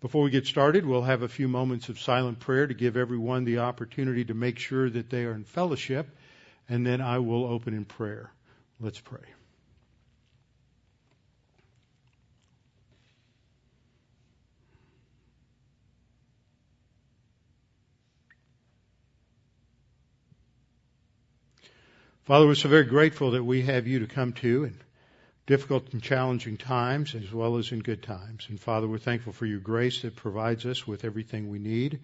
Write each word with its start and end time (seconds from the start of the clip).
Before 0.00 0.22
we 0.22 0.30
get 0.30 0.46
started, 0.46 0.86
we'll 0.86 1.02
have 1.02 1.22
a 1.22 1.28
few 1.28 1.48
moments 1.48 1.88
of 1.88 1.98
silent 1.98 2.38
prayer 2.38 2.68
to 2.68 2.74
give 2.74 2.96
everyone 2.96 3.44
the 3.44 3.58
opportunity 3.58 4.24
to 4.26 4.34
make 4.34 4.58
sure 4.58 4.88
that 4.88 5.10
they 5.10 5.24
are 5.24 5.32
in 5.32 5.42
fellowship, 5.42 6.16
and 6.68 6.86
then 6.86 7.00
I 7.00 7.18
will 7.18 7.44
open 7.44 7.74
in 7.74 7.84
prayer. 7.84 8.30
Let's 8.78 9.00
pray. 9.00 9.18
Father, 22.24 22.46
we're 22.46 22.54
so 22.54 22.68
very 22.68 22.84
grateful 22.84 23.32
that 23.32 23.42
we 23.42 23.62
have 23.62 23.86
you 23.86 24.00
to 24.00 24.06
come 24.06 24.32
to 24.34 24.64
in 24.64 24.78
difficult 25.48 25.94
and 25.94 26.02
challenging 26.02 26.58
times 26.58 27.14
as 27.14 27.32
well 27.32 27.56
as 27.56 27.72
in 27.72 27.80
good 27.80 28.02
times. 28.02 28.46
And 28.50 28.60
Father, 28.60 28.86
we're 28.86 28.98
thankful 28.98 29.32
for 29.32 29.46
your 29.46 29.60
grace 29.60 30.02
that 30.02 30.14
provides 30.14 30.66
us 30.66 30.86
with 30.86 31.06
everything 31.06 31.48
we 31.48 31.58
need 31.58 32.00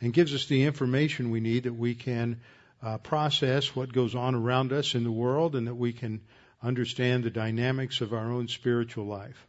and 0.00 0.14
gives 0.14 0.34
us 0.34 0.46
the 0.46 0.64
information 0.64 1.30
we 1.30 1.40
need 1.40 1.64
that 1.64 1.74
we 1.74 1.94
can 1.94 2.40
uh, 2.82 2.96
process 2.96 3.76
what 3.76 3.92
goes 3.92 4.14
on 4.14 4.34
around 4.34 4.72
us 4.72 4.94
in 4.94 5.04
the 5.04 5.12
world 5.12 5.54
and 5.54 5.66
that 5.66 5.74
we 5.74 5.92
can 5.92 6.22
understand 6.62 7.22
the 7.22 7.30
dynamics 7.30 8.00
of 8.00 8.14
our 8.14 8.32
own 8.32 8.48
spiritual 8.48 9.04
life. 9.04 9.46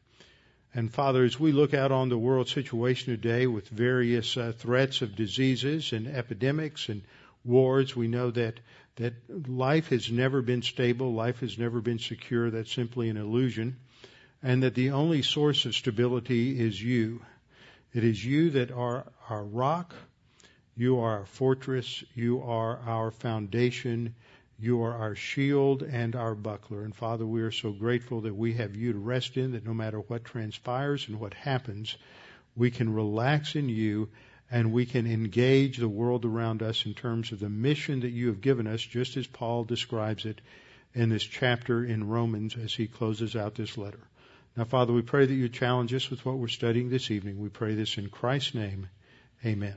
And 0.73 0.93
Father, 0.93 1.23
as 1.23 1.39
we 1.39 1.53
look 1.53 1.73
out 1.73 1.93
on 1.93 2.09
the 2.09 2.17
world 2.17 2.49
situation 2.49 3.13
today 3.13 3.47
with 3.47 3.69
various 3.69 4.35
uh, 4.35 4.51
threats 4.57 5.01
of 5.01 5.15
diseases 5.15 5.93
and 5.93 6.05
epidemics 6.05 6.89
and 6.89 7.01
wars, 7.43 7.95
we 7.95 8.07
know 8.07 8.31
that 8.31 8.59
that 8.97 9.13
life 9.47 9.89
has 9.89 10.11
never 10.11 10.41
been 10.41 10.63
stable, 10.63 11.13
life 11.13 11.39
has 11.41 11.57
never 11.57 11.81
been 11.81 11.99
secure, 11.99 12.49
that's 12.49 12.73
simply 12.73 13.09
an 13.09 13.17
illusion, 13.17 13.77
and 14.41 14.63
that 14.63 14.73
the 14.73 14.89
only 14.89 15.21
source 15.21 15.65
of 15.65 15.75
stability 15.75 16.59
is 16.59 16.81
you. 16.81 17.21
It 17.93 18.03
is 18.03 18.23
you 18.23 18.49
that 18.51 18.71
are 18.71 19.05
our 19.29 19.43
rock, 19.43 19.95
you 20.75 20.99
are 20.99 21.19
our 21.19 21.25
fortress, 21.25 22.03
you 22.15 22.41
are 22.41 22.79
our 22.87 23.11
foundation, 23.11 24.15
you 24.59 24.81
are 24.81 24.95
our 24.95 25.15
shield 25.15 25.83
and 25.83 26.15
our 26.15 26.33
buckler. 26.33 26.83
And 26.83 26.95
Father, 26.95 27.25
we 27.25 27.43
are 27.43 27.51
so 27.51 27.71
grateful 27.71 28.21
that 28.21 28.35
we 28.35 28.53
have 28.53 28.75
you 28.75 28.93
to 28.93 28.99
rest 28.99 29.37
in, 29.37 29.51
that 29.51 29.65
no 29.65 29.75
matter 29.75 29.99
what 29.99 30.25
transpires 30.25 31.07
and 31.07 31.19
what 31.19 31.35
happens, 31.35 31.95
we 32.55 32.71
can 32.71 32.91
relax 32.91 33.55
in 33.55 33.69
you 33.69 34.09
and 34.49 34.71
we 34.71 34.85
can 34.85 35.05
engage 35.05 35.77
the 35.77 35.89
world 35.89 36.25
around 36.25 36.63
us 36.63 36.85
in 36.85 36.93
terms 36.93 37.31
of 37.31 37.39
the 37.39 37.49
mission 37.49 38.01
that 38.01 38.11
you 38.11 38.27
have 38.27 38.41
given 38.41 38.67
us, 38.67 38.81
just 38.81 39.17
as 39.17 39.27
Paul 39.27 39.63
describes 39.63 40.25
it 40.25 40.39
in 40.93 41.09
this 41.09 41.23
chapter 41.23 41.83
in 41.83 42.07
Romans 42.07 42.55
as 42.55 42.73
he 42.73 42.87
closes 42.87 43.35
out 43.35 43.55
this 43.55 43.77
letter. 43.77 43.99
Now, 44.55 44.63
Father, 44.63 44.93
we 44.93 45.01
pray 45.01 45.25
that 45.25 45.33
you 45.33 45.49
challenge 45.49 45.93
us 45.93 46.09
with 46.09 46.25
what 46.25 46.37
we're 46.37 46.47
studying 46.47 46.89
this 46.89 47.11
evening. 47.11 47.39
We 47.39 47.49
pray 47.49 47.75
this 47.75 47.97
in 47.97 48.09
Christ's 48.09 48.55
name. 48.55 48.89
Amen. 49.45 49.75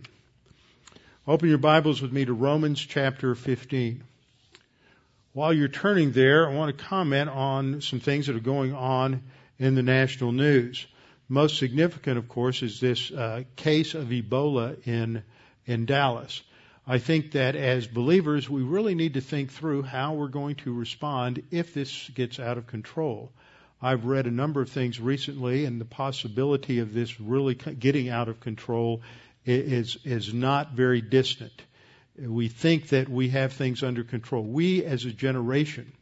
Open 1.27 1.49
your 1.49 1.59
Bibles 1.59 2.01
with 2.01 2.13
me 2.13 2.25
to 2.25 2.33
Romans 2.33 2.81
chapter 2.81 3.35
15. 3.35 4.03
While 5.33 5.53
you're 5.53 5.69
turning 5.69 6.13
there, 6.13 6.49
I 6.49 6.55
want 6.55 6.77
to 6.77 6.85
comment 6.85 7.29
on 7.29 7.83
some 7.83 8.01
things 8.01 8.27
that 8.27 8.37
are 8.37 8.41
going 8.41 8.75
on 8.75 9.23
in 9.59 9.75
the 9.75 9.83
national 9.83 10.33
news. 10.33 10.87
Most 11.33 11.59
significant, 11.59 12.19
of 12.19 12.29
course, 12.29 12.61
is 12.61 12.81
this 12.81 13.13
uh, 13.13 13.45
case 13.55 13.95
of 13.95 14.09
Ebola 14.09 14.85
in 14.85 15.23
in 15.65 15.87
Dallas. 15.87 16.43
I 16.85 16.99
think 16.99 17.31
that 17.33 17.55
as 17.55 17.87
believers, 17.87 18.51
we 18.51 18.63
really 18.63 18.97
need 18.97 19.15
to 19.15 19.21
think 19.21 19.53
through 19.53 19.83
how 19.83 20.15
we're 20.15 20.27
going 20.27 20.57
to 20.57 20.75
respond 20.75 21.45
if 21.53 21.73
this 21.73 22.11
gets 22.17 22.41
out 22.41 22.59
of 22.59 22.67
control. 22.67 23.31
I've 23.81 24.07
read 24.07 24.27
a 24.27 24.33
number 24.33 24.61
of 24.61 24.71
things 24.71 24.99
recently, 24.99 25.67
and 25.67 25.81
the 25.81 25.85
possibility 25.85 26.81
of 26.81 26.93
this 26.93 27.21
really 27.21 27.55
getting 27.55 28.09
out 28.09 28.29
of 28.29 28.41
control 28.41 29.03
is 29.47 29.99
is 30.03 30.35
not 30.35 30.73
very 30.73 31.01
distant. 31.01 31.63
We 32.19 32.49
think 32.49 32.89
that 32.89 33.09
we 33.09 33.29
have 33.29 33.53
things 33.53 33.85
under 33.85 34.03
control. 34.03 34.43
We, 34.43 34.85
as 34.85 35.05
a 35.05 35.13
generation, 35.13 35.93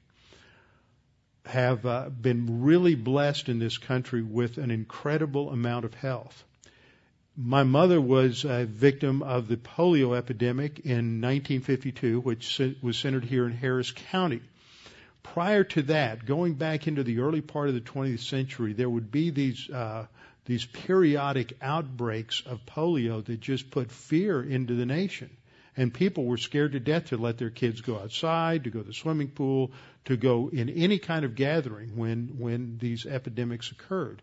have 1.48 1.86
uh, 1.86 2.08
been 2.10 2.62
really 2.62 2.94
blessed 2.94 3.48
in 3.48 3.58
this 3.58 3.78
country 3.78 4.22
with 4.22 4.58
an 4.58 4.70
incredible 4.70 5.50
amount 5.50 5.84
of 5.84 5.94
health. 5.94 6.44
My 7.36 7.62
mother 7.62 8.00
was 8.00 8.44
a 8.44 8.66
victim 8.66 9.22
of 9.22 9.48
the 9.48 9.56
polio 9.56 10.16
epidemic 10.16 10.80
in 10.80 11.20
1952, 11.20 12.20
which 12.20 12.60
was 12.82 12.98
centered 12.98 13.24
here 13.24 13.46
in 13.46 13.52
Harris 13.52 13.92
County. 13.92 14.42
Prior 15.22 15.64
to 15.64 15.82
that, 15.82 16.26
going 16.26 16.54
back 16.54 16.86
into 16.86 17.02
the 17.02 17.20
early 17.20 17.40
part 17.40 17.68
of 17.68 17.74
the 17.74 17.80
20th 17.80 18.20
century, 18.20 18.72
there 18.72 18.90
would 18.90 19.10
be 19.10 19.30
these 19.30 19.70
uh, 19.70 20.06
these 20.44 20.64
periodic 20.64 21.56
outbreaks 21.60 22.42
of 22.46 22.64
polio 22.64 23.24
that 23.24 23.38
just 23.38 23.70
put 23.70 23.90
fear 23.90 24.42
into 24.42 24.74
the 24.74 24.86
nation 24.86 25.28
and 25.78 25.94
people 25.94 26.24
were 26.24 26.36
scared 26.36 26.72
to 26.72 26.80
death 26.80 27.06
to 27.06 27.16
let 27.16 27.38
their 27.38 27.50
kids 27.50 27.80
go 27.80 27.96
outside, 28.00 28.64
to 28.64 28.70
go 28.70 28.80
to 28.80 28.88
the 28.88 28.92
swimming 28.92 29.28
pool, 29.28 29.70
to 30.08 30.16
go 30.16 30.50
in 30.52 30.68
any 30.68 30.98
kind 30.98 31.24
of 31.24 31.34
gathering 31.34 31.96
when 31.96 32.36
when 32.38 32.78
these 32.78 33.06
epidemics 33.06 33.70
occurred. 33.70 34.20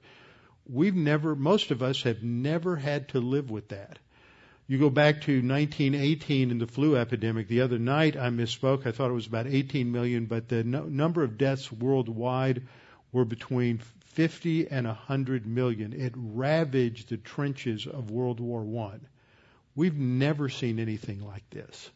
We've 0.67 0.95
never, 0.95 1.35
most 1.35 1.69
of 1.69 1.83
us 1.83 2.01
have 2.03 2.23
never 2.23 2.75
had 2.75 3.09
to 3.09 3.19
live 3.19 3.51
with 3.51 3.69
that. 3.69 3.99
You 4.67 4.79
go 4.79 4.89
back 4.89 5.21
to 5.21 5.33
1918 5.33 6.49
and 6.49 6.59
the 6.59 6.65
flu 6.65 6.97
epidemic. 6.97 7.47
The 7.47 7.61
other 7.61 7.77
night 7.77 8.17
I 8.17 8.29
misspoke. 8.29 8.87
I 8.87 8.91
thought 8.91 9.11
it 9.11 9.13
was 9.13 9.27
about 9.27 9.45
18 9.45 9.91
million, 9.91 10.25
but 10.25 10.49
the 10.49 10.63
no, 10.63 10.85
number 10.85 11.23
of 11.23 11.37
deaths 11.37 11.71
worldwide 11.71 12.63
were 13.11 13.25
between 13.25 13.77
50 14.15 14.69
and 14.69 14.87
100 14.87 15.45
million. 15.45 15.93
It 15.93 16.13
ravaged 16.15 17.09
the 17.09 17.17
trenches 17.17 17.85
of 17.85 18.09
World 18.09 18.39
War 18.39 18.63
One. 18.63 19.05
We've 19.75 19.95
never 19.95 20.49
seen 20.49 20.79
anything 20.79 21.23
like 21.23 21.47
this. 21.51 21.91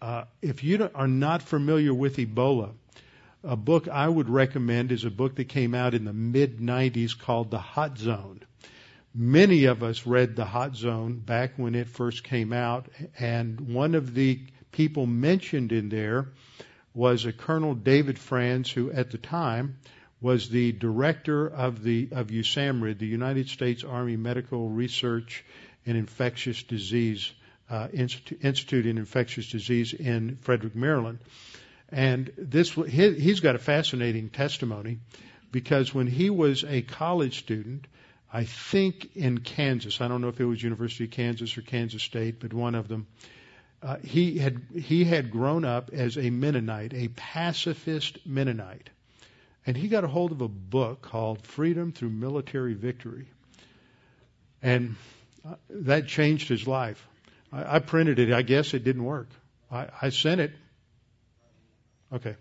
Uh, 0.00 0.24
if 0.40 0.64
you 0.64 0.88
are 0.94 1.08
not 1.08 1.42
familiar 1.42 1.92
with 1.92 2.16
Ebola, 2.16 2.72
a 3.46 3.56
book 3.56 3.86
I 3.88 4.08
would 4.08 4.28
recommend 4.28 4.90
is 4.90 5.04
a 5.04 5.10
book 5.10 5.36
that 5.36 5.48
came 5.48 5.74
out 5.74 5.94
in 5.94 6.04
the 6.04 6.12
mid 6.12 6.58
90s 6.58 7.18
called 7.18 7.50
The 7.50 7.58
Hot 7.58 7.96
Zone. 7.96 8.40
Many 9.14 9.64
of 9.66 9.82
us 9.82 10.04
read 10.04 10.34
The 10.34 10.44
Hot 10.44 10.74
Zone 10.74 11.18
back 11.18 11.52
when 11.56 11.74
it 11.74 11.88
first 11.88 12.24
came 12.24 12.52
out, 12.52 12.88
and 13.18 13.60
one 13.72 13.94
of 13.94 14.14
the 14.14 14.40
people 14.72 15.06
mentioned 15.06 15.72
in 15.72 15.88
there 15.88 16.28
was 16.92 17.24
a 17.24 17.32
Colonel 17.32 17.74
David 17.74 18.18
Franz, 18.18 18.70
who 18.70 18.90
at 18.90 19.10
the 19.10 19.18
time 19.18 19.78
was 20.20 20.48
the 20.48 20.72
director 20.72 21.46
of 21.46 21.82
the 21.82 22.08
of 22.10 22.28
USAMRIID, 22.28 22.98
the 22.98 23.06
United 23.06 23.48
States 23.48 23.84
Army 23.84 24.16
Medical 24.16 24.68
Research 24.68 25.44
and 25.86 25.96
infectious 25.96 26.62
disease 26.64 27.32
uh, 27.70 27.88
institute, 27.92 28.40
institute 28.42 28.86
in 28.86 28.98
infectious 28.98 29.50
disease 29.50 29.92
in 29.92 30.36
Frederick, 30.36 30.74
Maryland. 30.74 31.20
And 31.90 32.32
this 32.36 32.72
he, 32.72 33.14
he's 33.14 33.40
got 33.40 33.54
a 33.54 33.60
fascinating 33.60 34.30
testimony 34.30 34.98
because 35.52 35.94
when 35.94 36.06
he 36.06 36.30
was 36.30 36.64
a 36.64 36.82
college 36.82 37.38
student, 37.38 37.86
I 38.32 38.44
think 38.44 39.16
in 39.16 39.38
Kansas, 39.38 40.00
I 40.00 40.08
don't 40.08 40.20
know 40.20 40.28
if 40.28 40.40
it 40.40 40.44
was 40.44 40.62
University 40.62 41.04
of 41.04 41.10
Kansas 41.10 41.56
or 41.56 41.62
Kansas 41.62 42.02
State, 42.02 42.40
but 42.40 42.52
one 42.52 42.74
of 42.74 42.88
them, 42.88 43.06
uh, 43.82 43.96
he 43.98 44.38
had 44.38 44.60
he 44.74 45.04
had 45.04 45.30
grown 45.30 45.64
up 45.64 45.90
as 45.92 46.18
a 46.18 46.30
Mennonite, 46.30 46.92
a 46.92 47.08
pacifist 47.08 48.18
Mennonite, 48.26 48.90
and 49.66 49.76
he 49.76 49.88
got 49.88 50.02
a 50.02 50.08
hold 50.08 50.32
of 50.32 50.40
a 50.40 50.48
book 50.48 51.02
called 51.02 51.46
Freedom 51.46 51.92
Through 51.92 52.10
Military 52.10 52.74
Victory, 52.74 53.28
and 54.60 54.96
that 55.70 56.08
changed 56.08 56.48
his 56.48 56.66
life. 56.66 57.06
I, 57.52 57.76
I, 57.76 57.78
printed 57.78 58.18
it. 58.18 58.32
I 58.32 58.42
guess 58.42 58.74
it 58.74 58.82
didn't 58.82 59.04
work. 59.04 59.28
I, 59.70 59.88
I 60.02 60.08
sent 60.08 60.40
it. 60.40 60.52
Okay. 62.12 62.36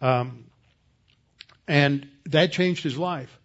Um, 0.00 0.44
and 1.66 2.06
that 2.26 2.52
changed 2.52 2.82
his 2.82 2.96
life. 2.96 3.38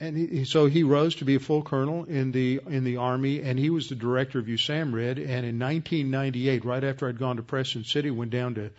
And 0.00 0.16
he, 0.16 0.44
so 0.44 0.66
he 0.66 0.84
rose 0.84 1.16
to 1.16 1.24
be 1.24 1.34
a 1.34 1.40
full 1.40 1.62
colonel 1.62 2.04
in 2.04 2.30
the 2.30 2.60
in 2.68 2.84
the 2.84 2.98
army, 2.98 3.42
and 3.42 3.58
he 3.58 3.68
was 3.68 3.88
the 3.88 3.96
director 3.96 4.38
of 4.38 4.46
USAMRIID. 4.46 5.18
And 5.18 5.44
in 5.44 5.58
1998, 5.58 6.64
right 6.64 6.84
after 6.84 7.08
I'd 7.08 7.18
gone 7.18 7.36
to 7.36 7.42
Preston 7.42 7.84
City, 7.84 8.10
went 8.10 8.30
down 8.30 8.54
to 8.54 8.70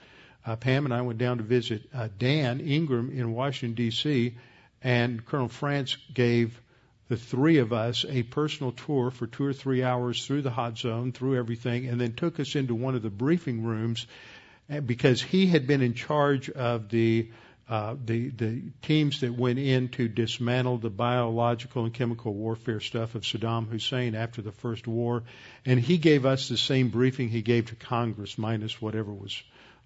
uh, 0.46 0.56
Pam 0.56 0.86
and 0.86 0.94
I 0.94 1.02
went 1.02 1.20
down 1.20 1.38
to 1.38 1.44
visit 1.44 1.90
uh, 1.94 2.08
Dan 2.18 2.62
Ingram 2.62 3.12
in 3.12 3.34
Washington 3.34 3.76
D.C. 3.76 4.36
And 4.82 5.26
Colonel 5.26 5.50
Franz 5.50 5.98
gave 6.14 6.62
the 7.10 7.18
three 7.18 7.58
of 7.58 7.74
us, 7.74 8.06
a 8.08 8.24
personal 8.24 8.72
tour 8.72 9.12
for 9.12 9.28
two 9.28 9.44
or 9.44 9.52
three 9.52 9.84
hours 9.84 10.26
through 10.26 10.44
the 10.44 10.52
hot 10.52 10.78
zone, 10.78 11.12
through 11.12 11.38
everything, 11.38 11.88
and 11.88 12.00
then 12.00 12.14
took 12.14 12.40
us 12.40 12.56
into 12.56 12.76
one 12.76 12.96
of 12.96 13.02
the 13.02 13.10
briefing 13.10 13.64
rooms 13.64 14.06
because 14.86 15.22
he 15.22 15.48
had 15.48 15.66
been 15.66 15.82
in 15.82 15.94
charge 15.94 16.50
of 16.50 16.90
the 16.90 17.30
uh, 17.68 17.96
the 18.04 18.30
the 18.30 18.62
teams 18.82 19.22
that 19.22 19.32
went 19.34 19.60
in 19.60 19.90
to 19.90 20.08
dismantle 20.08 20.80
the 20.80 20.90
biological 20.90 21.86
and 21.86 21.94
chemical 21.94 22.34
warfare 22.34 22.80
stuff 22.80 23.14
of 23.14 23.22
Saddam 23.22 23.68
Hussein 23.70 24.16
after 24.16 24.42
the 24.42 24.52
first 24.52 24.88
war, 24.88 25.24
and 25.66 25.80
he 25.80 26.00
gave 26.00 26.26
us 26.26 26.50
the 26.50 26.58
same 26.58 26.90
briefing 26.90 27.30
he 27.30 27.44
gave 27.44 27.68
to 27.68 27.76
Congress, 27.76 28.40
minus 28.40 28.82
whatever 28.82 29.14
was 29.14 29.42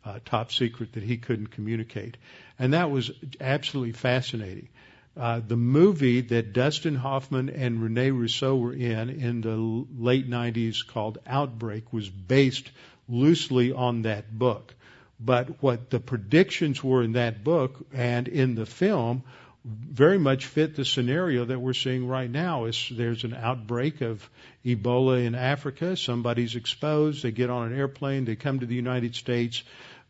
uh, 0.05 0.19
top 0.23 0.51
secret 0.51 0.93
that 0.93 1.03
he 1.03 1.17
couldn't 1.17 1.47
communicate, 1.47 2.15
and 2.57 2.73
that 2.73 2.89
was 2.89 3.11
absolutely 3.41 3.93
fascinating. 3.93 4.69
Uh, 5.15 5.41
the 5.45 5.57
movie 5.57 6.21
that 6.21 6.53
Dustin 6.53 6.95
Hoffman 6.95 7.49
and 7.49 7.83
Rene 7.83 8.11
Russo 8.11 8.55
were 8.55 8.73
in 8.73 9.09
in 9.09 9.41
the 9.41 9.55
late 10.01 10.27
90s 10.27 10.87
called 10.87 11.19
Outbreak 11.27 11.93
was 11.93 12.09
based 12.09 12.71
loosely 13.07 13.71
on 13.71 14.03
that 14.03 14.37
book. 14.37 14.73
But 15.19 15.61
what 15.61 15.89
the 15.89 15.99
predictions 15.99 16.83
were 16.83 17.03
in 17.03 17.13
that 17.13 17.43
book 17.43 17.85
and 17.93 18.27
in 18.27 18.55
the 18.55 18.65
film 18.65 19.23
very 19.65 20.19
much 20.19 20.45
fit 20.45 20.75
the 20.75 20.83
scenario 20.83 21.45
that 21.45 21.59
we're 21.59 21.73
seeing 21.73 22.07
right 22.07 22.29
now. 22.29 22.65
Is 22.65 22.91
there's 22.91 23.23
an 23.23 23.33
outbreak 23.33 24.01
of 24.01 24.29
Ebola 24.65 25.25
in 25.25 25.35
Africa. 25.35 25.95
Somebody's 25.95 26.55
exposed. 26.55 27.23
They 27.23 27.31
get 27.31 27.49
on 27.49 27.71
an 27.71 27.77
airplane. 27.77 28.25
They 28.25 28.35
come 28.35 28.59
to 28.59 28.65
the 28.65 28.75
United 28.75 29.15
States. 29.15 29.63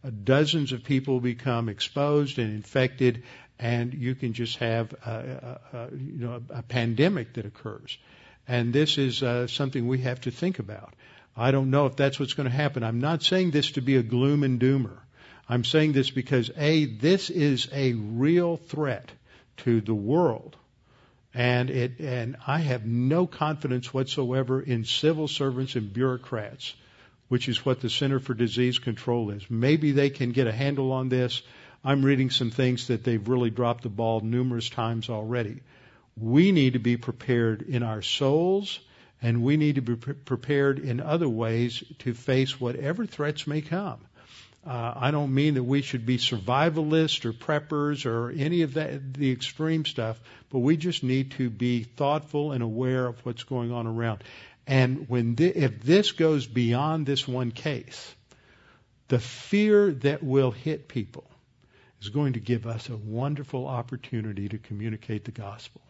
Uh, 0.03 0.09
dozens 0.23 0.71
of 0.71 0.83
people 0.83 1.19
become 1.19 1.69
exposed 1.69 2.39
and 2.39 2.49
infected, 2.49 3.23
and 3.59 3.93
you 3.93 4.15
can 4.15 4.33
just 4.33 4.57
have 4.57 4.93
a, 5.05 5.59
a, 5.71 5.77
a 5.77 5.89
you 5.91 6.25
know 6.25 6.41
a, 6.49 6.63
pandemic 6.63 7.33
that 7.33 7.45
occurs. 7.45 7.97
And 8.47 8.73
this 8.73 8.97
is 8.97 9.21
uh, 9.21 9.47
something 9.47 9.87
we 9.87 9.99
have 9.99 10.21
to 10.21 10.31
think 10.31 10.59
about. 10.59 10.93
I 11.35 11.51
don't 11.51 11.71
know 11.71 11.87
if 11.87 11.95
that's 11.95 12.19
what's 12.19 12.33
going 12.33 12.49
to 12.49 12.55
happen. 12.55 12.83
I'm 12.83 12.99
not 12.99 13.23
saying 13.23 13.51
this 13.51 13.71
to 13.71 13.81
be 13.81 13.97
a 13.97 14.03
gloom 14.03 14.43
and 14.43 14.59
doomer. 14.59 14.97
I'm 15.49 15.63
saying 15.63 15.93
this 15.93 16.09
because 16.09 16.51
A, 16.57 16.85
this 16.85 17.29
is 17.29 17.67
a 17.73 17.93
real 17.93 18.57
threat 18.57 19.11
to 19.57 19.81
the 19.81 19.95
world. 19.95 20.55
And 21.33 21.69
it, 21.71 21.99
and 21.99 22.37
I 22.45 22.59
have 22.59 22.85
no 22.85 23.25
confidence 23.25 23.93
whatsoever 23.93 24.61
in 24.61 24.85
civil 24.85 25.27
servants 25.27 25.75
and 25.75 25.91
bureaucrats, 25.91 26.75
which 27.27 27.49
is 27.49 27.65
what 27.65 27.81
the 27.81 27.89
Center 27.89 28.19
for 28.19 28.35
Disease 28.35 28.77
Control 28.77 29.31
is. 29.31 29.49
Maybe 29.49 29.91
they 29.91 30.11
can 30.11 30.31
get 30.31 30.47
a 30.47 30.51
handle 30.51 30.91
on 30.91 31.09
this. 31.09 31.41
I'm 31.83 32.05
reading 32.05 32.29
some 32.29 32.51
things 32.51 32.87
that 32.87 33.03
they've 33.03 33.27
really 33.27 33.49
dropped 33.49 33.83
the 33.83 33.89
ball 33.89 34.21
numerous 34.21 34.69
times 34.69 35.09
already. 35.09 35.61
We 36.15 36.51
need 36.51 36.73
to 36.73 36.79
be 36.79 36.97
prepared 36.97 37.63
in 37.63 37.81
our 37.81 38.03
souls 38.03 38.79
and 39.23 39.41
we 39.41 39.57
need 39.57 39.75
to 39.75 39.81
be 39.81 39.95
pre- 39.95 40.13
prepared 40.13 40.77
in 40.77 40.99
other 40.99 41.29
ways 41.29 41.81
to 41.99 42.13
face 42.13 42.59
whatever 42.59 43.05
threats 43.05 43.47
may 43.47 43.61
come. 43.61 43.99
Uh, 44.65 44.93
I 44.95 45.11
don't 45.11 45.33
mean 45.33 45.55
that 45.55 45.63
we 45.63 45.81
should 45.81 46.05
be 46.05 46.17
survivalists 46.17 47.25
or 47.25 47.33
preppers 47.33 48.05
or 48.05 48.31
any 48.31 48.61
of 48.61 48.75
that, 48.75 49.13
the 49.13 49.31
extreme 49.31 49.85
stuff, 49.85 50.21
but 50.49 50.59
we 50.59 50.77
just 50.77 51.03
need 51.03 51.31
to 51.31 51.49
be 51.49 51.83
thoughtful 51.83 52.51
and 52.51 52.61
aware 52.61 53.07
of 53.07 53.25
what's 53.25 53.43
going 53.43 53.71
on 53.71 53.87
around. 53.87 54.23
And 54.67 55.09
when 55.09 55.35
th- 55.35 55.55
if 55.55 55.81
this 55.81 56.11
goes 56.11 56.45
beyond 56.45 57.05
this 57.05 57.27
one 57.27 57.51
case, 57.51 58.15
the 59.07 59.19
fear 59.19 59.91
that 59.95 60.23
will 60.23 60.51
hit 60.51 60.87
people 60.87 61.29
is 62.01 62.09
going 62.09 62.33
to 62.33 62.39
give 62.39 62.65
us 62.65 62.89
a 62.89 62.95
wonderful 62.97 63.67
opportunity 63.67 64.49
to 64.49 64.57
communicate 64.57 65.25
the 65.25 65.31
gospel. 65.31 65.81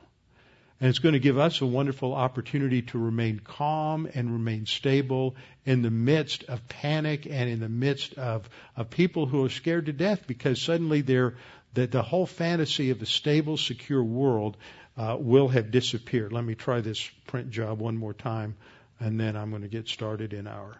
And 0.83 0.89
it's 0.89 0.99
going 0.99 1.13
to 1.13 1.19
give 1.19 1.37
us 1.37 1.61
a 1.61 1.65
wonderful 1.65 2.13
opportunity 2.13 2.81
to 2.81 2.97
remain 2.97 3.39
calm 3.39 4.05
and 4.13 4.29
remain 4.29 4.65
stable 4.65 5.37
in 5.63 5.81
the 5.81 5.89
midst 5.89 6.43
of 6.49 6.67
panic 6.67 7.25
and 7.25 7.49
in 7.49 7.61
the 7.61 7.69
midst 7.69 8.15
of, 8.15 8.49
of 8.75 8.89
people 8.89 9.25
who 9.25 9.45
are 9.45 9.49
scared 9.49 9.85
to 9.85 9.93
death 9.93 10.27
because 10.27 10.61
suddenly 10.61 10.99
they're, 10.99 11.35
that 11.73 11.93
the 11.93 12.01
whole 12.01 12.25
fantasy 12.25 12.89
of 12.89 13.01
a 13.01 13.05
stable, 13.05 13.55
secure 13.55 14.03
world 14.03 14.57
uh, 14.97 15.15
will 15.17 15.47
have 15.47 15.71
disappeared. 15.71 16.33
Let 16.33 16.43
me 16.43 16.53
try 16.53 16.81
this 16.81 17.01
print 17.27 17.49
job 17.49 17.79
one 17.79 17.95
more 17.95 18.13
time, 18.13 18.57
and 18.99 19.17
then 19.17 19.37
I'm 19.37 19.51
going 19.51 19.61
to 19.61 19.69
get 19.69 19.87
started 19.87 20.33
in 20.33 20.47
our 20.47 20.75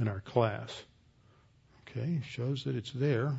in 0.00 0.08
our 0.08 0.22
class. 0.22 0.76
Okay, 1.86 2.20
shows 2.26 2.64
that 2.64 2.74
it's 2.74 2.90
there. 2.90 3.38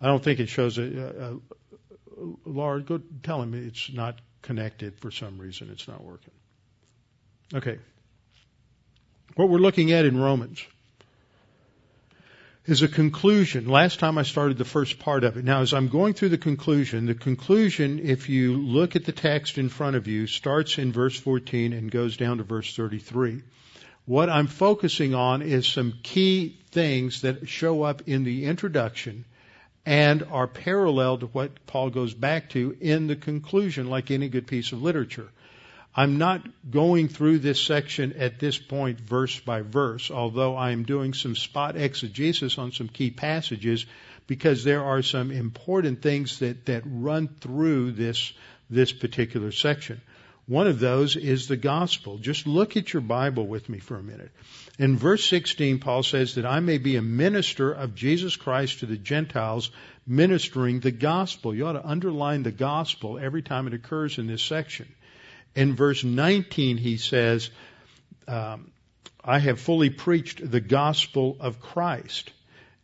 I 0.00 0.06
don't 0.06 0.22
think 0.22 0.40
it 0.40 0.48
shows 0.48 0.78
a, 0.78 0.82
a, 0.82 1.34
a 1.34 1.38
Laura, 2.44 2.80
go 2.80 3.00
tell 3.22 3.42
him 3.42 3.54
it's 3.54 3.92
not 3.92 4.18
connected 4.42 4.98
for 5.00 5.10
some 5.10 5.38
reason. 5.38 5.68
It's 5.70 5.88
not 5.88 6.02
working. 6.02 6.32
Okay. 7.54 7.78
What 9.34 9.48
we're 9.48 9.58
looking 9.58 9.92
at 9.92 10.04
in 10.04 10.18
Romans 10.18 10.64
is 12.64 12.82
a 12.82 12.88
conclusion. 12.88 13.68
Last 13.68 14.00
time 14.00 14.18
I 14.18 14.22
started 14.22 14.58
the 14.58 14.64
first 14.64 14.98
part 14.98 15.24
of 15.24 15.36
it. 15.36 15.44
Now, 15.44 15.60
as 15.60 15.72
I'm 15.72 15.88
going 15.88 16.14
through 16.14 16.30
the 16.30 16.38
conclusion, 16.38 17.06
the 17.06 17.14
conclusion, 17.14 18.00
if 18.02 18.28
you 18.28 18.56
look 18.56 18.96
at 18.96 19.04
the 19.04 19.12
text 19.12 19.58
in 19.58 19.68
front 19.68 19.96
of 19.96 20.08
you, 20.08 20.26
starts 20.26 20.78
in 20.78 20.92
verse 20.92 21.18
14 21.18 21.72
and 21.72 21.90
goes 21.90 22.16
down 22.16 22.38
to 22.38 22.44
verse 22.44 22.74
33. 22.74 23.42
What 24.04 24.30
I'm 24.30 24.46
focusing 24.46 25.14
on 25.14 25.42
is 25.42 25.66
some 25.66 25.94
key 26.02 26.58
things 26.70 27.22
that 27.22 27.48
show 27.48 27.82
up 27.82 28.08
in 28.08 28.24
the 28.24 28.46
introduction 28.46 29.24
and 29.86 30.24
are 30.32 30.48
parallel 30.48 31.18
to 31.18 31.26
what 31.26 31.64
Paul 31.66 31.90
goes 31.90 32.12
back 32.12 32.50
to 32.50 32.76
in 32.80 33.06
the 33.06 33.14
conclusion, 33.14 33.88
like 33.88 34.10
any 34.10 34.28
good 34.28 34.48
piece 34.48 34.72
of 34.72 34.82
literature. 34.82 35.28
I'm 35.94 36.18
not 36.18 36.46
going 36.70 37.08
through 37.08 37.38
this 37.38 37.60
section 37.60 38.12
at 38.14 38.38
this 38.38 38.58
point 38.58 39.00
verse 39.00 39.38
by 39.40 39.62
verse, 39.62 40.10
although 40.10 40.56
I 40.56 40.72
am 40.72 40.82
doing 40.82 41.14
some 41.14 41.36
spot 41.36 41.76
exegesis 41.76 42.58
on 42.58 42.72
some 42.72 42.88
key 42.88 43.10
passages 43.10 43.86
because 44.26 44.64
there 44.64 44.84
are 44.84 45.02
some 45.02 45.30
important 45.30 46.02
things 46.02 46.40
that, 46.40 46.66
that 46.66 46.82
run 46.84 47.28
through 47.28 47.92
this, 47.92 48.32
this 48.68 48.92
particular 48.92 49.52
section. 49.52 50.02
One 50.46 50.68
of 50.68 50.78
those 50.78 51.16
is 51.16 51.48
the 51.48 51.56
gospel. 51.56 52.18
Just 52.18 52.46
look 52.46 52.76
at 52.76 52.92
your 52.92 53.00
Bible 53.02 53.46
with 53.46 53.68
me 53.68 53.80
for 53.80 53.96
a 53.96 54.02
minute. 54.02 54.30
In 54.78 54.96
verse 54.96 55.24
16, 55.28 55.80
Paul 55.80 56.04
says 56.04 56.36
that 56.36 56.46
I 56.46 56.60
may 56.60 56.78
be 56.78 56.94
a 56.94 57.02
minister 57.02 57.72
of 57.72 57.96
Jesus 57.96 58.36
Christ 58.36 58.80
to 58.80 58.86
the 58.86 58.96
Gentiles, 58.96 59.70
ministering 60.06 60.78
the 60.78 60.92
gospel. 60.92 61.52
You 61.52 61.66
ought 61.66 61.72
to 61.72 61.84
underline 61.86 62.44
the 62.44 62.52
gospel 62.52 63.18
every 63.18 63.42
time 63.42 63.66
it 63.66 63.74
occurs 63.74 64.18
in 64.18 64.28
this 64.28 64.42
section. 64.42 64.86
In 65.56 65.74
verse 65.74 66.04
19, 66.04 66.76
he 66.76 66.96
says, 66.96 67.50
um, 68.28 68.70
I 69.24 69.40
have 69.40 69.58
fully 69.58 69.90
preached 69.90 70.48
the 70.48 70.60
gospel 70.60 71.36
of 71.40 71.60
Christ. 71.60 72.30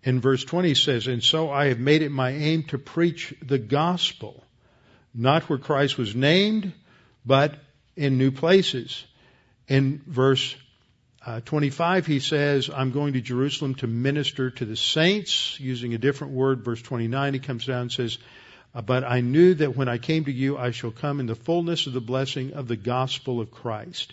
In 0.03 0.21
verse 0.21 0.43
20, 0.43 0.69
he 0.69 0.75
says, 0.75 1.07
And 1.07 1.23
so 1.23 1.51
I 1.51 1.67
have 1.67 1.79
made 1.79 2.03
it 2.03 2.11
my 2.11 2.31
aim 2.31 2.65
to 2.65 2.79
preach 2.79 3.33
the 3.41 3.59
gospel, 3.59 4.43
not 5.15 5.45
where 5.45 5.61
Christ 5.61 5.97
was 5.97 6.17
named, 6.17 6.73
but 7.25 7.55
in 7.97 8.19
new 8.19 8.31
places. 8.31 9.05
In 9.69 10.03
verse 10.07 10.57
uh, 11.25 11.41
25, 11.41 12.07
he 12.07 12.19
says, 12.19 12.69
I'm 12.75 12.91
going 12.91 13.13
to 13.13 13.21
Jerusalem 13.21 13.77
to 13.77 13.87
minister 13.87 14.51
to 14.51 14.65
the 14.65 14.77
saints, 14.77 15.59
using 15.61 15.95
a 15.95 15.99
different 15.99 16.33
word. 16.33 16.65
Verse 16.65 16.83
29, 16.83 17.35
he 17.35 17.41
comes 17.41 17.65
down 17.65 17.83
and 17.83 17.93
says, 17.93 18.19
uh, 18.75 18.83
But 18.83 19.05
I 19.05 19.21
knew 19.21 19.55
that 19.55 19.77
when 19.77 19.89
I 19.89 19.99
came 19.99 20.25
to 20.25 20.33
you, 20.33 20.59
I 20.59 20.73
shall 20.73 20.91
come 20.91 21.21
in 21.21 21.27
the 21.27 21.37
fullness 21.37 21.87
of 21.87 21.93
the 21.93 22.01
blessing 22.01 22.55
of 22.55 22.67
the 22.67 22.77
gospel 22.77 23.41
of 23.41 23.53
Christ. 23.53 24.13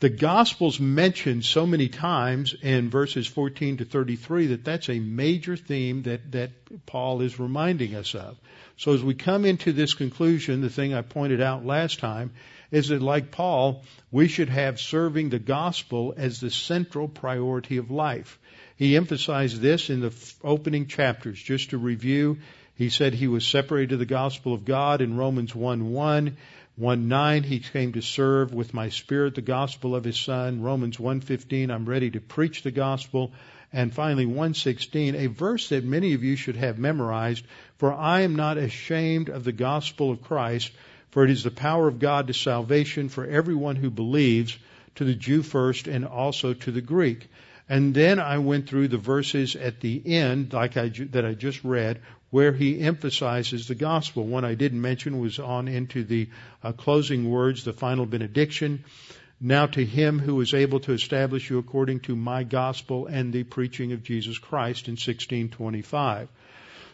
The 0.00 0.08
gospel's 0.08 0.78
mentioned 0.78 1.44
so 1.44 1.66
many 1.66 1.88
times 1.88 2.54
in 2.62 2.88
verses 2.88 3.26
14 3.26 3.78
to 3.78 3.84
33 3.84 4.48
that 4.48 4.64
that's 4.64 4.88
a 4.88 5.00
major 5.00 5.56
theme 5.56 6.02
that, 6.04 6.30
that 6.32 6.86
Paul 6.86 7.20
is 7.20 7.40
reminding 7.40 7.96
us 7.96 8.14
of. 8.14 8.38
So 8.76 8.94
as 8.94 9.02
we 9.02 9.14
come 9.14 9.44
into 9.44 9.72
this 9.72 9.94
conclusion, 9.94 10.60
the 10.60 10.70
thing 10.70 10.94
I 10.94 11.02
pointed 11.02 11.40
out 11.40 11.66
last 11.66 11.98
time 11.98 12.30
is 12.70 12.88
that 12.88 13.02
like 13.02 13.32
Paul, 13.32 13.82
we 14.12 14.28
should 14.28 14.50
have 14.50 14.78
serving 14.78 15.30
the 15.30 15.40
gospel 15.40 16.14
as 16.16 16.38
the 16.38 16.50
central 16.50 17.08
priority 17.08 17.78
of 17.78 17.90
life. 17.90 18.38
He 18.76 18.96
emphasized 18.96 19.60
this 19.60 19.90
in 19.90 20.00
the 20.00 20.14
opening 20.44 20.86
chapters. 20.86 21.42
Just 21.42 21.70
to 21.70 21.78
review, 21.78 22.38
he 22.76 22.90
said 22.90 23.14
he 23.14 23.26
was 23.26 23.44
separated 23.44 23.90
to 23.90 23.96
the 23.96 24.06
gospel 24.06 24.54
of 24.54 24.64
God 24.64 25.00
in 25.00 25.16
Romans 25.16 25.52
1 25.52 25.90
1. 25.90 26.36
1 26.78 27.08
9, 27.08 27.42
he 27.42 27.58
came 27.58 27.92
to 27.92 28.00
serve 28.00 28.54
with 28.54 28.72
my 28.72 28.88
spirit 28.88 29.34
the 29.34 29.42
gospel 29.42 29.96
of 29.96 30.04
his 30.04 30.16
son. 30.16 30.62
Romans 30.62 30.96
1.15, 30.96 31.72
I'm 31.72 31.86
ready 31.86 32.08
to 32.12 32.20
preach 32.20 32.62
the 32.62 32.70
gospel. 32.70 33.32
And 33.72 33.92
finally 33.92 34.26
116, 34.26 35.16
a 35.16 35.26
verse 35.26 35.70
that 35.70 35.84
many 35.84 36.14
of 36.14 36.22
you 36.22 36.36
should 36.36 36.54
have 36.54 36.78
memorized, 36.78 37.44
for 37.78 37.92
I 37.92 38.20
am 38.20 38.36
not 38.36 38.58
ashamed 38.58 39.28
of 39.28 39.42
the 39.42 39.50
gospel 39.50 40.12
of 40.12 40.22
Christ, 40.22 40.70
for 41.10 41.24
it 41.24 41.30
is 41.30 41.42
the 41.42 41.50
power 41.50 41.88
of 41.88 41.98
God 41.98 42.28
to 42.28 42.32
salvation 42.32 43.08
for 43.08 43.26
everyone 43.26 43.74
who 43.74 43.90
believes, 43.90 44.56
to 44.94 45.04
the 45.04 45.16
Jew 45.16 45.42
first 45.42 45.88
and 45.88 46.04
also 46.04 46.54
to 46.54 46.70
the 46.70 46.80
Greek. 46.80 47.28
And 47.68 47.92
then 47.92 48.20
I 48.20 48.38
went 48.38 48.68
through 48.68 48.88
the 48.88 48.98
verses 48.98 49.56
at 49.56 49.80
the 49.80 50.00
end, 50.06 50.52
like 50.52 50.76
I, 50.76 50.90
that 51.10 51.26
I 51.26 51.34
just 51.34 51.64
read, 51.64 52.00
where 52.30 52.52
he 52.52 52.80
emphasizes 52.80 53.68
the 53.68 53.74
gospel. 53.74 54.24
One 54.24 54.44
I 54.44 54.54
didn't 54.54 54.80
mention 54.80 55.20
was 55.20 55.38
on 55.38 55.68
into 55.68 56.04
the 56.04 56.28
uh, 56.62 56.72
closing 56.72 57.30
words, 57.30 57.64
the 57.64 57.72
final 57.72 58.06
benediction. 58.06 58.84
Now 59.40 59.66
to 59.66 59.84
him 59.84 60.18
who 60.18 60.40
is 60.40 60.52
able 60.52 60.80
to 60.80 60.92
establish 60.92 61.48
you 61.48 61.58
according 61.58 62.00
to 62.00 62.16
my 62.16 62.42
gospel 62.42 63.06
and 63.06 63.32
the 63.32 63.44
preaching 63.44 63.92
of 63.92 64.02
Jesus 64.02 64.36
Christ 64.36 64.88
in 64.88 64.92
1625. 64.92 66.28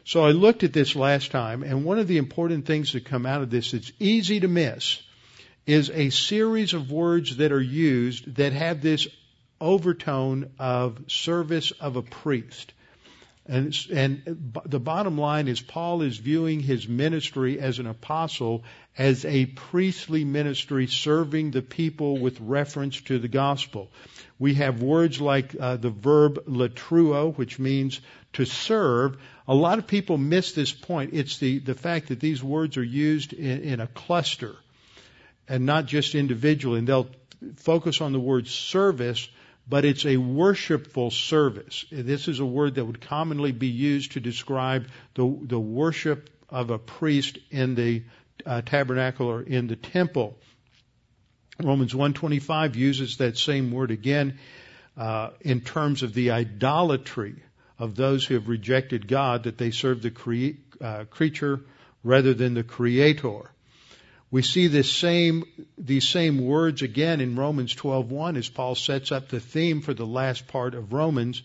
So 0.05 0.25
I 0.25 0.33
looked 0.33 0.62
at 0.62 0.75
this 0.75 0.95
last 0.95 1.31
time, 1.31 1.62
and 1.62 1.85
one 1.85 1.99
of 1.99 2.07
the 2.07 2.19
important 2.19 2.67
things 2.67 2.93
that 2.93 3.07
come 3.07 3.25
out 3.25 3.41
of 3.41 3.49
this 3.49 3.71
that's 3.71 3.91
easy 3.99 4.41
to 4.41 4.49
miss 4.49 5.00
is 5.67 5.88
a 5.88 6.11
series 6.11 6.75
of 6.75 6.91
words 6.91 7.38
that 7.38 7.53
are 7.53 7.62
used 7.62 8.37
that 8.37 8.53
have 8.53 8.83
this 8.83 9.09
overtone 9.62 10.50
of 10.59 10.99
service 11.07 11.71
of 11.71 11.97
a 11.97 12.03
priest. 12.03 12.74
And, 13.46 13.76
and 13.92 14.52
the 14.64 14.80
bottom 14.80 15.18
line 15.18 15.48
is 15.48 15.60
Paul 15.60 16.00
is 16.00 16.16
viewing 16.16 16.60
his 16.60 16.88
ministry 16.88 17.60
as 17.60 17.78
an 17.78 17.86
apostle 17.86 18.64
as 18.96 19.26
a 19.26 19.44
priestly 19.44 20.24
ministry 20.24 20.86
serving 20.86 21.50
the 21.50 21.60
people 21.60 22.16
with 22.16 22.40
reference 22.40 23.02
to 23.02 23.18
the 23.18 23.28
gospel. 23.28 23.90
We 24.38 24.54
have 24.54 24.82
words 24.82 25.20
like 25.20 25.54
uh, 25.58 25.76
the 25.76 25.90
verb 25.90 26.46
latreuo, 26.46 27.36
which 27.36 27.58
means 27.58 28.00
to 28.34 28.46
serve. 28.46 29.18
A 29.46 29.54
lot 29.54 29.78
of 29.78 29.86
people 29.86 30.16
miss 30.16 30.52
this 30.52 30.72
point. 30.72 31.10
It's 31.12 31.36
the, 31.36 31.58
the 31.58 31.74
fact 31.74 32.08
that 32.08 32.20
these 32.20 32.42
words 32.42 32.78
are 32.78 32.84
used 32.84 33.34
in, 33.34 33.62
in 33.62 33.80
a 33.80 33.86
cluster 33.86 34.56
and 35.48 35.66
not 35.66 35.84
just 35.84 36.14
individually. 36.14 36.78
And 36.78 36.88
they'll 36.88 37.10
focus 37.56 38.00
on 38.00 38.12
the 38.12 38.20
word 38.20 38.48
service 38.48 39.28
but 39.66 39.85
it's 39.85 40.04
a 40.04 40.16
worshipful 40.16 41.11
service. 41.11 41.85
This 41.90 42.28
is 42.28 42.40
a 42.40 42.47
word 42.47 42.75
that 42.75 42.85
would 42.85 43.00
commonly 43.00 43.52
be 43.52 43.68
used 43.68 44.12
to 44.12 44.21
describe 44.21 44.88
the, 45.14 45.38
the 45.42 45.59
worship 45.59 46.30
of 46.50 46.71
a 46.71 46.78
priest 46.78 47.38
in 47.50 47.75
the 47.75 48.02
uh, 48.44 48.62
tabernacle 48.62 49.26
or 49.26 49.42
in 49.42 49.66
the 49.66 49.76
temple. 49.76 50.37
Romans 51.62 51.94
125 51.94 52.76
uses 52.76 53.18
that 53.18 53.38
same 53.38 53.71
word 53.71 53.90
again 53.90 54.38
uh, 54.97 55.30
in 55.40 55.61
terms 55.61 56.02
of 56.02 56.14
the 56.14 56.33
idolatry 56.33 57.37
of 57.78 57.94
those 57.94 58.25
who 58.25 58.35
have 58.35 58.49
rejected 58.49 59.09
God, 59.09 59.44
that 59.44 59.59
they 59.59 59.71
serve 59.71 60.02
the 60.02 60.11
cre- 60.11 60.59
uh, 60.80 61.04
creature 61.04 61.61
rather 62.02 62.35
than 62.35 62.54
the 62.54 62.62
creator. 62.62 63.50
We 64.35 64.43
see 64.43 64.67
this 64.67 64.91
same, 64.91 65.45
these 65.79 66.09
same 66.09 66.45
words 66.45 66.83
again 66.83 67.21
in 67.21 67.37
Romans 67.37 67.73
12:1 67.73 68.37
as 68.37 68.49
Paul 68.49 68.75
sets 68.75 69.12
up 69.12 69.29
the 69.29 69.38
theme 69.38 69.81
for 69.81 69.95
the 69.95 70.09
last 70.09 70.49
part 70.49 70.75
of 70.75 70.93
Romans 70.93 71.45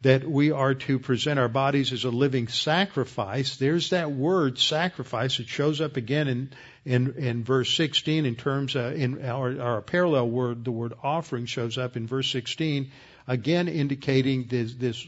that 0.00 0.26
we 0.26 0.50
are 0.50 0.72
to 0.72 0.98
present 0.98 1.38
our 1.38 1.50
bodies 1.50 1.92
as 1.92 2.04
a 2.04 2.10
living 2.10 2.48
sacrifice. 2.48 3.56
There's 3.56 3.90
that 3.90 4.12
word 4.12 4.58
sacrifice. 4.58 5.40
It 5.40 5.48
shows 5.48 5.82
up 5.82 5.98
again 5.98 6.26
in 6.26 6.50
in, 6.86 7.12
in 7.18 7.44
verse 7.44 7.70
16 7.76 8.24
in 8.24 8.34
terms 8.34 8.76
of, 8.76 8.94
in 8.94 9.22
our, 9.26 9.60
our 9.60 9.82
parallel 9.82 10.30
word, 10.30 10.64
the 10.64 10.72
word 10.72 10.94
offering 11.02 11.44
shows 11.44 11.76
up 11.76 11.98
in 11.98 12.06
verse 12.06 12.30
16, 12.30 12.92
again 13.28 13.68
indicating 13.68 14.46
this, 14.48 14.72
this 14.72 15.06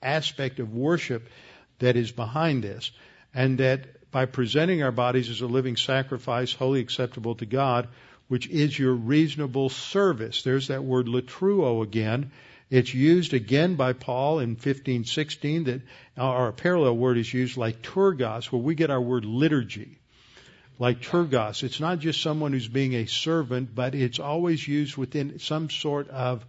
aspect 0.00 0.60
of 0.60 0.72
worship 0.72 1.28
that 1.80 1.96
is 1.96 2.12
behind 2.12 2.62
this, 2.62 2.92
and 3.34 3.58
that 3.58 3.88
by 4.10 4.26
presenting 4.26 4.82
our 4.82 4.92
bodies 4.92 5.30
as 5.30 5.40
a 5.40 5.46
living 5.46 5.76
sacrifice, 5.76 6.52
wholly 6.52 6.80
acceptable 6.80 7.34
to 7.36 7.46
God, 7.46 7.88
which 8.28 8.48
is 8.48 8.78
your 8.78 8.94
reasonable 8.94 9.68
service. 9.68 10.42
There's 10.42 10.68
that 10.68 10.84
word 10.84 11.06
latreuo 11.06 11.82
again. 11.82 12.30
It's 12.70 12.94
used 12.94 13.34
again 13.34 13.74
by 13.74 13.92
Paul 13.92 14.38
in 14.38 14.50
1516 14.50 15.64
that 15.64 15.82
our 16.16 16.52
parallel 16.52 16.96
word 16.96 17.18
is 17.18 17.32
used 17.32 17.56
liturgos, 17.56 18.46
where 18.46 18.62
we 18.62 18.76
get 18.76 18.90
our 18.90 19.00
word 19.00 19.24
liturgy. 19.24 19.98
Liturgos. 20.78 21.62
It's 21.62 21.80
not 21.80 21.98
just 21.98 22.22
someone 22.22 22.52
who's 22.52 22.68
being 22.68 22.94
a 22.94 23.06
servant, 23.06 23.74
but 23.74 23.94
it's 23.94 24.20
always 24.20 24.66
used 24.66 24.96
within 24.96 25.38
some 25.40 25.68
sort 25.68 26.08
of 26.08 26.44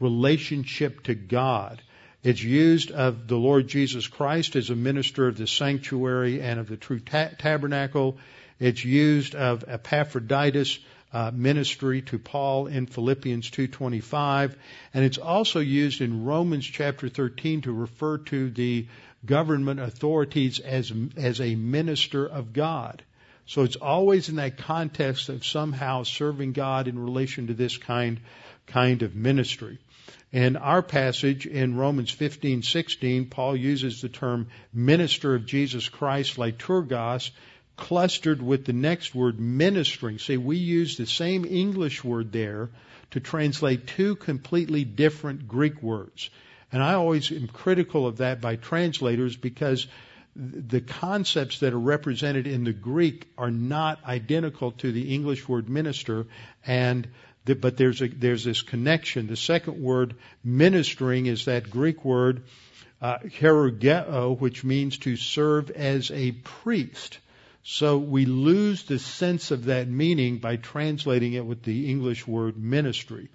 relationship 0.00 1.02
to 1.04 1.14
God. 1.14 1.82
It's 2.26 2.42
used 2.42 2.90
of 2.90 3.28
the 3.28 3.36
Lord 3.36 3.68
Jesus 3.68 4.08
Christ 4.08 4.56
as 4.56 4.68
a 4.68 4.74
minister 4.74 5.28
of 5.28 5.36
the 5.36 5.46
sanctuary 5.46 6.42
and 6.42 6.58
of 6.58 6.66
the 6.66 6.76
true 6.76 6.98
ta- 6.98 7.30
tabernacle. 7.38 8.18
It's 8.58 8.84
used 8.84 9.36
of 9.36 9.64
Epaphroditus 9.68 10.80
uh, 11.12 11.30
ministry 11.32 12.02
to 12.02 12.18
Paul 12.18 12.66
in 12.66 12.86
Philippians 12.86 13.48
2:25, 13.52 14.56
and 14.92 15.04
it's 15.04 15.18
also 15.18 15.60
used 15.60 16.00
in 16.00 16.24
Romans 16.24 16.66
chapter 16.66 17.08
13 17.08 17.60
to 17.60 17.72
refer 17.72 18.18
to 18.18 18.50
the 18.50 18.88
government 19.24 19.78
authorities 19.78 20.58
as 20.58 20.92
as 21.16 21.40
a 21.40 21.54
minister 21.54 22.26
of 22.26 22.52
God. 22.52 23.04
So 23.46 23.62
it's 23.62 23.76
always 23.76 24.28
in 24.28 24.34
that 24.34 24.56
context 24.56 25.28
of 25.28 25.46
somehow 25.46 26.02
serving 26.02 26.54
God 26.54 26.88
in 26.88 26.98
relation 26.98 27.46
to 27.46 27.54
this 27.54 27.78
kind 27.78 28.18
kind 28.66 29.02
of 29.02 29.14
ministry. 29.14 29.78
In 30.32 30.56
our 30.56 30.82
passage 30.82 31.46
in 31.46 31.76
Romans 31.76 32.10
15:16, 32.10 33.30
Paul 33.30 33.56
uses 33.56 34.00
the 34.00 34.08
term 34.08 34.48
minister 34.72 35.34
of 35.34 35.46
Jesus 35.46 35.88
Christ, 35.88 36.36
liturgos, 36.36 37.30
clustered 37.76 38.42
with 38.42 38.64
the 38.64 38.72
next 38.72 39.14
word, 39.14 39.38
ministering. 39.38 40.18
See, 40.18 40.36
we 40.36 40.56
use 40.56 40.96
the 40.96 41.06
same 41.06 41.44
English 41.44 42.02
word 42.02 42.32
there 42.32 42.70
to 43.12 43.20
translate 43.20 43.86
two 43.86 44.16
completely 44.16 44.84
different 44.84 45.46
Greek 45.46 45.82
words. 45.82 46.30
And 46.72 46.82
I 46.82 46.94
always 46.94 47.30
am 47.30 47.46
critical 47.46 48.06
of 48.06 48.18
that 48.18 48.40
by 48.40 48.56
translators 48.56 49.36
because 49.36 49.86
the 50.34 50.80
concepts 50.80 51.60
that 51.60 51.72
are 51.72 51.78
represented 51.78 52.46
in 52.46 52.64
the 52.64 52.72
Greek 52.72 53.26
are 53.38 53.50
not 53.50 54.04
identical 54.04 54.72
to 54.72 54.92
the 54.92 55.14
English 55.14 55.48
word 55.48 55.68
minister, 55.68 56.26
and 56.66 57.08
but 57.54 57.76
there's 57.76 58.02
a, 58.02 58.08
there's 58.08 58.44
this 58.44 58.62
connection. 58.62 59.26
The 59.26 59.36
second 59.36 59.80
word, 59.80 60.16
ministering, 60.42 61.26
is 61.26 61.44
that 61.44 61.70
Greek 61.70 62.04
word 62.04 62.42
uh, 63.00 63.18
which 64.38 64.64
means 64.64 64.98
to 64.98 65.16
serve 65.16 65.70
as 65.70 66.10
a 66.10 66.32
priest. 66.32 67.18
So 67.62 67.98
we 67.98 68.26
lose 68.26 68.84
the 68.84 68.98
sense 68.98 69.50
of 69.50 69.64
that 69.66 69.88
meaning 69.88 70.38
by 70.38 70.56
translating 70.56 71.32
it 71.32 71.44
with 71.44 71.62
the 71.62 71.90
English 71.90 72.26
word 72.26 72.56
ministry. 72.56 73.28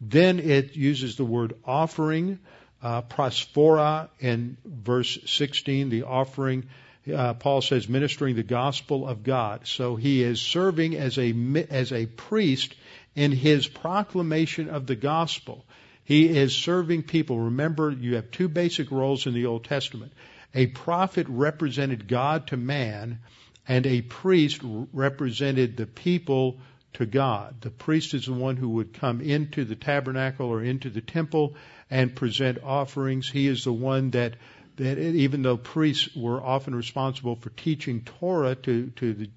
Then 0.00 0.40
it 0.40 0.76
uses 0.76 1.16
the 1.16 1.24
word 1.24 1.54
offering, 1.64 2.38
uh, 2.82 3.02
prosphora 3.02 4.08
in 4.20 4.56
verse 4.64 5.18
16, 5.26 5.90
the 5.90 6.02
offering. 6.04 6.64
Uh, 7.12 7.34
Paul 7.34 7.62
says 7.62 7.88
ministering 7.88 8.36
the 8.36 8.42
gospel 8.42 9.08
of 9.08 9.22
God. 9.22 9.66
So 9.66 9.96
he 9.96 10.22
is 10.22 10.40
serving 10.40 10.96
as 10.96 11.16
a 11.18 11.32
as 11.70 11.92
a 11.92 12.06
priest 12.06 12.74
in 13.18 13.32
his 13.32 13.66
proclamation 13.66 14.68
of 14.68 14.86
the 14.86 14.94
gospel. 14.94 15.64
He 16.04 16.28
is 16.28 16.54
serving 16.54 17.02
people. 17.02 17.36
Remember, 17.36 17.90
you 17.90 18.14
have 18.14 18.30
two 18.30 18.46
basic 18.48 18.92
roles 18.92 19.26
in 19.26 19.34
the 19.34 19.46
Old 19.46 19.64
Testament. 19.64 20.12
A 20.54 20.68
prophet 20.68 21.26
represented 21.28 22.06
God 22.06 22.46
to 22.46 22.56
man, 22.56 23.18
and 23.66 23.84
a 23.88 24.02
priest 24.02 24.60
represented 24.62 25.76
the 25.76 25.86
people 25.86 26.60
to 26.92 27.06
God. 27.06 27.60
The 27.60 27.70
priest 27.70 28.14
is 28.14 28.26
the 28.26 28.34
one 28.34 28.56
who 28.56 28.68
would 28.68 28.94
come 28.94 29.20
into 29.20 29.64
the 29.64 29.74
tabernacle 29.76 30.46
or 30.46 30.62
into 30.62 30.88
the 30.88 31.00
temple 31.00 31.56
and 31.90 32.14
present 32.14 32.62
offerings. 32.62 33.28
He 33.28 33.48
is 33.48 33.64
the 33.64 33.72
one 33.72 34.12
that 34.12 34.34
that 34.76 34.96
even 34.96 35.42
though 35.42 35.56
priests 35.56 36.14
were 36.14 36.40
often 36.40 36.72
responsible 36.72 37.34
for 37.34 37.50
teaching 37.50 38.02
Torah 38.20 38.54
to, 38.54 38.90
to 38.90 39.12
the 39.12 39.30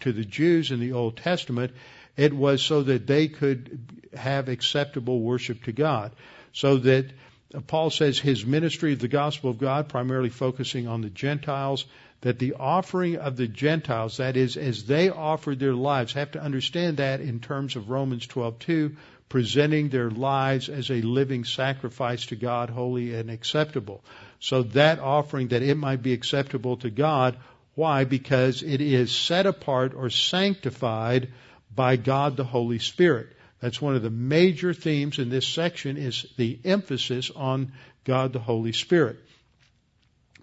to 0.00 0.12
the 0.12 0.24
Jews 0.24 0.70
in 0.70 0.80
the 0.80 0.92
Old 0.92 1.16
Testament, 1.16 1.72
it 2.16 2.32
was 2.32 2.62
so 2.62 2.82
that 2.82 3.06
they 3.06 3.28
could 3.28 4.02
have 4.14 4.48
acceptable 4.48 5.20
worship 5.20 5.64
to 5.64 5.72
God. 5.72 6.12
So 6.52 6.78
that 6.78 7.06
uh, 7.54 7.60
Paul 7.60 7.90
says 7.90 8.18
his 8.18 8.44
ministry 8.44 8.92
of 8.92 8.98
the 8.98 9.08
gospel 9.08 9.50
of 9.50 9.58
God, 9.58 9.88
primarily 9.88 10.30
focusing 10.30 10.88
on 10.88 11.00
the 11.00 11.10
Gentiles, 11.10 11.84
that 12.22 12.38
the 12.38 12.54
offering 12.54 13.16
of 13.16 13.36
the 13.36 13.48
Gentiles, 13.48 14.18
that 14.18 14.36
is, 14.36 14.56
as 14.56 14.84
they 14.84 15.08
offered 15.08 15.58
their 15.58 15.74
lives, 15.74 16.12
have 16.12 16.32
to 16.32 16.42
understand 16.42 16.98
that 16.98 17.20
in 17.20 17.40
terms 17.40 17.76
of 17.76 17.88
Romans 17.88 18.26
12:2, 18.26 18.96
presenting 19.28 19.88
their 19.88 20.10
lives 20.10 20.68
as 20.68 20.90
a 20.90 21.00
living 21.00 21.44
sacrifice 21.44 22.26
to 22.26 22.36
God, 22.36 22.68
holy 22.68 23.14
and 23.14 23.30
acceptable. 23.30 24.04
So 24.40 24.64
that 24.74 24.98
offering, 24.98 25.48
that 25.48 25.62
it 25.62 25.76
might 25.76 26.02
be 26.02 26.12
acceptable 26.12 26.76
to 26.78 26.90
God. 26.90 27.36
Why? 27.74 28.04
Because 28.04 28.62
it 28.62 28.80
is 28.80 29.12
set 29.12 29.46
apart 29.46 29.94
or 29.94 30.10
sanctified 30.10 31.28
by 31.74 31.96
God 31.96 32.36
the 32.36 32.44
Holy 32.44 32.78
Spirit. 32.78 33.28
That's 33.60 33.80
one 33.80 33.94
of 33.94 34.02
the 34.02 34.10
major 34.10 34.72
themes 34.72 35.18
in 35.18 35.28
this 35.28 35.46
section 35.46 35.96
is 35.96 36.26
the 36.36 36.58
emphasis 36.64 37.30
on 37.30 37.72
God 38.04 38.32
the 38.32 38.38
Holy 38.38 38.72
Spirit. 38.72 39.18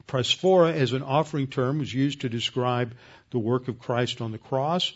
Prosphora 0.08 0.74
as 0.74 0.94
an 0.94 1.02
offering 1.02 1.48
term 1.48 1.80
was 1.80 1.94
used 1.94 2.22
to 2.22 2.30
describe 2.30 2.96
the 3.32 3.40
work 3.40 3.68
of 3.68 3.80
Christ 3.80 4.22
on 4.22 4.32
the 4.32 4.38
cross, 4.38 4.94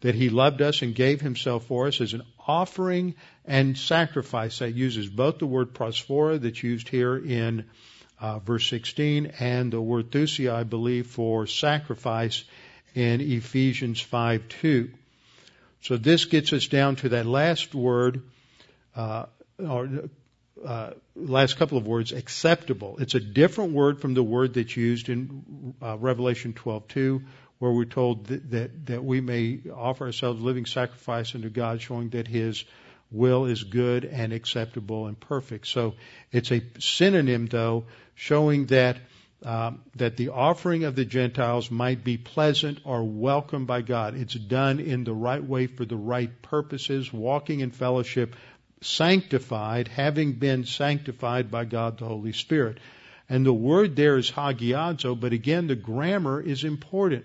that 0.00 0.14
he 0.14 0.30
loved 0.30 0.62
us 0.62 0.82
and 0.82 0.94
gave 0.94 1.20
himself 1.20 1.66
for 1.66 1.86
us 1.86 2.00
as 2.00 2.14
an 2.14 2.22
offering 2.46 3.14
and 3.44 3.76
sacrifice. 3.76 4.60
That 4.60 4.74
uses 4.74 5.08
both 5.08 5.38
the 5.38 5.46
word 5.46 5.74
prosphora 5.74 6.40
that's 6.40 6.62
used 6.62 6.88
here 6.88 7.16
in 7.16 7.66
uh, 8.20 8.38
verse 8.38 8.68
16, 8.68 9.32
and 9.38 9.72
the 9.72 9.80
word 9.80 10.10
thusia, 10.10 10.54
I 10.54 10.62
believe, 10.62 11.08
for 11.08 11.46
sacrifice 11.46 12.44
in 12.94 13.20
Ephesians 13.20 14.00
5 14.00 14.48
2. 14.48 14.90
So 15.84 15.98
this 15.98 16.24
gets 16.24 16.50
us 16.54 16.66
down 16.66 16.96
to 16.96 17.10
that 17.10 17.26
last 17.26 17.74
word, 17.74 18.22
uh, 18.96 19.26
or 19.58 20.08
uh, 20.64 20.90
last 21.14 21.58
couple 21.58 21.76
of 21.76 21.86
words, 21.86 22.12
acceptable. 22.12 22.96
It's 23.00 23.14
a 23.14 23.20
different 23.20 23.72
word 23.72 24.00
from 24.00 24.14
the 24.14 24.22
word 24.22 24.54
that's 24.54 24.74
used 24.78 25.10
in 25.10 25.74
uh, 25.82 25.98
Revelation 25.98 26.54
12:2, 26.54 27.24
where 27.58 27.70
we're 27.70 27.84
told 27.84 28.28
that, 28.28 28.50
that, 28.52 28.86
that 28.86 29.04
we 29.04 29.20
may 29.20 29.60
offer 29.74 30.06
ourselves 30.06 30.40
living 30.40 30.64
sacrifice 30.64 31.34
unto 31.34 31.50
God, 31.50 31.82
showing 31.82 32.08
that 32.10 32.28
His 32.28 32.64
will 33.10 33.44
is 33.44 33.62
good 33.62 34.06
and 34.06 34.32
acceptable 34.32 35.06
and 35.06 35.20
perfect. 35.20 35.66
So 35.66 35.96
it's 36.32 36.50
a 36.50 36.62
synonym, 36.78 37.44
though, 37.44 37.84
showing 38.14 38.66
that 38.66 38.96
um, 39.44 39.82
that 39.96 40.16
the 40.16 40.30
offering 40.30 40.84
of 40.84 40.96
the 40.96 41.04
Gentiles 41.04 41.70
might 41.70 42.02
be 42.02 42.16
pleasant 42.16 42.80
or 42.84 43.04
welcomed 43.04 43.66
by 43.66 43.82
God. 43.82 44.14
It's 44.14 44.34
done 44.34 44.80
in 44.80 45.04
the 45.04 45.12
right 45.12 45.42
way 45.42 45.66
for 45.66 45.84
the 45.84 45.96
right 45.96 46.30
purposes, 46.42 47.12
walking 47.12 47.60
in 47.60 47.70
fellowship, 47.70 48.36
sanctified, 48.80 49.88
having 49.88 50.32
been 50.32 50.64
sanctified 50.64 51.50
by 51.50 51.66
God 51.66 51.98
the 51.98 52.06
Holy 52.06 52.32
Spirit. 52.32 52.78
And 53.28 53.44
the 53.44 53.52
word 53.52 53.96
there 53.96 54.16
is 54.16 54.30
hagiadzo, 54.30 55.18
but 55.18 55.32
again, 55.32 55.66
the 55.66 55.76
grammar 55.76 56.40
is 56.40 56.64
important. 56.64 57.24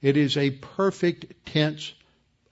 It 0.00 0.16
is 0.16 0.36
a 0.36 0.50
perfect 0.50 1.46
tense 1.46 1.92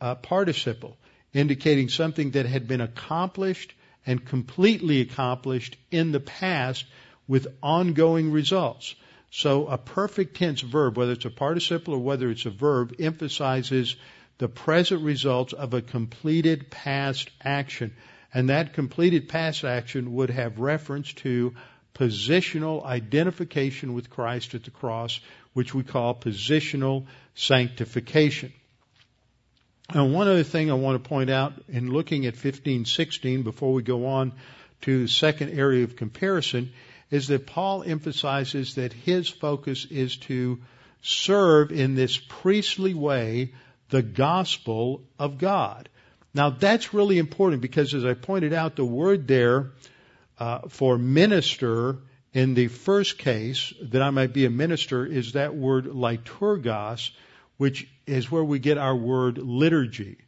uh, 0.01 0.17
participle, 0.17 0.97
indicating 1.33 1.89
something 1.89 2.33
that 2.33 2.47
had 2.47 2.67
been 2.67 2.81
accomplished 2.81 3.73
and 4.05 4.25
completely 4.25 5.01
accomplished 5.01 5.77
in 5.91 6.13
the 6.13 6.21
past 6.21 6.85
with 7.29 7.47
ongoing 7.63 8.33
results. 8.33 8.95
So 9.31 9.67
a 9.67 9.79
perfect 9.79 10.37
tense 10.37 10.61
verb, 10.61 10.97
whether 10.97 11.13
it's 11.13 11.25
a 11.25 11.31
participle 11.31 11.95
or 11.95 11.99
whether 11.99 12.31
it's 12.31 12.47
a 12.47 12.51
verb, 12.51 12.95
emphasizes 12.99 13.97
the 14.39 14.49
present 14.49 15.03
results 15.03 15.53
of 15.53 15.75
a 15.75 15.83
completed 15.83 16.71
past 16.71 17.31
action. 17.43 17.95
And 18.33 18.51
that 18.51 18.75
completed 18.75 19.29
past 19.29 19.65
action 19.65 20.15
would 20.15 20.31
have 20.31 20.59
reference 20.59 21.13
to 21.15 21.55
positional 21.95 22.85
identification 22.85 23.95
with 23.95 24.11
Christ 24.11 24.55
at 24.55 24.65
the 24.65 24.71
cross, 24.71 25.21
which 25.55 25.75
we 25.75 25.83
call 25.83 26.15
positional 26.15 27.07
sanctification. 27.35 28.53
And 29.89 30.13
one 30.13 30.29
other 30.29 30.43
thing 30.43 30.71
I 30.71 30.75
want 30.75 31.03
to 31.03 31.09
point 31.09 31.31
out 31.31 31.55
in 31.69 31.91
looking 31.91 32.27
at 32.27 32.35
1516 32.35 33.43
before 33.43 33.73
we 33.73 33.83
go 33.83 34.07
on 34.07 34.33
to 34.83 35.03
the 35.03 35.09
second 35.09 35.59
area 35.59 35.85
of 35.85 35.97
comparison 35.97 36.73
is 37.11 37.29
that 37.29 37.47
Paul 37.47 37.83
emphasizes 37.83 38.75
that 38.75 38.93
his 38.93 39.29
focus 39.29 39.87
is 39.91 40.17
to 40.19 40.61
serve 41.03 41.71
in 41.71 41.95
this 41.95 42.17
priestly 42.17 42.95
way 42.95 43.53
the 43.91 44.03
gospel 44.03 45.03
of 45.19 45.39
God. 45.39 45.89
Now 46.35 46.51
that's 46.51 46.93
really 46.93 47.19
important 47.19 47.63
because 47.63 47.95
as 47.95 48.05
I 48.05 48.15
pointed 48.15 48.53
out, 48.53 48.77
the 48.77 48.85
word 48.85 49.29
there 49.29 49.73
uh, 50.39 50.69
for 50.69 50.99
minister 50.99 51.99
in 52.33 52.53
the 52.55 52.69
first 52.69 53.17
case, 53.17 53.73
that 53.81 54.03
I 54.03 54.11
might 54.11 54.35
be 54.35 54.45
a 54.45 54.51
minister, 54.51 55.07
is 55.07 55.33
that 55.33 55.55
word 55.55 55.87
liturgos, 55.87 57.11
which 57.57 57.89
is 58.07 58.31
where 58.31 58.45
we 58.45 58.59
get 58.59 58.77
our 58.77 58.95
word 58.95 59.39
liturgy 59.39 60.19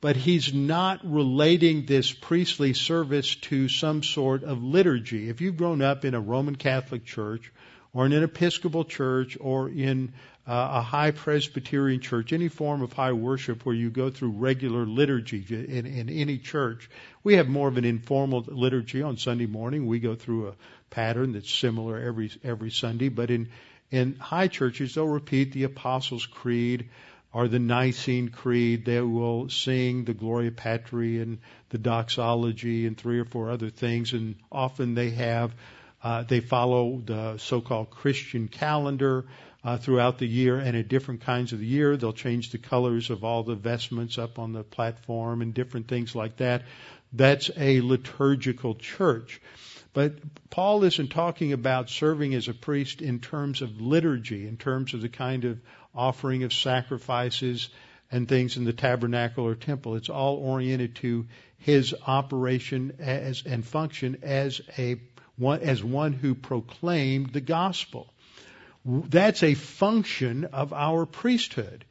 but 0.00 0.16
he's 0.16 0.54
not 0.54 1.00
relating 1.04 1.84
this 1.84 2.12
priestly 2.12 2.72
service 2.72 3.34
to 3.34 3.68
some 3.68 4.02
sort 4.02 4.42
of 4.44 4.62
liturgy. 4.62 5.28
If 5.28 5.40
you've 5.40 5.56
grown 5.56 5.82
up 5.82 6.04
in 6.04 6.14
a 6.14 6.20
Roman 6.20 6.56
Catholic 6.56 7.04
church 7.04 7.52
or 7.92 8.06
in 8.06 8.12
an 8.12 8.22
Episcopal 8.22 8.84
church 8.84 9.36
or 9.40 9.68
in 9.68 10.12
uh, 10.46 10.68
a 10.78 10.82
high 10.82 11.10
Presbyterian 11.10 12.00
church, 12.00 12.32
any 12.32 12.48
form 12.48 12.82
of 12.82 12.92
high 12.92 13.12
worship 13.12 13.66
where 13.66 13.74
you 13.74 13.90
go 13.90 14.10
through 14.10 14.30
regular 14.30 14.86
liturgy 14.86 15.44
in, 15.50 15.86
in 15.86 16.08
any 16.08 16.38
church, 16.38 16.88
we 17.22 17.34
have 17.34 17.48
more 17.48 17.68
of 17.68 17.76
an 17.76 17.84
informal 17.84 18.44
liturgy 18.48 19.02
on 19.02 19.18
Sunday 19.18 19.46
morning. 19.46 19.86
We 19.86 20.00
go 20.00 20.14
through 20.14 20.48
a 20.48 20.54
pattern 20.88 21.32
that's 21.32 21.52
similar 21.52 22.00
every 22.00 22.32
every 22.42 22.70
Sunday, 22.70 23.10
but 23.10 23.30
in 23.30 23.48
in 23.90 24.16
high 24.16 24.48
churches 24.48 24.94
they'll 24.94 25.06
repeat 25.06 25.52
the 25.52 25.64
Apostles' 25.64 26.26
Creed 26.26 26.88
or 27.32 27.48
the 27.48 27.58
Nicene 27.58 28.28
Creed, 28.28 28.84
they 28.84 29.00
will 29.00 29.48
sing 29.48 30.04
the 30.04 30.14
Gloria 30.14 30.50
Patri 30.50 31.20
and 31.20 31.38
the 31.68 31.78
doxology 31.78 32.86
and 32.86 32.98
three 32.98 33.20
or 33.20 33.24
four 33.24 33.50
other 33.50 33.70
things, 33.70 34.12
and 34.12 34.34
often 34.50 34.94
they 34.94 35.10
have 35.10 35.52
uh, 36.02 36.22
they 36.22 36.40
follow 36.40 37.02
the 37.04 37.36
so-called 37.36 37.90
Christian 37.90 38.48
calendar 38.48 39.26
uh, 39.62 39.76
throughout 39.76 40.18
the 40.18 40.26
year, 40.26 40.58
and 40.58 40.76
at 40.76 40.88
different 40.88 41.20
kinds 41.20 41.52
of 41.52 41.58
the 41.58 41.66
year, 41.66 41.96
they'll 41.96 42.12
change 42.12 42.50
the 42.50 42.58
colors 42.58 43.10
of 43.10 43.22
all 43.22 43.42
the 43.42 43.54
vestments 43.54 44.16
up 44.16 44.38
on 44.38 44.52
the 44.52 44.64
platform 44.64 45.42
and 45.42 45.52
different 45.52 45.88
things 45.88 46.14
like 46.14 46.38
that. 46.38 46.62
That's 47.12 47.50
a 47.56 47.80
liturgical 47.80 48.76
church. 48.76 49.40
But 49.92 50.14
Paul 50.50 50.84
isn't 50.84 51.10
talking 51.10 51.52
about 51.52 51.90
serving 51.90 52.34
as 52.34 52.48
a 52.48 52.54
priest 52.54 53.02
in 53.02 53.18
terms 53.18 53.60
of 53.60 53.80
liturgy, 53.80 54.46
in 54.46 54.56
terms 54.56 54.94
of 54.94 55.02
the 55.02 55.08
kind 55.08 55.44
of 55.44 55.60
offering 55.94 56.42
of 56.42 56.52
sacrifices 56.52 57.68
and 58.10 58.28
things 58.28 58.56
in 58.56 58.64
the 58.64 58.72
tabernacle 58.72 59.46
or 59.46 59.54
temple. 59.54 59.96
It's 59.96 60.08
all 60.08 60.36
oriented 60.36 60.96
to 60.96 61.26
his 61.58 61.94
operation 62.06 62.92
as 62.98 63.42
and 63.46 63.64
function 63.64 64.18
as 64.22 64.60
a 64.78 64.96
one, 65.36 65.60
as 65.60 65.82
one 65.82 66.12
who 66.12 66.34
proclaimed 66.34 67.32
the 67.32 67.40
gospel. 67.40 68.12
That's 68.84 69.42
a 69.42 69.54
function 69.54 70.46
of 70.46 70.72
our 70.72 71.06
priesthood. 71.06 71.84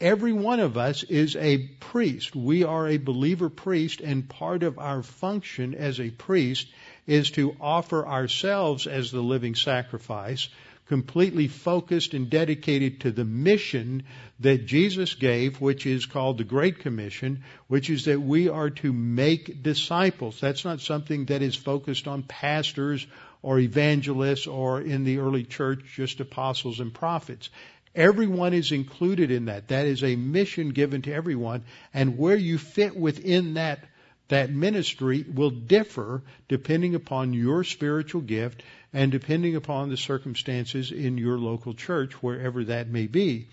Every 0.00 0.32
one 0.32 0.60
of 0.60 0.76
us 0.76 1.02
is 1.04 1.36
a 1.36 1.58
priest. 1.80 2.36
We 2.36 2.64
are 2.64 2.86
a 2.86 2.98
believer 2.98 3.48
priest, 3.48 4.00
and 4.00 4.28
part 4.28 4.62
of 4.62 4.78
our 4.78 5.02
function 5.02 5.74
as 5.74 5.98
a 5.98 6.10
priest 6.10 6.68
is 7.06 7.30
to 7.32 7.56
offer 7.60 8.06
ourselves 8.06 8.86
as 8.86 9.10
the 9.10 9.22
living 9.22 9.54
sacrifice 9.54 10.48
completely 10.86 11.48
focused 11.48 12.14
and 12.14 12.30
dedicated 12.30 13.00
to 13.00 13.10
the 13.10 13.24
mission 13.24 14.04
that 14.40 14.66
Jesus 14.66 15.14
gave, 15.14 15.60
which 15.60 15.84
is 15.86 16.06
called 16.06 16.38
the 16.38 16.44
Great 16.44 16.78
Commission, 16.78 17.42
which 17.66 17.90
is 17.90 18.04
that 18.04 18.20
we 18.20 18.48
are 18.48 18.70
to 18.70 18.92
make 18.92 19.62
disciples. 19.62 20.40
That's 20.40 20.64
not 20.64 20.80
something 20.80 21.26
that 21.26 21.42
is 21.42 21.56
focused 21.56 22.06
on 22.06 22.22
pastors 22.22 23.06
or 23.42 23.58
evangelists 23.58 24.46
or 24.46 24.80
in 24.80 25.04
the 25.04 25.18
early 25.18 25.44
church 25.44 25.80
just 25.94 26.20
apostles 26.20 26.80
and 26.80 26.94
prophets. 26.94 27.50
Everyone 27.94 28.52
is 28.52 28.72
included 28.72 29.30
in 29.30 29.46
that. 29.46 29.68
That 29.68 29.86
is 29.86 30.04
a 30.04 30.16
mission 30.16 30.70
given 30.70 31.02
to 31.02 31.12
everyone, 31.12 31.64
and 31.94 32.18
where 32.18 32.36
you 32.36 32.58
fit 32.58 32.94
within 32.96 33.54
that 33.54 33.80
that 34.28 34.50
ministry 34.50 35.24
will 35.32 35.50
differ 35.50 36.22
depending 36.48 36.94
upon 36.94 37.32
your 37.32 37.62
spiritual 37.64 38.20
gift 38.20 38.62
and 38.96 39.12
depending 39.12 39.56
upon 39.56 39.90
the 39.90 39.96
circumstances 39.98 40.90
in 40.90 41.18
your 41.18 41.36
local 41.36 41.74
church, 41.74 42.14
wherever 42.22 42.64
that 42.64 42.88
may 42.88 43.06
be. 43.06 43.46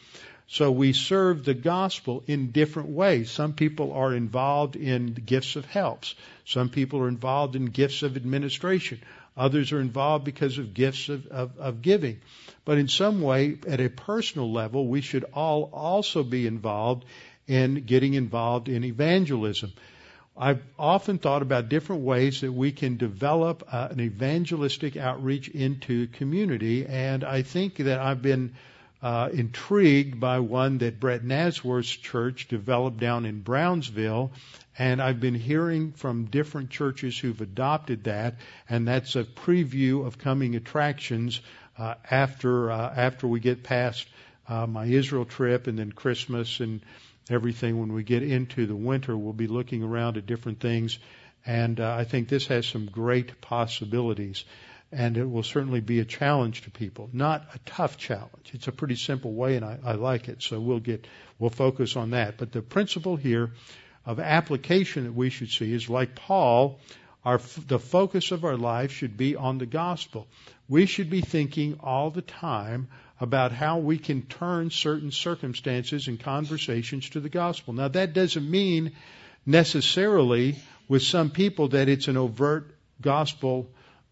So 0.47 0.71
we 0.71 0.93
serve 0.93 1.43
the 1.43 1.53
gospel 1.53 2.23
in 2.27 2.51
different 2.51 2.87
ways. 2.87 3.29
Some 3.29 3.51
people 3.51 3.91
are 3.91 4.13
involved 4.13 4.77
in 4.77 5.07
gifts 5.13 5.57
of 5.57 5.65
helps. 5.65 6.15
Some 6.45 6.69
people 6.69 7.01
are 7.01 7.09
involved 7.09 7.57
in 7.57 7.65
gifts 7.65 8.03
of 8.03 8.15
administration. 8.15 9.01
Others 9.35 9.73
are 9.73 9.81
involved 9.81 10.23
because 10.23 10.59
of 10.59 10.73
gifts 10.73 11.09
of, 11.09 11.27
of, 11.27 11.57
of 11.59 11.81
giving. 11.81 12.21
But 12.63 12.77
in 12.77 12.87
some 12.87 13.19
way, 13.19 13.57
at 13.67 13.81
a 13.81 13.89
personal 13.89 14.49
level, 14.49 14.87
we 14.87 15.01
should 15.01 15.25
all 15.33 15.69
also 15.73 16.23
be 16.23 16.47
involved 16.47 17.03
in 17.49 17.83
getting 17.83 18.13
involved 18.13 18.69
in 18.69 18.85
evangelism. 18.85 19.73
I've 20.35 20.63
often 20.79 21.19
thought 21.19 21.43
about 21.43 21.69
different 21.69 22.01
ways 22.01 22.41
that 22.41 22.51
we 22.51 22.71
can 22.71 22.97
develop 22.97 23.63
uh, 23.71 23.89
an 23.91 24.01
evangelistic 24.01 24.97
outreach 24.97 25.47
into 25.47 26.07
community, 26.07 26.87
and 26.87 27.23
I 27.23 27.43
think 27.43 27.75
that 27.77 27.99
I've 27.99 28.23
been 28.23 28.53
uh, 29.03 29.29
intrigued 29.31 30.19
by 30.19 30.39
one 30.39 30.79
that 30.79 30.99
Brett 30.99 31.23
Nasworth's 31.23 31.89
church 31.89 32.47
developed 32.47 32.97
down 32.97 33.25
in 33.25 33.41
Brownsville, 33.41 34.31
and 34.79 35.01
I've 35.01 35.19
been 35.19 35.35
hearing 35.35 35.91
from 35.91 36.25
different 36.25 36.71
churches 36.71 37.17
who've 37.17 37.41
adopted 37.41 38.05
that, 38.05 38.37
and 38.67 38.87
that's 38.87 39.15
a 39.15 39.25
preview 39.25 40.03
of 40.03 40.17
coming 40.17 40.55
attractions 40.55 41.41
uh, 41.77 41.93
after 42.09 42.71
uh, 42.71 42.93
after 42.95 43.27
we 43.27 43.39
get 43.39 43.61
past 43.61 44.07
uh, 44.47 44.65
my 44.65 44.85
Israel 44.85 45.25
trip 45.25 45.67
and 45.67 45.77
then 45.77 45.91
Christmas 45.91 46.59
and 46.59 46.81
everything. 47.29 47.79
When 47.79 47.93
we 47.93 48.03
get 48.03 48.23
into 48.23 48.65
the 48.65 48.75
winter, 48.75 49.17
we'll 49.17 49.33
be 49.33 49.47
looking 49.47 49.83
around 49.83 50.17
at 50.17 50.25
different 50.25 50.59
things. 50.59 50.99
And 51.45 51.79
uh, 51.79 51.95
I 51.95 52.03
think 52.03 52.29
this 52.29 52.47
has 52.47 52.65
some 52.65 52.85
great 52.85 53.41
possibilities. 53.41 54.45
And 54.91 55.17
it 55.17 55.25
will 55.25 55.43
certainly 55.43 55.81
be 55.81 55.99
a 55.99 56.05
challenge 56.05 56.61
to 56.61 56.71
people. 56.71 57.09
Not 57.11 57.47
a 57.55 57.59
tough 57.65 57.97
challenge. 57.97 58.51
It's 58.53 58.67
a 58.67 58.71
pretty 58.71 58.95
simple 58.95 59.33
way, 59.33 59.55
and 59.55 59.65
I, 59.65 59.79
I 59.83 59.93
like 59.93 60.29
it. 60.29 60.43
So 60.43 60.59
we'll 60.59 60.79
get, 60.79 61.07
we'll 61.39 61.49
focus 61.49 61.95
on 61.95 62.11
that. 62.11 62.37
But 62.37 62.51
the 62.51 62.61
principle 62.61 63.15
here 63.15 63.51
of 64.05 64.19
application 64.19 65.05
that 65.05 65.13
we 65.13 65.29
should 65.31 65.49
see 65.49 65.73
is 65.73 65.89
like 65.89 66.13
Paul, 66.13 66.79
Our, 67.25 67.39
the 67.67 67.79
focus 67.79 68.31
of 68.31 68.43
our 68.43 68.57
life 68.57 68.91
should 68.91 69.15
be 69.17 69.35
on 69.35 69.57
the 69.57 69.65
gospel. 69.65 70.27
We 70.67 70.85
should 70.85 71.09
be 71.09 71.21
thinking 71.21 71.79
all 71.81 72.11
the 72.11 72.21
time 72.21 72.87
about 73.23 73.53
how 73.53 73.77
we 73.77 73.97
can 73.97 74.21
turn 74.21 74.69
certain 74.69 75.09
circumstances 75.09 76.09
and 76.09 76.19
conversations 76.19 77.09
to 77.11 77.21
the 77.21 77.29
gospel. 77.29 77.73
Now 77.73 77.87
that 77.87 78.11
doesn't 78.11 78.51
mean 78.51 78.91
necessarily 79.45 80.57
with 80.89 81.03
some 81.03 81.29
people 81.29 81.69
that 81.69 81.87
it's 81.87 82.09
an 82.09 82.17
overt 82.17 82.75
gospel 82.99 83.69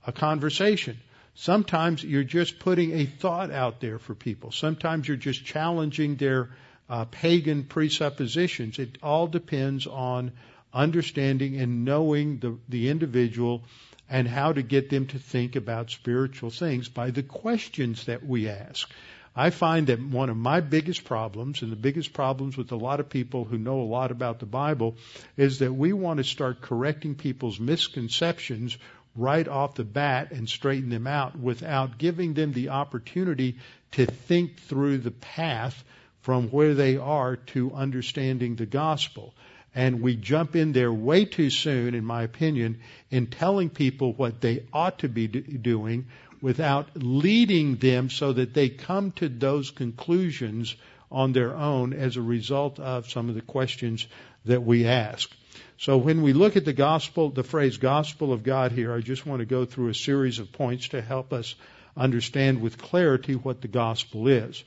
a 0.08 0.14
conversation. 0.14 0.98
Sometimes 1.36 2.02
you're 2.02 2.24
just 2.24 2.60
putting 2.60 2.94
a 2.94 3.06
thought 3.06 3.52
out 3.52 3.82
there 3.82 4.00
for 4.00 4.16
people. 4.16 4.54
Sometimes 4.54 5.06
you're 5.10 5.18
just 5.18 5.44
challenging 5.44 6.16
their 6.16 6.50
uh, 6.90 7.04
pagan 7.04 7.66
presuppositions. 7.66 8.80
It 8.80 8.98
all 9.04 9.28
depends 9.28 9.88
on 9.88 10.32
understanding 10.74 11.60
and 11.60 11.84
knowing 11.84 12.38
the, 12.40 12.58
the 12.70 12.88
individual 12.88 13.64
and 14.12 14.28
how 14.28 14.52
to 14.52 14.62
get 14.62 14.90
them 14.90 15.08
to 15.08 15.18
think 15.18 15.56
about 15.56 15.90
spiritual 15.90 16.50
things 16.50 16.90
by 16.90 17.10
the 17.12 17.24
questions 17.24 18.06
that 18.06 18.24
we 18.24 18.50
ask. 18.50 18.92
I 19.34 19.50
find 19.52 19.88
that 19.88 20.02
one 20.02 20.30
of 20.30 20.36
my 20.36 20.60
biggest 20.60 21.06
problems, 21.06 21.62
and 21.62 21.72
the 21.72 21.78
biggest 21.78 22.12
problems 22.12 22.58
with 22.58 22.74
a 22.74 22.76
lot 22.76 23.00
of 23.00 23.10
people 23.10 23.46
who 23.46 23.58
know 23.58 23.80
a 23.80 23.84
lot 23.84 24.12
about 24.12 24.40
the 24.40 24.46
Bible, 24.46 24.98
is 25.38 25.60
that 25.60 25.74
we 25.74 25.94
want 25.94 26.18
to 26.18 26.26
start 26.26 26.60
correcting 26.60 27.16
people's 27.16 27.58
misconceptions 27.58 28.78
right 29.16 29.48
off 29.48 29.76
the 29.76 29.86
bat 29.86 30.32
and 30.32 30.50
straighten 30.50 30.90
them 30.90 31.08
out 31.08 31.40
without 31.40 31.98
giving 31.98 32.34
them 32.34 32.52
the 32.52 32.70
opportunity 32.70 33.60
to 33.92 34.06
think 34.06 34.60
through 34.60 34.98
the 34.98 35.12
path 35.12 35.82
from 36.22 36.50
where 36.50 36.74
they 36.74 36.98
are 36.98 37.38
to 37.38 37.72
understanding 37.74 38.58
the 38.58 38.66
gospel. 38.66 39.34
And 39.74 40.02
we 40.02 40.16
jump 40.16 40.56
in 40.56 40.74
there 40.74 40.92
way 40.92 41.26
too 41.26 41.50
soon, 41.50 41.96
in 41.96 42.04
my 42.04 42.24
opinion, 42.24 42.80
in 43.10 43.28
telling 43.28 43.70
people 43.70 44.14
what 44.14 44.42
they 44.42 44.66
ought 44.74 45.00
to 45.00 45.10
be 45.10 45.28
doing 45.28 46.08
without 46.42 46.90
leading 46.96 47.76
them 47.78 48.10
so 48.10 48.34
that 48.34 48.54
they 48.54 48.68
come 48.68 49.12
to 49.14 49.30
those 49.30 49.72
conclusions 49.72 50.76
on 51.12 51.34
their 51.34 51.56
own 51.56 51.94
as 51.94 52.18
a 52.18 52.22
result 52.22 52.80
of 52.80 53.10
some 53.10 53.30
of 53.30 53.36
the 53.36 53.42
questions 53.42 54.08
that 54.46 54.64
we 54.64 54.86
ask. 54.86 55.30
So 55.78 55.98
when 55.98 56.22
we 56.22 56.34
look 56.34 56.58
at 56.58 56.66
the 56.66 56.74
gospel, 56.74 57.30
the 57.30 57.44
phrase 57.44 57.78
gospel 57.78 58.34
of 58.34 58.44
God 58.44 58.72
here, 58.72 58.94
I 58.94 59.02
just 59.02 59.26
want 59.26 59.40
to 59.40 59.46
go 59.46 59.66
through 59.66 59.90
a 59.90 59.96
series 59.96 60.40
of 60.40 60.52
points 60.52 60.90
to 60.90 61.02
help 61.02 61.34
us 61.34 61.56
understand 61.98 62.62
with 62.62 62.78
clarity 62.78 63.34
what 63.34 63.62
the 63.62 63.68
gospel 63.68 64.28
is. 64.28 64.64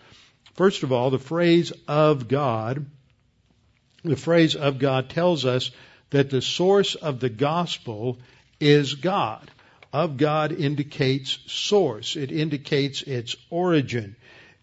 First 0.54 0.82
of 0.82 0.92
all, 0.92 1.10
the 1.10 1.18
phrase 1.18 1.72
of 1.88 2.28
God, 2.28 2.86
the 4.04 4.16
phrase 4.16 4.54
of 4.54 4.78
God 4.78 5.08
tells 5.08 5.44
us 5.44 5.70
that 6.10 6.30
the 6.30 6.42
source 6.42 6.94
of 6.94 7.20
the 7.20 7.30
gospel 7.30 8.18
is 8.60 8.94
God. 8.94 9.50
Of 9.92 10.16
God 10.16 10.52
indicates 10.52 11.38
source. 11.46 12.16
It 12.16 12.30
indicates 12.30 13.02
its 13.02 13.34
origin. 13.50 14.16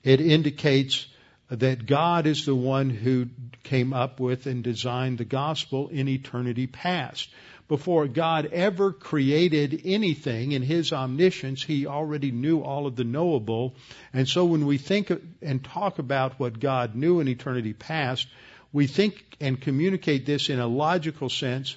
It 0.03 0.21
indicates 0.21 1.07
that 1.49 1.85
God 1.85 2.27
is 2.27 2.45
the 2.45 2.55
one 2.55 2.89
who 2.89 3.27
came 3.63 3.93
up 3.93 4.19
with 4.19 4.45
and 4.45 4.63
designed 4.63 5.17
the 5.17 5.25
gospel 5.25 5.89
in 5.89 6.07
eternity 6.07 6.67
past. 6.67 7.29
Before 7.67 8.07
God 8.07 8.47
ever 8.47 8.91
created 8.91 9.81
anything 9.85 10.51
in 10.51 10.61
His 10.61 10.93
omniscience, 10.93 11.63
He 11.63 11.87
already 11.87 12.31
knew 12.31 12.61
all 12.61 12.85
of 12.85 12.95
the 12.95 13.03
knowable. 13.03 13.75
And 14.13 14.27
so 14.27 14.45
when 14.45 14.65
we 14.65 14.77
think 14.77 15.11
and 15.41 15.63
talk 15.63 15.99
about 15.99 16.39
what 16.39 16.59
God 16.59 16.95
knew 16.95 17.19
in 17.19 17.27
eternity 17.27 17.73
past, 17.73 18.27
we 18.73 18.87
think 18.87 19.37
and 19.39 19.59
communicate 19.59 20.25
this 20.25 20.49
in 20.49 20.59
a 20.59 20.67
logical 20.67 21.29
sense, 21.29 21.75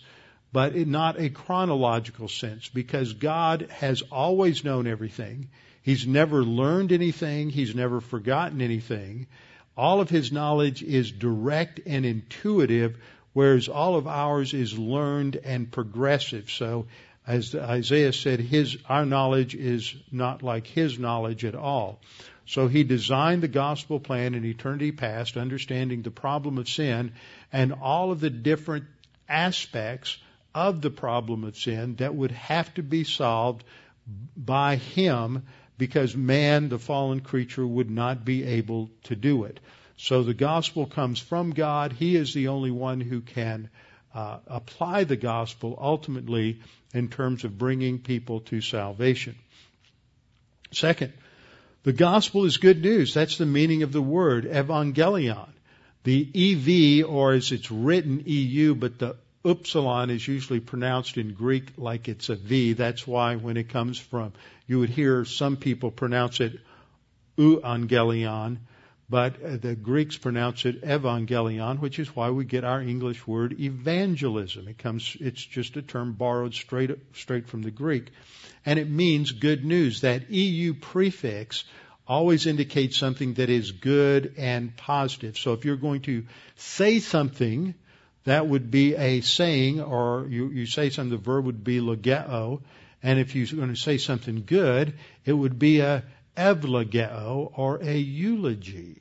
but 0.53 0.77
not 0.77 1.21
a 1.21 1.31
chronological 1.31 2.29
sense, 2.29 2.69
because 2.69 3.15
God 3.15 3.69
has 3.71 4.03
always 4.03 4.65
known 4.65 4.87
everything. 4.87 5.49
He's 5.83 6.07
never 6.07 6.45
learned 6.45 6.93
anything. 6.93 7.51
He's 7.51 7.75
never 7.75 8.01
forgotten 8.01 8.63
anything. 8.63 9.27
All 9.77 10.01
of 10.01 10.09
his 10.09 10.31
knowledge 10.31 10.83
is 10.83 11.11
direct 11.11 11.81
and 11.85 12.07
intuitive, 12.07 12.97
whereas 13.33 13.69
all 13.69 13.97
of 13.97 14.07
ours 14.07 14.55
is 14.55 14.79
learned 14.79 15.37
and 15.37 15.71
progressive. 15.71 16.51
So, 16.51 16.87
as 17.27 17.55
Isaiah 17.55 18.13
said, 18.13 18.39
his, 18.39 18.79
our 18.89 19.05
knowledge 19.05 19.55
is 19.55 19.95
not 20.13 20.43
like 20.43 20.67
his 20.67 20.99
knowledge 20.99 21.45
at 21.45 21.55
all. 21.55 22.01
So 22.47 22.69
he 22.69 22.85
designed 22.85 23.43
the 23.43 23.49
gospel 23.49 24.01
plan 24.01 24.35
in 24.35 24.45
eternity 24.45 24.93
past, 24.93 25.37
understanding 25.37 26.03
the 26.03 26.11
problem 26.11 26.59
of 26.59 26.69
sin 26.69 27.13
and 27.53 27.73
all 27.73 28.13
of 28.13 28.21
the 28.21 28.31
different 28.31 28.85
aspects 29.29 30.19
of 30.55 30.81
the 30.81 30.91
problem 30.91 31.45
of 31.45 31.57
sin 31.57 31.97
that 31.97 32.15
would 32.15 32.31
have 32.31 32.73
to 32.75 32.83
be 32.83 33.05
solved 33.05 33.65
by 34.37 34.77
him 34.77 35.45
because 35.79 36.15
man, 36.15 36.69
the 36.69 36.79
fallen 36.79 37.21
creature, 37.21 37.67
would 37.67 37.91
not 37.91 38.25
be 38.25 38.45
able 38.45 38.91
to 39.05 39.17
do 39.17 39.45
it. 39.45 39.59
So 39.97 40.23
the 40.23 40.35
gospel 40.35 40.87
comes 40.87 41.19
from 41.19 41.51
God. 41.51 41.93
He 41.93 42.17
is 42.17 42.35
the 42.35 42.49
only 42.49 42.71
one 42.71 43.01
who 43.01 43.21
can 43.21 43.71
uh, 44.15 44.39
apply 44.47 45.05
the 45.05 45.17
gospel 45.17 45.77
ultimately 45.81 46.61
in 46.93 47.09
terms 47.09 47.45
of 47.45 47.59
bringing 47.59 47.99
people 47.99 48.41
to 48.41 48.61
salvation. 48.61 49.35
Second, 50.73 51.13
the 51.85 51.93
gospel 51.93 52.45
is 52.45 52.57
good 52.57 52.83
news. 52.83 53.15
That's 53.15 53.39
the 53.39 53.47
meaning 53.47 53.83
of 53.83 53.93
the 53.93 54.03
word 54.03 54.45
evangelion. 54.47 55.49
The 56.03 56.29
EV, 56.35 57.09
or 57.09 57.33
as 57.33 57.53
it's 57.53 57.71
written 57.71 58.25
EU, 58.27 58.75
but 58.75 58.99
the 58.99 59.17
upsilon 59.45 60.11
is 60.11 60.27
usually 60.27 60.61
pronounced 60.61 61.17
in 61.17 61.35
Greek 61.35 61.73
like 61.77 62.09
it's 62.09 62.29
a 62.29 62.35
V. 62.35 62.73
That's 62.73 63.07
why 63.07 63.37
when 63.37 63.57
it 63.57 63.69
comes 63.69 63.99
from, 63.99 64.33
you 64.67 64.81
would 64.81 64.91
hear 64.91 65.25
some 65.25 65.57
people 65.57 65.91
pronounce 65.91 66.41
it 66.41 66.59
euangelion, 67.37 68.59
but 69.09 69.43
uh, 69.43 69.57
the 69.57 69.75
Greeks 69.75 70.17
pronounce 70.17 70.65
it 70.65 70.83
evangelion, 70.83 71.81
which 71.81 71.99
is 71.99 72.15
why 72.17 72.31
we 72.31 72.45
get 72.45 72.65
our 72.65 72.81
English 72.81 73.27
word 73.27 73.59
evangelism. 73.61 74.69
It 74.69 74.79
comes, 74.79 75.17
it's 75.21 75.45
just 75.45 75.77
a 75.77 75.83
term 75.83 76.15
borrowed 76.15 76.55
straight, 76.55 76.91
straight 77.15 77.49
from 77.49 77.63
the 77.63 77.71
Greek. 77.71 78.11
And 78.65 78.79
it 78.79 78.89
means 78.89 79.33
good 79.33 79.65
news. 79.65 80.01
That 80.01 80.31
EU 80.31 80.75
prefix 80.75 81.65
always 82.07 82.47
indicates 82.47 82.97
something 82.97 83.35
that 83.35 83.51
is 83.51 83.73
good 83.73 84.35
and 84.37 84.77
positive. 84.77 85.37
So 85.37 85.53
if 85.53 85.65
you're 85.65 85.77
going 85.77 86.03
to 86.03 86.25
say 86.57 86.99
something, 87.01 87.75
that 88.25 88.47
would 88.47 88.71
be 88.71 88.95
a 88.95 89.21
saying, 89.21 89.83
or 89.83 90.27
you, 90.29 90.49
you 90.49 90.67
say 90.67 90.91
something, 90.91 91.11
the 91.11 91.23
verb 91.23 91.45
would 91.45 91.63
be 91.63 91.81
logeo. 91.81 92.63
And 93.03 93.19
if 93.19 93.35
you're 93.35 93.47
going 93.47 93.75
to 93.75 93.81
say 93.81 93.99
something 93.99 94.45
good, 94.47 94.95
it 95.27 95.33
would 95.33 95.59
be 95.59 95.81
a 95.81 96.05
evlogeo 96.37 97.51
or 97.55 97.79
a 97.83 97.97
eulogy. 97.97 99.01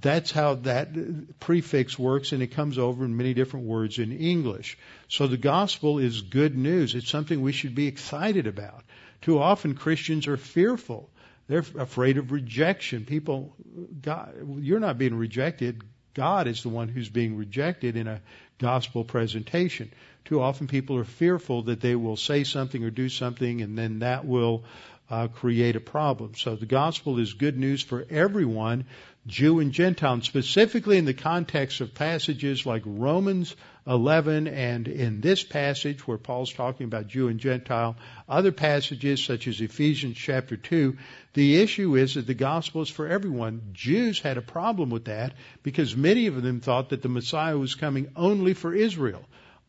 That's 0.00 0.30
how 0.30 0.54
that 0.54 1.40
prefix 1.40 1.98
works, 1.98 2.32
and 2.32 2.42
it 2.42 2.48
comes 2.48 2.76
over 2.76 3.04
in 3.04 3.16
many 3.16 3.32
different 3.32 3.66
words 3.66 3.98
in 3.98 4.12
English. 4.12 4.76
So 5.08 5.26
the 5.26 5.38
gospel 5.38 5.98
is 5.98 6.20
good 6.20 6.56
news. 6.56 6.94
It's 6.94 7.08
something 7.08 7.40
we 7.40 7.52
should 7.52 7.74
be 7.74 7.86
excited 7.86 8.46
about. 8.46 8.84
Too 9.22 9.38
often 9.38 9.74
Christians 9.74 10.26
are 10.26 10.36
fearful. 10.36 11.08
They're 11.48 11.64
afraid 11.78 12.18
of 12.18 12.32
rejection. 12.32 13.04
People, 13.04 13.54
God, 14.02 14.34
you're 14.60 14.80
not 14.80 14.98
being 14.98 15.14
rejected. 15.14 15.82
God 16.12 16.46
is 16.46 16.62
the 16.62 16.68
one 16.68 16.88
who's 16.88 17.08
being 17.08 17.36
rejected 17.36 17.96
in 17.96 18.06
a 18.06 18.20
gospel 18.58 19.04
presentation. 19.04 19.92
Too 20.24 20.40
often 20.40 20.66
people 20.66 20.96
are 20.96 21.04
fearful 21.04 21.62
that 21.64 21.80
they 21.80 21.94
will 21.94 22.16
say 22.16 22.42
something 22.44 22.82
or 22.82 22.90
do 22.90 23.08
something 23.08 23.62
and 23.62 23.78
then 23.78 24.00
that 24.00 24.26
will 24.26 24.64
uh, 25.10 25.28
create 25.28 25.76
a 25.76 25.80
problem. 25.80 26.34
So 26.34 26.56
the 26.56 26.66
gospel 26.66 27.18
is 27.18 27.34
good 27.34 27.56
news 27.56 27.82
for 27.82 28.04
everyone 28.10 28.86
Jew 29.26 29.58
and 29.58 29.72
Gentile, 29.72 30.14
and 30.14 30.24
specifically 30.24 30.98
in 30.98 31.04
the 31.04 31.14
context 31.14 31.80
of 31.80 31.94
passages 31.94 32.64
like 32.64 32.82
Romans 32.86 33.56
11 33.84 34.46
and 34.46 34.86
in 34.86 35.20
this 35.20 35.42
passage 35.42 36.06
where 36.06 36.18
Paul's 36.18 36.52
talking 36.52 36.84
about 36.84 37.08
Jew 37.08 37.26
and 37.26 37.40
Gentile, 37.40 37.96
other 38.28 38.52
passages 38.52 39.24
such 39.24 39.48
as 39.48 39.60
Ephesians 39.60 40.16
chapter 40.16 40.56
2, 40.56 40.96
the 41.34 41.60
issue 41.60 41.96
is 41.96 42.14
that 42.14 42.28
the 42.28 42.34
gospel 42.34 42.82
is 42.82 42.88
for 42.88 43.08
everyone. 43.08 43.70
Jews 43.72 44.20
had 44.20 44.38
a 44.38 44.42
problem 44.42 44.90
with 44.90 45.06
that 45.06 45.34
because 45.64 45.96
many 45.96 46.28
of 46.28 46.40
them 46.40 46.60
thought 46.60 46.90
that 46.90 47.02
the 47.02 47.08
Messiah 47.08 47.58
was 47.58 47.74
coming 47.74 48.08
only 48.14 48.54
for 48.54 48.72
Israel, 48.72 49.24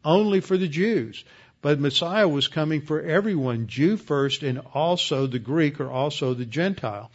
only 0.06 0.40
for 0.40 0.58
the 0.58 0.68
Jews. 0.68 1.24
But 1.68 1.82
Messiah 1.82 2.30
was 2.30 2.48
coming 2.48 2.80
for 2.80 3.02
everyone, 3.02 3.68
Jew 3.68 3.98
first 3.98 4.42
and 4.42 4.62
also 4.74 5.28
the 5.28 5.38
Greek 5.38 5.82
or 5.82 5.92
also 5.92 6.34
the 6.34 6.46
Gentile. 6.46 7.12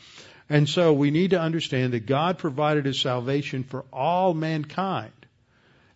And 0.50 0.68
so 0.68 0.92
we 0.92 1.10
need 1.10 1.30
to 1.30 1.40
understand 1.40 1.94
that 1.94 2.04
God 2.04 2.36
provided 2.36 2.86
a 2.86 2.92
salvation 2.92 3.64
for 3.64 3.86
all 3.90 4.34
mankind. 4.34 5.14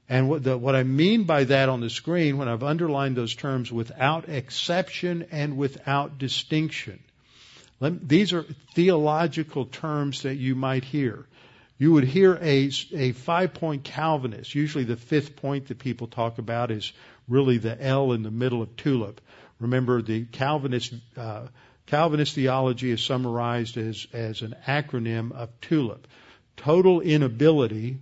And 0.08 0.30
what, 0.30 0.42
the, 0.42 0.56
what, 0.56 0.74
I 0.74 0.84
mean 0.84 1.24
by 1.24 1.44
that 1.44 1.68
on 1.68 1.82
the 1.82 1.90
screen, 1.90 2.38
when 2.38 2.48
I've 2.48 2.62
underlined 2.62 3.14
those 3.14 3.34
terms, 3.34 3.70
without 3.70 4.30
exception 4.30 5.26
and 5.30 5.58
without 5.58 6.16
distinction. 6.16 6.98
Let, 7.78 8.08
these 8.08 8.32
are 8.32 8.46
theological 8.74 9.66
terms 9.66 10.22
that 10.22 10.36
you 10.36 10.54
might 10.54 10.84
hear. 10.84 11.26
you 11.78 11.92
would 11.92 12.04
hear 12.04 12.38
a, 12.40 12.70
a 12.94 13.12
five 13.12 13.52
point 13.52 13.84
Calvinist. 13.84 14.54
Usually 14.54 14.84
the 14.84 14.96
fifth 14.96 15.36
point 15.36 15.68
that 15.68 15.78
people 15.78 16.06
talk 16.06 16.38
about 16.38 16.70
is 16.70 16.92
really 17.28 17.58
the 17.58 17.80
L 17.82 18.12
in 18.12 18.22
the 18.22 18.30
middle 18.30 18.62
of 18.62 18.76
tulip. 18.76 19.20
Remember 19.58 20.02
the 20.02 20.24
Calvinist, 20.24 20.94
uh, 21.16 21.46
Calvinist 21.86 22.34
theology 22.34 22.90
is 22.90 23.02
summarized 23.02 23.76
as, 23.76 24.06
as 24.12 24.42
an 24.42 24.54
acronym 24.66 25.32
of 25.32 25.48
TULIP. 25.60 26.06
Total 26.56 27.00
inability, 27.00 27.98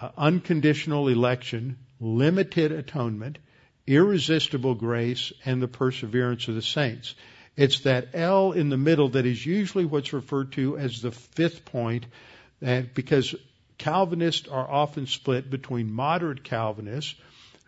uh, 0.00 0.10
unconditional 0.16 1.08
election, 1.08 1.78
limited 2.00 2.72
atonement, 2.72 3.38
irresistible 3.86 4.74
grace, 4.74 5.32
and 5.44 5.62
the 5.62 5.68
perseverance 5.68 6.48
of 6.48 6.54
the 6.54 6.62
saints. 6.62 7.14
It's 7.56 7.80
that 7.80 8.08
L 8.12 8.52
in 8.52 8.68
the 8.68 8.76
middle 8.76 9.10
that 9.10 9.24
is 9.24 9.44
usually 9.44 9.86
what's 9.86 10.12
referred 10.12 10.52
to 10.52 10.76
as 10.76 11.00
the 11.00 11.12
fifth 11.12 11.64
point, 11.64 12.06
and 12.60 12.92
because 12.92 13.34
Calvinists 13.78 14.48
are 14.48 14.68
often 14.68 15.06
split 15.06 15.50
between 15.50 15.92
moderate 15.92 16.44
Calvinists 16.44 17.14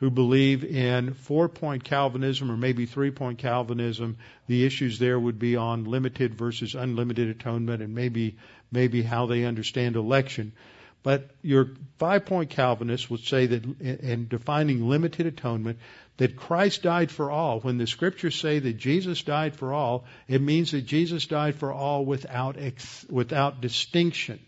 who 0.01 0.11
believe 0.11 0.65
in 0.65 1.15
four 1.15 1.49
point 1.49 1.85
Calvinism 1.85 2.51
or 2.51 2.57
maybe 2.57 2.87
three 2.87 3.11
point 3.11 3.39
Calvinism. 3.39 4.17
The 4.47 4.65
issues 4.65 4.99
there 4.99 5.19
would 5.19 5.39
be 5.39 5.57
on 5.57 5.85
limited 5.85 6.35
versus 6.35 6.75
unlimited 6.75 7.29
atonement 7.29 7.83
and 7.83 7.95
maybe 7.95 8.37
maybe 8.71 9.03
how 9.03 9.27
they 9.27 9.45
understand 9.45 9.97
election. 9.97 10.53
But 11.03 11.31
your 11.43 11.71
five 11.99 12.27
point 12.27 12.51
Calvinists 12.51 13.09
would 13.11 13.21
say 13.21 13.47
that 13.47 13.81
in 13.81 14.29
defining 14.29 14.89
limited 14.89 15.27
atonement, 15.27 15.79
that 16.19 16.37
Christ 16.37 16.83
died 16.83 17.11
for 17.11 17.31
all. 17.31 17.61
When 17.61 17.79
the 17.79 17.87
scriptures 17.87 18.35
say 18.35 18.59
that 18.59 18.77
Jesus 18.77 19.23
died 19.23 19.55
for 19.55 19.73
all, 19.73 20.05
it 20.27 20.43
means 20.43 20.73
that 20.73 20.83
Jesus 20.83 21.27
died 21.27 21.55
for 21.55 21.73
all 21.73 22.05
without, 22.05 22.57
ex, 22.59 23.07
without 23.09 23.61
distinction. 23.61 24.41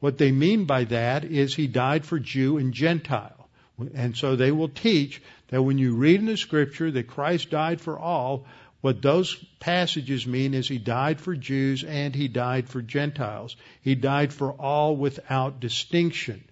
What 0.00 0.18
they 0.18 0.32
mean 0.32 0.66
by 0.66 0.84
that 0.84 1.24
is 1.24 1.54
he 1.54 1.66
died 1.66 2.04
for 2.04 2.18
Jew 2.18 2.58
and 2.58 2.74
Gentile. 2.74 3.43
And 3.78 4.16
so 4.16 4.36
they 4.36 4.52
will 4.52 4.68
teach 4.68 5.20
that 5.48 5.62
when 5.62 5.78
you 5.78 5.96
read 5.96 6.20
in 6.20 6.26
the 6.26 6.36
scripture 6.36 6.90
that 6.90 7.08
Christ 7.08 7.50
died 7.50 7.80
for 7.80 7.98
all, 7.98 8.46
what 8.80 9.00
those 9.00 9.34
passages 9.60 10.26
mean 10.26 10.52
is 10.52 10.68
he 10.68 10.78
died 10.78 11.20
for 11.20 11.34
Jews 11.34 11.84
and 11.84 12.14
he 12.14 12.28
died 12.28 12.68
for 12.68 12.82
Gentiles. 12.82 13.56
He 13.80 13.94
died 13.94 14.32
for 14.32 14.52
all 14.52 14.94
without 14.94 15.58
distinction. 15.58 16.44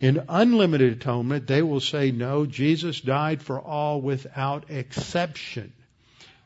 In 0.00 0.24
unlimited 0.28 0.94
atonement, 0.94 1.46
they 1.46 1.62
will 1.62 1.80
say, 1.80 2.10
no, 2.10 2.44
Jesus 2.46 3.00
died 3.00 3.42
for 3.42 3.60
all 3.60 4.00
without 4.00 4.70
exception. 4.70 5.72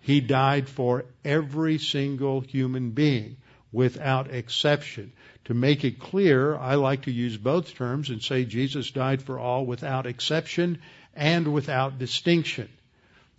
He 0.00 0.20
died 0.20 0.68
for 0.68 1.06
every 1.24 1.78
single 1.78 2.40
human 2.40 2.90
being 2.90 3.38
without 3.72 4.30
exception. 4.32 5.12
To 5.46 5.54
make 5.54 5.84
it 5.84 6.00
clear, 6.00 6.56
I 6.56 6.74
like 6.74 7.02
to 7.02 7.12
use 7.12 7.36
both 7.36 7.74
terms 7.74 8.10
and 8.10 8.20
say 8.20 8.44
Jesus 8.44 8.90
died 8.90 9.22
for 9.22 9.38
all 9.38 9.64
without 9.64 10.04
exception 10.04 10.80
and 11.14 11.52
without 11.52 12.00
distinction. 12.00 12.68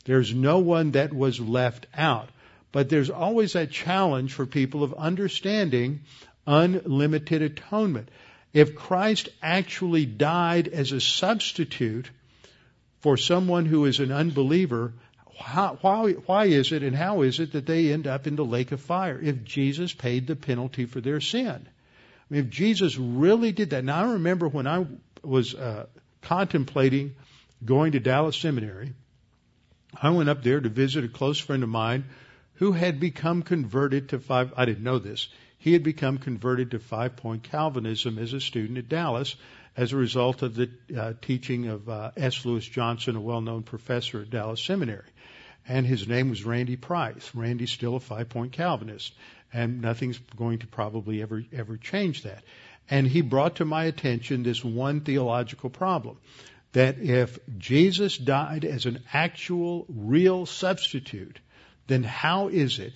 There's 0.05 0.33
no 0.33 0.59
one 0.59 0.91
that 0.91 1.13
was 1.13 1.37
left 1.41 1.85
out. 1.93 2.29
But 2.71 2.87
there's 2.87 3.09
always 3.09 3.53
that 3.53 3.71
challenge 3.71 4.31
for 4.31 4.45
people 4.45 4.83
of 4.83 4.93
understanding 4.93 5.99
unlimited 6.45 7.41
atonement. 7.41 8.07
If 8.53 8.73
Christ 8.73 9.27
actually 9.41 10.05
died 10.05 10.69
as 10.69 10.93
a 10.93 11.01
substitute 11.01 12.09
for 13.01 13.17
someone 13.17 13.65
who 13.65 13.83
is 13.83 13.99
an 13.99 14.13
unbeliever, 14.13 14.93
how, 15.37 15.77
why, 15.81 16.13
why 16.13 16.45
is 16.45 16.71
it 16.71 16.83
and 16.83 16.95
how 16.95 17.23
is 17.23 17.41
it 17.41 17.51
that 17.51 17.65
they 17.65 17.91
end 17.91 18.07
up 18.07 18.27
in 18.27 18.37
the 18.37 18.45
lake 18.45 18.71
of 18.71 18.79
fire 18.79 19.19
if 19.21 19.43
Jesus 19.43 19.91
paid 19.91 20.25
the 20.25 20.37
penalty 20.37 20.85
for 20.85 21.01
their 21.01 21.19
sin? 21.19 21.67
I 22.29 22.33
mean, 22.33 22.43
if 22.43 22.49
Jesus 22.49 22.97
really 22.97 23.51
did 23.51 23.69
that. 23.69 23.83
Now, 23.83 24.03
I 24.03 24.11
remember 24.13 24.47
when 24.47 24.67
I 24.67 24.85
was 25.23 25.55
uh, 25.55 25.85
contemplating 26.21 27.15
going 27.63 27.93
to 27.93 27.99
Dallas 27.99 28.35
Seminary, 28.35 28.93
I 30.01 30.09
went 30.09 30.29
up 30.29 30.43
there 30.43 30.59
to 30.59 30.69
visit 30.69 31.05
a 31.05 31.09
close 31.09 31.39
friend 31.39 31.63
of 31.63 31.69
mine 31.69 32.05
who 32.55 32.71
had 32.73 32.99
become 32.99 33.43
converted 33.43 34.09
to 34.09 34.19
five. 34.19 34.53
I 34.57 34.65
didn't 34.65 34.83
know 34.83 34.99
this. 34.99 35.29
He 35.59 35.73
had 35.73 35.83
become 35.83 36.17
converted 36.17 36.71
to 36.71 36.79
five 36.79 37.15
point 37.15 37.43
Calvinism 37.43 38.19
as 38.19 38.33
a 38.33 38.41
student 38.41 38.77
at 38.77 38.89
Dallas 38.89 39.35
as 39.75 39.93
a 39.93 39.97
result 39.97 40.41
of 40.41 40.55
the 40.55 40.69
uh, 40.97 41.13
teaching 41.21 41.67
of 41.67 41.87
uh, 41.87 42.11
S. 42.17 42.45
Lewis 42.45 42.65
Johnson, 42.65 43.15
a 43.15 43.21
well 43.21 43.41
known 43.41 43.63
professor 43.63 44.21
at 44.21 44.29
Dallas 44.29 44.61
Seminary. 44.61 45.05
And 45.67 45.85
his 45.85 46.07
name 46.07 46.29
was 46.29 46.45
Randy 46.45 46.77
Price. 46.77 47.31
Randy's 47.35 47.71
still 47.71 47.95
a 47.95 47.99
five 47.99 48.29
point 48.29 48.53
Calvinist 48.53 49.13
and 49.53 49.81
nothing's 49.81 50.19
going 50.35 50.59
to 50.59 50.67
probably 50.67 51.21
ever 51.21 51.43
ever 51.53 51.77
change 51.77 52.23
that. 52.23 52.43
And 52.89 53.07
he 53.07 53.21
brought 53.21 53.57
to 53.57 53.65
my 53.65 53.85
attention 53.85 54.43
this 54.43 54.63
one 54.63 55.01
theological 55.01 55.69
problem 55.69 56.17
that 56.73 56.99
if 56.99 57.39
Jesus 57.57 58.17
died 58.17 58.65
as 58.65 58.85
an 58.85 59.03
actual 59.13 59.85
real 59.89 60.45
substitute, 60.45 61.39
then 61.87 62.03
how 62.03 62.49
is 62.49 62.79
it 62.79 62.93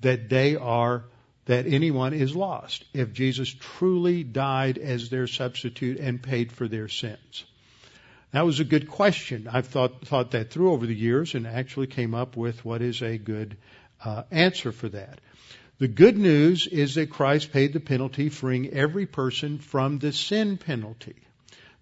that 0.00 0.28
they 0.28 0.56
are 0.56 1.04
that 1.46 1.66
anyone 1.66 2.12
is 2.12 2.36
lost 2.36 2.84
if 2.92 3.12
Jesus 3.12 3.48
truly 3.48 4.22
died 4.22 4.78
as 4.78 5.08
their 5.08 5.26
substitute 5.26 5.98
and 5.98 6.22
paid 6.22 6.52
for 6.52 6.68
their 6.68 6.88
sins? 6.88 7.44
That 8.32 8.44
was 8.44 8.60
a 8.60 8.64
good 8.64 8.88
question. 8.88 9.48
I've 9.50 9.66
thought 9.66 10.06
thought 10.06 10.32
that 10.32 10.50
through 10.50 10.72
over 10.72 10.86
the 10.86 10.94
years 10.94 11.34
and 11.34 11.46
actually 11.46 11.86
came 11.86 12.14
up 12.14 12.36
with 12.36 12.64
what 12.64 12.82
is 12.82 13.02
a 13.02 13.16
good 13.16 13.56
uh, 14.04 14.24
answer 14.30 14.70
for 14.70 14.88
that. 14.90 15.20
The 15.78 15.86
good 15.86 16.18
news 16.18 16.66
is 16.66 16.96
that 16.96 17.10
Christ 17.10 17.52
paid 17.52 17.72
the 17.72 17.78
penalty, 17.78 18.30
freeing 18.30 18.70
every 18.70 19.06
person 19.06 19.58
from 19.58 20.00
the 20.00 20.12
sin 20.12 20.56
penalty. 20.56 21.14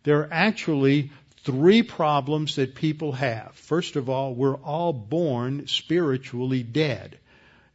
There 0.03 0.21
are 0.21 0.29
actually 0.31 1.13
three 1.45 1.83
problems 1.83 2.57
that 2.57 2.75
people 2.75 3.13
have. 3.13 3.55
First 3.55 3.97
of 3.97 4.11
all, 4.11 4.35
we're 4.35 4.57
all 4.57 4.93
born 4.93 5.67
spiritually 5.67 6.63
dead. 6.63 7.19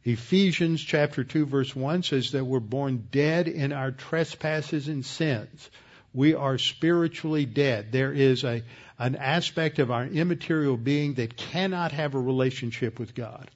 Ephesians 0.04 0.80
chapter 0.80 1.24
2 1.24 1.46
verse 1.46 1.74
1 1.74 2.04
says 2.04 2.30
that 2.32 2.44
we're 2.44 2.60
born 2.60 3.08
dead 3.10 3.48
in 3.48 3.72
our 3.72 3.90
trespasses 3.90 4.86
and 4.86 5.04
sins. 5.04 5.70
We 6.14 6.34
are 6.34 6.56
spiritually 6.56 7.46
dead. 7.46 7.90
There 7.90 8.12
is 8.12 8.44
a, 8.44 8.62
an 8.96 9.16
aspect 9.16 9.80
of 9.80 9.90
our 9.90 10.06
immaterial 10.06 10.76
being 10.76 11.14
that 11.14 11.36
cannot 11.36 11.90
have 11.90 12.14
a 12.14 12.20
relationship 12.20 13.00
with 13.00 13.12
God. 13.12 13.50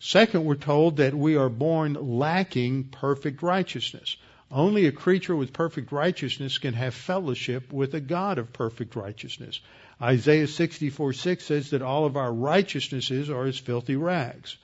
Second, 0.00 0.44
we're 0.44 0.54
told 0.54 0.98
that 0.98 1.14
we 1.14 1.36
are 1.36 1.48
born 1.48 1.94
lacking 1.94 2.84
perfect 2.84 3.42
righteousness. 3.42 4.16
Only 4.50 4.86
a 4.86 4.92
creature 4.92 5.34
with 5.34 5.52
perfect 5.52 5.90
righteousness 5.92 6.58
can 6.58 6.72
have 6.74 6.94
fellowship 6.94 7.72
with 7.72 7.94
a 7.94 8.00
God 8.00 8.38
of 8.38 8.52
perfect 8.52 8.94
righteousness. 8.94 9.60
Isaiah 10.00 10.46
64 10.46 11.12
6 11.12 11.44
says 11.44 11.70
that 11.70 11.82
all 11.82 12.06
of 12.06 12.16
our 12.16 12.32
righteousnesses 12.32 13.28
are 13.28 13.46
as 13.46 13.58
filthy 13.58 13.96
rags. 13.96 14.56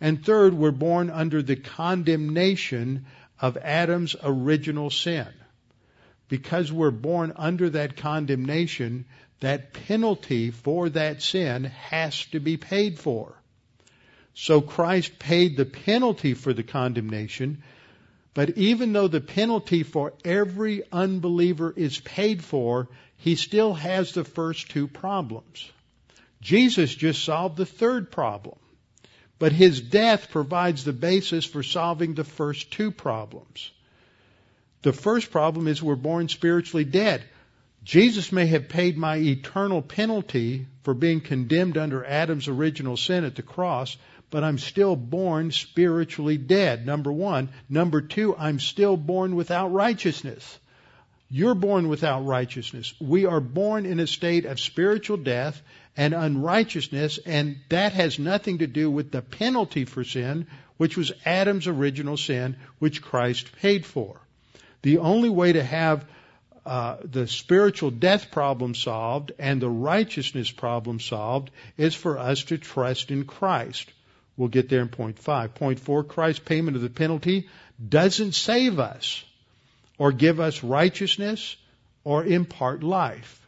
And 0.00 0.24
third, 0.24 0.54
we're 0.54 0.70
born 0.70 1.10
under 1.10 1.42
the 1.42 1.56
condemnation 1.56 3.06
of 3.40 3.56
Adam's 3.56 4.16
original 4.22 4.88
sin. 4.88 5.28
Because 6.28 6.72
we're 6.72 6.92
born 6.92 7.32
under 7.34 7.70
that 7.70 7.96
condemnation, 7.96 9.04
that 9.40 9.72
penalty 9.72 10.52
for 10.52 10.88
that 10.90 11.20
sin 11.22 11.64
has 11.64 12.24
to 12.26 12.38
be 12.38 12.56
paid 12.56 12.98
for. 12.98 13.39
So 14.34 14.60
Christ 14.60 15.18
paid 15.18 15.56
the 15.56 15.64
penalty 15.64 16.34
for 16.34 16.52
the 16.52 16.62
condemnation, 16.62 17.62
but 18.32 18.56
even 18.56 18.92
though 18.92 19.08
the 19.08 19.20
penalty 19.20 19.82
for 19.82 20.12
every 20.24 20.82
unbeliever 20.92 21.72
is 21.76 21.98
paid 21.98 22.42
for, 22.44 22.88
he 23.16 23.34
still 23.34 23.74
has 23.74 24.12
the 24.12 24.24
first 24.24 24.70
two 24.70 24.86
problems. 24.86 25.70
Jesus 26.40 26.94
just 26.94 27.22
solved 27.24 27.56
the 27.56 27.66
third 27.66 28.10
problem. 28.10 28.56
But 29.38 29.52
his 29.52 29.80
death 29.80 30.30
provides 30.30 30.84
the 30.84 30.92
basis 30.92 31.44
for 31.44 31.62
solving 31.62 32.14
the 32.14 32.24
first 32.24 32.70
two 32.70 32.90
problems. 32.90 33.70
The 34.82 34.92
first 34.92 35.30
problem 35.30 35.66
is 35.66 35.82
we're 35.82 35.96
born 35.96 36.28
spiritually 36.28 36.84
dead. 36.84 37.22
Jesus 37.82 38.32
may 38.32 38.46
have 38.46 38.68
paid 38.68 38.98
my 38.98 39.16
eternal 39.16 39.80
penalty 39.80 40.66
for 40.82 40.92
being 40.92 41.22
condemned 41.22 41.78
under 41.78 42.04
Adam's 42.04 42.48
original 42.48 42.98
sin 42.98 43.24
at 43.24 43.34
the 43.34 43.42
cross, 43.42 43.96
but 44.30 44.44
I'm 44.44 44.58
still 44.58 44.96
born 44.96 45.50
spiritually 45.50 46.36
dead, 46.36 46.86
number 46.86 47.12
one. 47.12 47.48
Number 47.68 48.00
two, 48.00 48.36
I'm 48.36 48.60
still 48.60 48.96
born 48.96 49.34
without 49.34 49.72
righteousness. 49.72 50.58
You're 51.28 51.54
born 51.54 51.88
without 51.88 52.26
righteousness. 52.26 52.92
We 53.00 53.26
are 53.26 53.40
born 53.40 53.86
in 53.86 54.00
a 54.00 54.06
state 54.06 54.46
of 54.46 54.58
spiritual 54.58 55.16
death 55.16 55.60
and 55.96 56.14
unrighteousness, 56.14 57.18
and 57.24 57.56
that 57.68 57.92
has 57.92 58.18
nothing 58.18 58.58
to 58.58 58.66
do 58.66 58.90
with 58.90 59.10
the 59.10 59.22
penalty 59.22 59.84
for 59.84 60.02
sin, 60.02 60.46
which 60.76 60.96
was 60.96 61.12
Adam's 61.24 61.66
original 61.66 62.16
sin, 62.16 62.56
which 62.78 63.02
Christ 63.02 63.52
paid 63.60 63.84
for. 63.84 64.20
The 64.82 64.98
only 64.98 65.28
way 65.28 65.52
to 65.52 65.62
have 65.62 66.04
uh, 66.64 66.96
the 67.04 67.26
spiritual 67.26 67.90
death 67.90 68.30
problem 68.30 68.74
solved 68.74 69.32
and 69.38 69.60
the 69.60 69.70
righteousness 69.70 70.50
problem 70.50 71.00
solved 71.00 71.50
is 71.76 71.94
for 71.94 72.18
us 72.18 72.44
to 72.44 72.58
trust 72.58 73.10
in 73.10 73.24
Christ. 73.24 73.92
We'll 74.36 74.48
get 74.48 74.68
there 74.68 74.80
in 74.80 74.88
point 74.88 75.18
five. 75.18 75.54
Point 75.54 75.80
four, 75.80 76.04
Christ's 76.04 76.40
payment 76.44 76.76
of 76.76 76.82
the 76.82 76.90
penalty 76.90 77.48
doesn't 77.88 78.32
save 78.32 78.78
us. 78.78 79.24
or 80.00 80.12
give 80.12 80.40
us 80.40 80.64
righteousness 80.64 81.56
or 82.04 82.24
impart 82.24 82.82
life. 82.82 83.46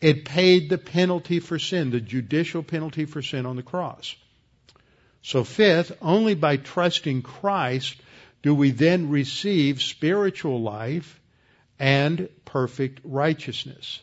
It 0.00 0.24
paid 0.24 0.68
the 0.68 0.76
penalty 0.76 1.38
for 1.38 1.56
sin, 1.60 1.90
the 1.90 2.00
judicial 2.00 2.64
penalty 2.64 3.04
for 3.04 3.22
sin 3.22 3.46
on 3.46 3.54
the 3.54 3.62
cross. 3.62 4.16
So 5.22 5.44
fifth, 5.44 5.92
only 6.02 6.34
by 6.34 6.56
trusting 6.56 7.22
Christ 7.22 7.94
do 8.42 8.56
we 8.56 8.72
then 8.72 9.08
receive 9.08 9.80
spiritual 9.80 10.60
life 10.60 11.20
and 11.78 12.28
perfect 12.44 13.00
righteousness. 13.04 14.00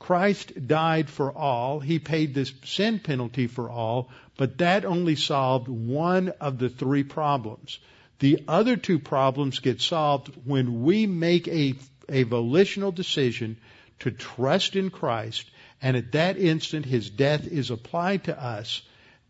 Christ 0.00 0.66
died 0.66 1.10
for 1.10 1.30
all. 1.30 1.78
He 1.78 1.98
paid 1.98 2.34
the 2.34 2.50
sin 2.64 2.98
penalty 2.98 3.46
for 3.46 3.70
all, 3.70 4.08
but 4.36 4.58
that 4.58 4.86
only 4.86 5.14
solved 5.14 5.68
one 5.68 6.30
of 6.40 6.58
the 6.58 6.70
three 6.70 7.04
problems. 7.04 7.78
The 8.18 8.42
other 8.48 8.76
two 8.76 8.98
problems 8.98 9.60
get 9.60 9.80
solved 9.80 10.34
when 10.44 10.82
we 10.82 11.06
make 11.06 11.46
a, 11.48 11.74
a 12.08 12.22
volitional 12.24 12.92
decision 12.92 13.58
to 14.00 14.10
trust 14.10 14.74
in 14.74 14.88
Christ, 14.88 15.50
and 15.82 15.96
at 15.96 16.12
that 16.12 16.38
instant 16.38 16.86
his 16.86 17.10
death 17.10 17.46
is 17.46 17.70
applied 17.70 18.24
to 18.24 18.42
us, 18.42 18.80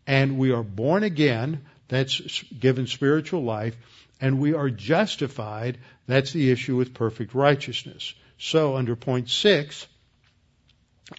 and 0.07 0.37
we 0.37 0.51
are 0.51 0.63
born 0.63 1.03
again, 1.03 1.65
that's 1.89 2.43
given 2.43 2.87
spiritual 2.87 3.43
life, 3.43 3.75
and 4.21 4.39
we 4.39 4.53
are 4.53 4.69
justified, 4.69 5.79
that's 6.07 6.31
the 6.31 6.49
issue 6.49 6.77
with 6.77 6.93
perfect 6.93 7.33
righteousness. 7.33 8.13
So, 8.37 8.77
under 8.77 8.95
point 8.95 9.29
six, 9.29 9.85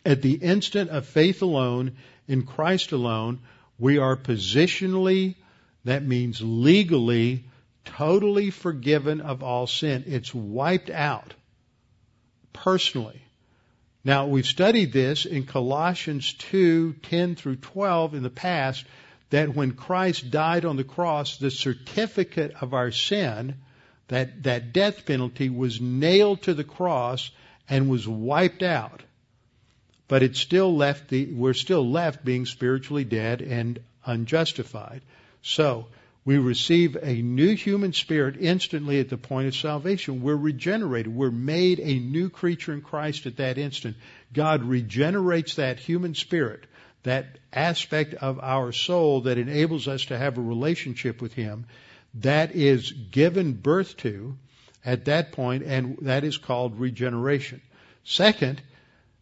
at 0.04 0.22
the 0.22 0.34
instant 0.34 0.90
of 0.90 1.06
faith 1.06 1.42
alone, 1.42 1.96
in 2.28 2.44
Christ 2.44 2.92
alone, 2.92 3.40
we 3.78 3.98
are 3.98 4.16
positionally, 4.16 5.34
that 5.84 6.04
means 6.04 6.40
legally, 6.40 7.44
totally 7.84 8.50
forgiven 8.50 9.20
of 9.20 9.42
all 9.42 9.66
sin. 9.66 10.04
It's 10.06 10.34
wiped 10.34 10.90
out 10.90 11.34
personally. 12.52 13.22
Now, 14.04 14.26
we've 14.26 14.46
studied 14.46 14.92
this 14.92 15.26
in 15.26 15.46
Colossians 15.46 16.32
2, 16.34 16.94
10 17.02 17.34
through 17.36 17.56
12 17.56 18.14
in 18.14 18.22
the 18.22 18.30
past, 18.30 18.84
that 19.30 19.54
when 19.54 19.72
Christ 19.72 20.30
died 20.30 20.64
on 20.64 20.76
the 20.76 20.84
cross, 20.84 21.36
the 21.36 21.50
certificate 21.50 22.54
of 22.60 22.74
our 22.74 22.90
sin, 22.90 23.56
that, 24.08 24.42
that 24.42 24.72
death 24.72 25.06
penalty, 25.06 25.48
was 25.48 25.80
nailed 25.80 26.42
to 26.42 26.54
the 26.54 26.64
cross 26.64 27.30
and 27.68 27.88
was 27.88 28.06
wiped 28.06 28.62
out. 28.62 29.02
But 30.08 30.22
it 30.22 30.36
still 30.36 30.76
left 30.76 31.08
the, 31.08 31.26
we're 31.26 31.54
still 31.54 31.88
left 31.88 32.24
being 32.24 32.46
spiritually 32.46 33.04
dead 33.04 33.40
and 33.42 33.80
unjustified. 34.04 35.02
So, 35.42 35.86
we 36.24 36.38
receive 36.38 36.96
a 37.02 37.20
new 37.20 37.56
human 37.56 37.92
spirit 37.92 38.36
instantly 38.38 39.00
at 39.00 39.08
the 39.08 39.16
point 39.16 39.48
of 39.48 39.56
salvation. 39.56 40.22
We're 40.22 40.36
regenerated. 40.36 41.12
We're 41.12 41.32
made 41.32 41.80
a 41.80 41.98
new 41.98 42.30
creature 42.30 42.72
in 42.72 42.80
Christ 42.80 43.26
at 43.26 43.38
that 43.38 43.58
instant. 43.58 43.96
God 44.32 44.62
regenerates 44.62 45.56
that 45.56 45.80
human 45.80 46.14
spirit, 46.14 46.64
that 47.02 47.38
aspect 47.52 48.14
of 48.14 48.38
our 48.38 48.70
soul 48.70 49.22
that 49.22 49.38
enables 49.38 49.88
us 49.88 50.04
to 50.06 50.18
have 50.18 50.38
a 50.38 50.42
relationship 50.42 51.20
with 51.20 51.34
Him. 51.34 51.66
That 52.14 52.54
is 52.54 52.92
given 52.92 53.54
birth 53.54 53.96
to 53.98 54.36
at 54.84 55.06
that 55.06 55.32
point, 55.32 55.64
and 55.64 55.98
that 56.02 56.22
is 56.22 56.38
called 56.38 56.78
regeneration. 56.78 57.60
Second, 58.04 58.62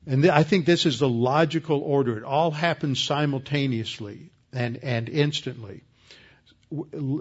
and 0.07 0.23
th- 0.23 0.33
I 0.33 0.43
think 0.43 0.67
this 0.67 0.87
is 0.87 0.99
the 0.99 1.09
logical 1.09 1.81
order. 1.81 2.19
It 2.19 2.25
all 2.25 2.51
happens 2.51 3.03
simultaneously 3.03 4.31
and, 4.53 4.79
and 4.83 5.09
instantly 5.09 5.83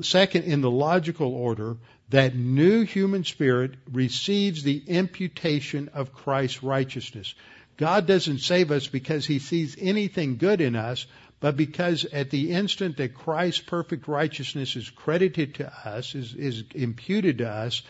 second, 0.01 0.43
in 0.43 0.61
the 0.61 0.71
logical 0.71 1.33
order, 1.33 1.77
that 2.09 2.35
new 2.35 2.83
human 2.83 3.23
spirit 3.23 3.75
receives 3.91 4.63
the 4.63 4.83
imputation 4.87 5.89
of 5.93 6.13
Christ's 6.13 6.63
righteousness. 6.63 7.33
God 7.77 8.05
doesn't 8.05 8.39
save 8.39 8.71
us 8.71 8.87
because 8.87 9.25
he 9.25 9.39
sees 9.39 9.75
anything 9.79 10.37
good 10.37 10.61
in 10.61 10.75
us, 10.75 11.05
but 11.39 11.55
because 11.55 12.05
at 12.05 12.29
the 12.29 12.51
instant 12.51 12.97
that 12.97 13.13
Christ's 13.13 13.61
perfect 13.61 14.07
righteousness 14.07 14.75
is 14.75 14.89
credited 14.89 15.55
to 15.55 15.71
us, 15.87 16.13
is, 16.13 16.35
is 16.35 16.63
imputed 16.75 17.39
to 17.39 17.49
us, 17.49 17.81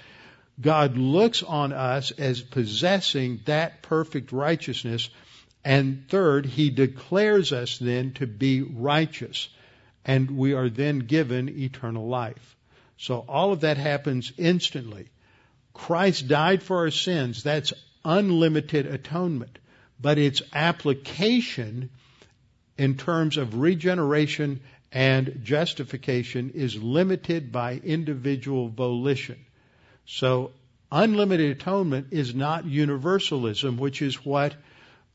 God 0.61 0.97
looks 0.97 1.41
on 1.43 1.71
us 1.71 2.11
as 2.11 2.41
possessing 2.41 3.39
that 3.45 3.81
perfect 3.81 4.31
righteousness. 4.31 5.09
And 5.63 6.05
third, 6.09 6.45
he 6.45 6.69
declares 6.69 7.53
us 7.53 7.77
then 7.77 8.13
to 8.13 8.27
be 8.27 8.61
righteous 8.61 9.49
and 10.05 10.31
we 10.31 10.53
are 10.53 10.69
then 10.69 10.99
given 10.99 11.49
eternal 11.49 12.07
life. 12.07 12.55
So 12.97 13.19
all 13.27 13.51
of 13.51 13.61
that 13.61 13.77
happens 13.77 14.31
instantly. 14.37 15.07
Christ 15.73 16.27
died 16.27 16.63
for 16.63 16.77
our 16.77 16.91
sins. 16.91 17.43
That's 17.43 17.73
unlimited 18.03 18.85
atonement. 18.85 19.59
But 20.01 20.17
its 20.17 20.41
application 20.53 21.89
in 22.77 22.95
terms 22.95 23.37
of 23.37 23.55
regeneration 23.55 24.61
and 24.91 25.41
justification 25.43 26.51
is 26.55 26.81
limited 26.81 27.51
by 27.51 27.75
individual 27.75 28.69
volition. 28.69 29.37
So 30.11 30.53
unlimited 30.91 31.51
atonement 31.51 32.07
is 32.09 32.33
not 32.33 32.65
universalism, 32.65 33.77
which 33.77 34.01
is 34.01 34.25
what 34.25 34.55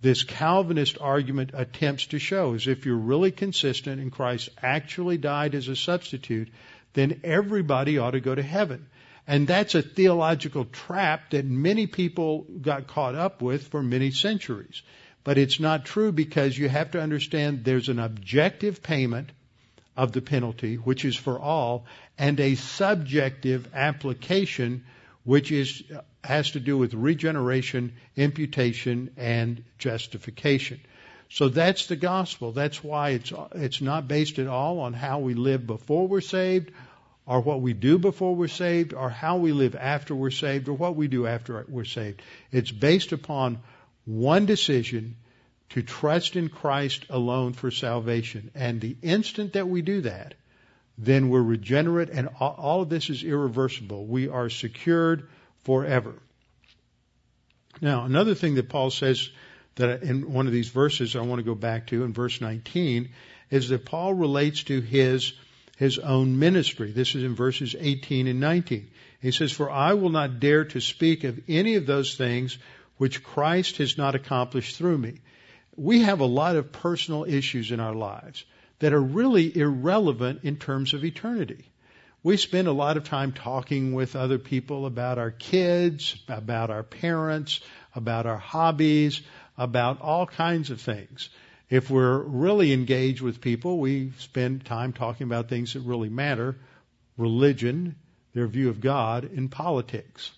this 0.00 0.22
Calvinist 0.22 0.98
argument 1.00 1.50
attempts 1.52 2.07
to 2.07 2.20
show 2.20 2.54
is 2.54 2.68
if 2.68 2.87
you're 2.87 2.96
really 2.96 3.33
consistent 3.33 4.00
and 4.00 4.12
Christ 4.12 4.50
actually 4.62 5.18
died 5.18 5.57
as 5.57 5.66
a 5.66 5.74
substitute, 5.74 6.48
then 6.92 7.20
everybody 7.24 7.98
ought 7.98 8.12
to 8.12 8.20
go 8.20 8.37
to 8.37 8.42
heaven. 8.42 8.87
And 9.26 9.48
that's 9.48 9.74
a 9.74 9.83
theological 9.83 10.64
trap 10.64 11.30
that 11.30 11.44
many 11.44 11.88
people 11.88 12.46
got 12.62 12.87
caught 12.87 13.16
up 13.16 13.42
with 13.42 13.66
for 13.66 13.83
many 13.83 14.12
centuries. 14.12 14.83
But 15.24 15.38
it's 15.38 15.59
not 15.59 15.87
true 15.87 16.12
because 16.12 16.57
you 16.57 16.68
have 16.68 16.92
to 16.92 17.02
understand 17.02 17.64
there's 17.64 17.88
an 17.88 17.98
objective 17.98 18.80
payment 18.80 19.33
of 19.96 20.12
the 20.12 20.22
penalty, 20.22 20.76
which 20.76 21.04
is 21.04 21.16
for 21.16 21.38
all, 21.38 21.87
and 22.18 22.40
a 22.40 22.54
subjective 22.54 23.68
application, 23.74 24.85
which 25.24 25.52
is 25.52 25.83
has 26.22 26.52
to 26.52 26.61
do 26.61 26.78
with 26.78 26.94
regeneration, 26.94 27.92
imputation, 28.16 29.11
and 29.16 29.62
justification. 29.78 30.80
So 31.30 31.48
that's 31.48 31.87
the 31.87 31.96
gospel. 31.96 32.52
That's 32.52 32.83
why 32.83 33.11
it's 33.11 33.33
it's 33.54 33.80
not 33.80 34.09
based 34.09 34.38
at 34.38 34.46
all 34.46 34.80
on 34.80 34.92
how 34.92 35.20
we 35.20 35.35
live 35.35 35.66
before 35.66 36.07
we're 36.07 36.20
saved, 36.20 36.70
or 37.26 37.40
what 37.40 37.61
we 37.61 37.72
do 37.72 37.98
before 37.98 38.35
we're 38.35 38.48
saved, 38.48 38.94
or 38.94 39.11
how 39.11 39.37
we 39.38 39.52
live 39.52 39.74
after 39.74 40.14
we're 40.14 40.30
saved, 40.30 40.68
or 40.68 40.74
what 40.74 40.96
we 40.96 41.09
do 41.09 41.26
after 41.26 41.64
we're 41.68 41.85
saved. 41.85 42.22
It's 42.52 42.70
based 42.70 43.12
upon 43.12 43.61
one 44.04 44.46
decision 44.46 45.16
to 45.70 45.83
trust 45.83 46.37
in 46.37 46.48
Christ 46.48 47.07
alone 47.11 47.53
for 47.53 47.70
salvation. 47.70 48.50
And 48.55 48.81
the 48.81 48.96
instant 49.03 49.55
that 49.55 49.68
we 49.68 49.83
do 49.83 50.03
that, 50.03 50.35
then 50.96 51.29
we're 51.29 51.42
regenerate, 51.42 52.11
and 52.11 52.29
all 52.38 52.83
of 52.83 52.88
this 52.88 53.11
is 53.11 53.24
irreversible. 53.24 54.07
We 54.07 54.29
are 54.29 54.48
secured 54.48 55.29
forever. 55.64 56.14
Now, 57.81 58.05
another 58.05 58.35
thing 58.35 58.55
that 58.55 58.68
Paul 58.68 58.90
says 58.90 59.31
that 59.77 60.03
in 60.03 60.33
one 60.33 60.46
of 60.46 60.53
these 60.53 60.68
verses 60.68 61.16
I 61.16 61.22
want 61.22 61.40
to 61.40 61.44
go 61.44 61.57
back 61.57 61.88
to 61.88 62.05
in 62.05 62.12
verse 62.12 62.40
19 62.40 63.11
is 63.50 63.68
that 63.70 63.85
Paul 63.85 64.14
relates 64.14 64.62
to 64.64 64.81
his 64.81 65.33
his 65.77 65.98
own 65.98 66.38
ministry. 66.38 66.92
This 66.92 67.14
is 67.14 67.24
in 67.24 67.35
verses 67.35 67.74
18 67.79 68.29
and 68.29 68.38
19. 68.38 68.90
He 69.20 69.33
says, 69.33 69.50
For 69.50 69.70
I 69.70 69.94
will 69.94 70.11
not 70.11 70.38
dare 70.38 70.64
to 70.66 70.81
speak 70.81 71.24
of 71.24 71.40
any 71.48 71.74
of 71.74 71.87
those 71.87 72.14
things 72.14 72.59
which 72.96 73.24
Christ 73.24 73.79
has 73.79 73.98
not 73.98 74.14
accomplished 74.14 74.77
through 74.77 74.98
me. 74.98 75.14
We 75.77 76.03
have 76.03 76.21
a 76.21 76.27
lot 76.27 76.57
of 76.57 76.73
personal 76.73 77.25
issues 77.25 77.71
in 77.71 77.81
our 77.81 77.95
lives 77.95 78.45
that 78.79 78.93
are 78.93 79.01
really 79.01 79.57
irrelevant 79.57 80.45
in 80.45 80.57
terms 80.57 80.95
of 80.95 81.05
eternity 81.05 81.65
we 82.25 82.39
spend 82.39 82.67
a 82.69 82.73
lot 82.73 82.97
of 82.97 83.05
time 83.05 83.33
talking 83.33 83.93
with 83.93 84.17
other 84.17 84.39
people 84.39 84.87
about 84.87 85.19
our 85.19 85.31
kids, 85.31 86.17
about 86.27 86.71
our 86.71 86.83
parents, 86.83 87.61
about 87.95 88.25
our 88.25 88.39
hobbies, 88.39 89.21
about 89.59 90.01
all 90.01 90.27
kinds 90.27 90.71
of 90.71 90.81
things. 90.81 91.29
If 91.69 91.91
we're 91.91 92.19
really 92.19 92.73
engaged 92.73 93.21
with 93.21 93.43
people, 93.43 93.79
we 93.79 94.13
spend 94.19 94.65
time 94.65 94.95
talking 94.95 95.27
about 95.27 95.51
things 95.51 95.75
that 95.75 95.81
really 95.81 96.09
matter 96.09 96.57
religion, 97.19 97.95
their 98.33 98.47
view 98.47 98.71
of 98.71 98.81
God, 98.81 99.25
and 99.25 99.51
politics. 99.51 100.33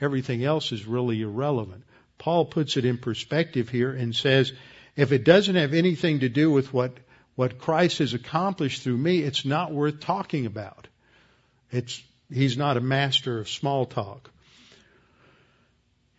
Everything 0.00 0.44
else 0.44 0.72
is 0.72 0.86
really 0.86 1.22
irrelevant. 1.22 1.84
Paul 2.18 2.46
puts 2.46 2.76
it 2.76 2.84
in 2.84 2.98
perspective 2.98 3.68
here 3.68 3.92
and 3.92 4.14
says, 4.14 4.52
if 4.98 5.12
it 5.12 5.22
doesn't 5.22 5.54
have 5.54 5.74
anything 5.74 6.18
to 6.20 6.28
do 6.28 6.50
with 6.50 6.74
what, 6.74 6.92
what 7.36 7.60
Christ 7.60 7.98
has 7.98 8.14
accomplished 8.14 8.82
through 8.82 8.96
me, 8.96 9.20
it's 9.20 9.44
not 9.44 9.72
worth 9.72 10.00
talking 10.00 10.44
about. 10.44 10.88
It's, 11.70 12.02
he's 12.28 12.56
not 12.56 12.76
a 12.76 12.80
master 12.80 13.38
of 13.38 13.48
small 13.48 13.86
talk. 13.86 14.28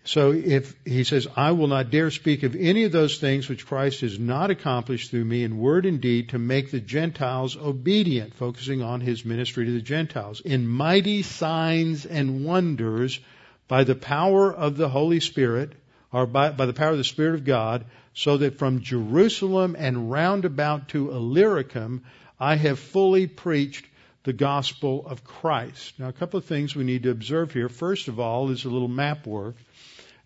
So 0.06 0.32
if 0.32 0.74
he 0.86 1.04
says, 1.04 1.28
I 1.36 1.52
will 1.52 1.68
not 1.68 1.92
dare 1.92 2.10
speak 2.10 2.44
of 2.44 2.56
any 2.56 2.86
of 2.86 2.94
those 2.94 3.18
things 3.18 3.50
which 3.50 3.66
Christ 3.66 4.00
has 4.00 4.18
not 4.18 4.50
accomplished 4.50 5.12
through 5.12 5.26
me 5.26 5.44
in 5.44 5.60
word 5.60 5.86
and 5.86 6.00
deed 6.00 6.30
to 6.30 6.40
make 6.40 6.72
the 6.72 6.80
Gentiles 6.80 7.58
obedient, 7.58 8.34
focusing 8.34 8.82
on 8.82 9.02
his 9.02 9.26
ministry 9.26 9.66
to 9.66 9.74
the 9.74 9.82
Gentiles, 9.82 10.40
in 10.40 10.66
mighty 10.66 11.22
signs 11.22 12.06
and 12.06 12.46
wonders, 12.46 13.20
by 13.68 13.84
the 13.84 13.94
power 13.94 14.54
of 14.54 14.78
the 14.78 14.88
Holy 14.88 15.20
Spirit, 15.20 15.74
or 16.12 16.26
by, 16.26 16.52
by 16.52 16.66
the 16.66 16.74
power 16.74 16.92
of 16.92 16.98
the 16.98 17.04
Spirit 17.04 17.36
of 17.36 17.46
God, 17.46 17.86
so 18.14 18.38
that 18.38 18.58
from 18.58 18.82
Jerusalem 18.82 19.76
and 19.78 20.12
round 20.12 20.46
about 20.46 20.90
to 20.90 21.12
Illyricum 21.12 22.04
I 22.40 22.56
have 22.56 22.80
fully 22.80 23.28
preached 23.28 23.86
the 24.24 24.34
gospel 24.34 25.06
of 25.08 25.24
Christ. 25.24 26.00
Now, 26.00 26.08
a 26.08 26.14
couple 26.14 26.38
of 26.38 26.46
things 26.46 26.76
we 26.76 26.84
need 26.84 27.04
to 27.04 27.12
observe 27.12 27.52
here. 27.54 27.70
First 27.70 28.08
of 28.08 28.20
all 28.20 28.50
is 28.50 28.66
a 28.66 28.70
little 28.70 28.88
map 28.88 29.26
work. 29.26 29.56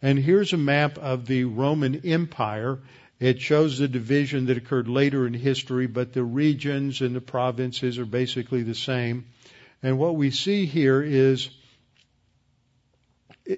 And 0.01 0.19
here's 0.19 0.53
a 0.53 0.57
map 0.57 0.97
of 0.97 1.25
the 1.25 1.45
Roman 1.45 2.01
Empire. 2.05 2.79
It 3.19 3.39
shows 3.39 3.77
the 3.77 3.87
division 3.87 4.47
that 4.47 4.57
occurred 4.57 4.89
later 4.89 5.25
in 5.25 5.33
history, 5.33 5.87
but 5.87 6.13
the 6.13 6.23
regions 6.23 7.01
and 7.01 7.15
the 7.15 7.21
provinces 7.21 7.97
are 7.97 8.05
basically 8.05 8.63
the 8.63 8.75
same. 8.75 9.25
And 9.81 9.97
what 9.97 10.15
we 10.15 10.31
see 10.31 10.65
here 10.65 11.01
is 11.01 11.49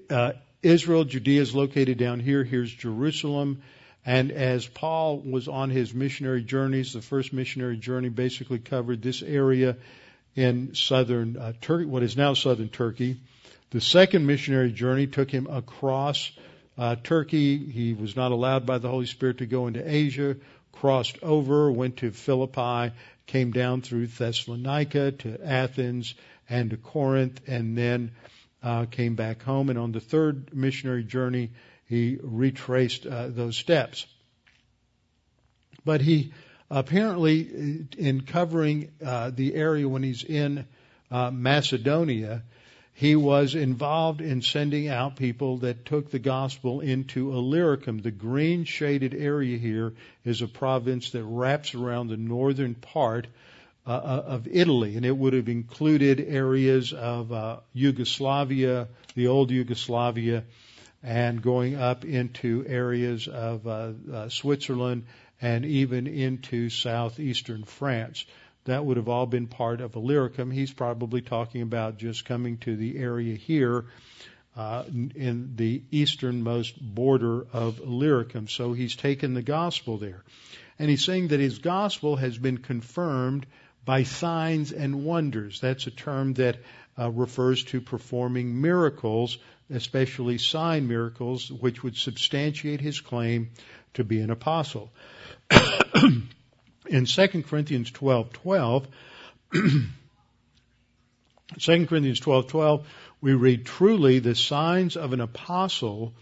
uh, 0.10 0.34
Israel, 0.66 1.04
Judea 1.04 1.42
is 1.42 1.54
located 1.54 2.00
down 2.00 2.20
here. 2.20 2.44
Here's 2.44 2.74
Jerusalem. 2.74 3.62
And 4.04 4.32
as 4.32 4.66
Paul 4.66 5.20
was 5.20 5.48
on 5.48 5.70
his 5.70 5.94
missionary 5.94 6.42
journeys, 6.42 6.94
the 6.94 7.04
first 7.04 7.34
missionary 7.34 7.78
journey 7.78 8.10
basically 8.10 8.58
covered 8.58 9.02
this 9.02 9.22
area 9.22 9.78
in 10.36 10.74
southern 10.74 11.38
uh, 11.38 11.54
Turkey, 11.62 11.86
what 11.86 12.02
is 12.02 12.18
now 12.18 12.34
southern 12.34 12.70
Turkey. 12.70 13.18
The 13.70 13.82
second 13.82 14.26
missionary 14.26 14.72
journey 14.72 15.06
took 15.06 15.30
him 15.30 15.46
across 15.48 16.32
uh, 16.80 16.96
Turkey. 16.96 17.58
He 17.58 17.94
was 17.94 18.16
not 18.16 18.32
allowed 18.32 18.66
by 18.66 18.80
the 18.80 18.90
Holy 18.90 19.06
Spirit 19.06 19.38
to 19.40 19.46
go 19.46 19.68
into 19.68 19.88
Asia, 19.88 20.36
crossed 20.72 21.20
over, 21.22 21.72
went 21.72 21.98
to 21.98 22.10
Philippi, 22.10 22.92
came 23.28 23.52
down 23.52 23.82
through 23.82 24.08
Thessalonica 24.08 25.12
to 25.12 25.46
Athens 25.46 26.16
and 26.50 26.72
to 26.72 26.78
Corinth, 26.78 27.40
and 27.48 27.78
then 27.78 28.12
uh, 28.66 28.86
came 28.86 29.16
back 29.16 29.44
home. 29.44 29.70
And 29.70 29.80
on 29.80 29.92
the 29.92 30.02
third 30.02 30.54
missionary 30.54 31.04
journey, 31.04 31.52
he 31.86 32.18
retraced 32.22 33.06
uh, 33.06 33.28
those 33.28 33.56
steps. 33.56 34.08
But 35.86 36.02
he 36.02 36.34
apparently, 36.70 37.86
in 37.98 38.22
covering 38.22 38.92
uh, 39.06 39.30
the 39.30 39.54
area 39.54 39.88
when 39.88 40.02
he's 40.02 40.24
in 40.24 40.66
uh, 41.12 41.30
Macedonia, 41.30 42.42
he 42.94 43.16
was 43.16 43.54
involved 43.54 44.22
in 44.22 44.42
sending 44.42 44.88
out 44.88 45.16
people 45.18 45.58
that 45.58 45.86
took 45.86 46.10
the 46.10 46.20
gospel 46.20 46.80
into 46.80 47.34
Illyricum. 47.34 48.02
The 48.02 48.10
green 48.10 48.64
shaded 48.64 49.14
area 49.14 49.58
here 49.58 49.94
is 50.24 50.42
a 50.42 50.48
province 50.48 51.12
that 51.12 51.24
wraps 51.24 51.76
around 51.76 52.08
the 52.08 52.18
northern 52.18 52.74
part 52.74 53.28
uh, 53.88 53.92
uh, 53.92 54.24
of 54.28 54.48
Italy, 54.48 54.96
and 54.96 55.06
it 55.06 55.16
would 55.16 55.34
have 55.34 55.48
included 55.48 56.20
areas 56.20 56.92
of 56.92 57.32
uh, 57.32 57.58
Yugoslavia, 57.72 58.88
the 59.14 59.28
old 59.28 59.52
Yugoslavia, 59.52 60.44
and 61.04 61.42
going 61.42 61.76
up 61.76 62.04
into 62.04 62.66
areas 62.68 63.28
of 63.28 63.68
uh, 63.68 63.92
uh, 64.12 64.30
Switzerland 64.30 65.06
and 65.40 65.66
even 65.66 66.08
into 66.08 66.70
southeastern 66.70 67.64
France. 67.64 68.26
That 68.64 68.84
would 68.84 68.98
have 68.98 69.08
all 69.08 69.28
been 69.28 69.46
part 69.46 69.82
of 69.82 69.96
Illyricum. 69.96 70.50
He's 70.50 70.74
probably 70.74 71.22
talking 71.22 71.62
about 71.62 72.00
just 72.00 72.26
coming 72.26 72.58
to 72.60 72.76
the 72.76 72.98
area 72.98 73.36
here 73.36 73.86
uh, 74.58 74.86
in 74.88 75.54
the 75.56 75.84
easternmost 75.92 76.82
border 76.82 77.46
of 77.54 77.80
Illyricum. 77.80 78.48
So 78.48 78.74
he's 78.74 78.96
taken 78.96 79.36
the 79.36 79.44
gospel 79.44 79.98
there. 79.98 80.24
And 80.80 80.90
he's 80.90 81.06
saying 81.06 81.28
that 81.28 81.40
his 81.40 81.60
gospel 81.60 82.16
has 82.16 82.38
been 82.38 82.58
confirmed 82.58 83.46
by 83.86 84.04
signs 84.04 84.72
and 84.72 85.06
wonders. 85.06 85.62
That's 85.62 85.86
a 85.88 85.92
term 85.92 86.34
that 86.34 86.58
uh, 86.98 87.12
refers 87.12 87.64
to 87.66 87.82
performing 87.82 88.60
miracles, 88.60 89.38
especially 89.70 90.40
sign 90.40 90.88
miracles, 90.88 91.52
which 91.52 91.84
would 91.84 91.96
substantiate 91.96 92.82
his 92.82 93.00
claim 93.00 93.52
to 93.94 94.04
be 94.04 94.20
an 94.20 94.32
apostle. 94.32 94.92
In 96.88 97.06
2 97.06 97.44
Corinthians 97.44 97.92
12:12, 97.92 98.34
12, 98.34 98.88
2 101.60 101.86
Corinthians 101.88 102.20
12:12, 102.20 102.86
we 103.22 103.34
read, 103.34 103.66
"Truly 103.66 104.20
the 104.20 104.36
signs 104.36 104.98
of 104.98 105.14
an 105.14 105.22
apostle 105.22 106.14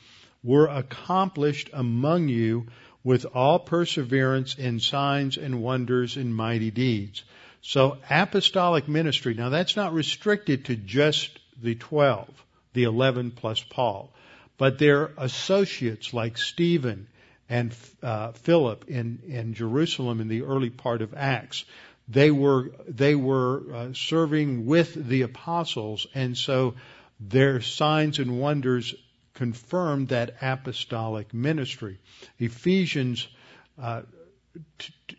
were 0.44 0.68
accomplished 0.68 1.70
among 1.74 2.30
you 2.30 2.68
with 3.04 3.26
all 3.34 3.60
perseverance 3.60 4.56
in 4.56 4.80
signs 4.80 5.38
and 5.38 5.62
wonders 5.62 6.18
and 6.18 6.36
mighty 6.36 6.72
deeds." 6.72 7.24
So 7.66 7.98
apostolic 8.10 8.90
ministry, 8.90 9.36
now 9.36 9.48
that's 9.48 9.78
not 9.78 9.94
restricted 9.94 10.66
to 10.66 10.76
just 10.76 11.40
the 11.62 11.76
12, 11.76 12.28
the 12.74 12.84
11 12.84 13.32
plus 13.32 13.64
Paul, 13.64 14.12
but 14.58 14.78
their 14.78 15.12
associates 15.18 16.14
like 16.14 16.38
Stephen 16.38 17.08
and 17.48 17.74
uh, 18.02 18.34
Philip 18.34 18.90
in, 18.90 19.20
in 19.28 19.54
Jerusalem 19.54 20.20
in 20.20 20.28
the 20.28 20.42
early 20.42 20.70
part 20.72 21.02
of 21.02 21.14
Acts. 21.14 21.64
They 22.10 22.32
were 22.32 22.72
they 22.86 23.16
were 23.16 23.64
uh, 23.74 23.94
serving 23.94 24.66
with 24.66 24.94
the 24.94 25.22
apostles, 25.22 26.06
and 26.14 26.38
so 26.38 26.76
their 27.22 27.62
signs 27.62 28.20
and 28.20 28.42
wonders 28.42 28.94
confirmed 29.36 30.10
that 30.10 30.36
apostolic 30.42 31.34
ministry. 31.34 31.98
Ephesians 32.40 33.26
uh, 33.82 34.02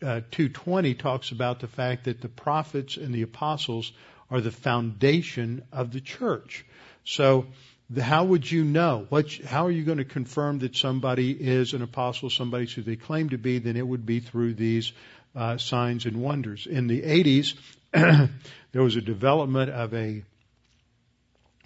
2:20 0.01 0.95
uh, 0.95 1.03
talks 1.03 1.31
about 1.31 1.61
the 1.61 1.69
fact 1.69 2.05
that 2.05 2.21
the 2.21 2.29
prophets 2.29 2.97
and 2.97 3.15
the 3.15 3.23
apostles 3.23 3.93
are 4.31 4.41
the 4.41 4.51
foundation 4.51 5.63
of 5.73 5.93
the 5.93 6.01
church. 6.01 6.65
So 7.05 7.47
the, 7.91 8.03
how 8.03 8.25
would 8.25 8.51
you 8.51 8.65
know? 8.65 9.07
What, 9.09 9.33
how 9.33 9.67
are 9.67 9.71
you 9.71 9.85
going 9.85 9.99
to 9.99 10.05
confirm 10.05 10.61
that 10.61 10.77
somebody 10.77 11.33
is 11.33 11.75
an 11.75 11.83
apostle, 11.83 12.31
somebody 12.31 12.67
who 12.67 12.83
they 12.83 12.97
claim 12.97 13.31
to 13.31 13.39
be? 13.39 13.59
Then 13.59 13.77
it 13.77 13.87
would 13.87 14.07
be 14.07 14.21
through 14.21 14.55
these 14.55 14.93
uh, 15.35 15.59
signs 15.59 16.07
and 16.07 16.23
wonders. 16.23 16.67
In 16.67 16.87
the 16.87 17.03
80s, 17.03 17.55
there 17.93 18.83
was 18.83 18.97
a 18.97 19.01
development 19.01 19.71
of 19.71 19.95
a 19.95 20.23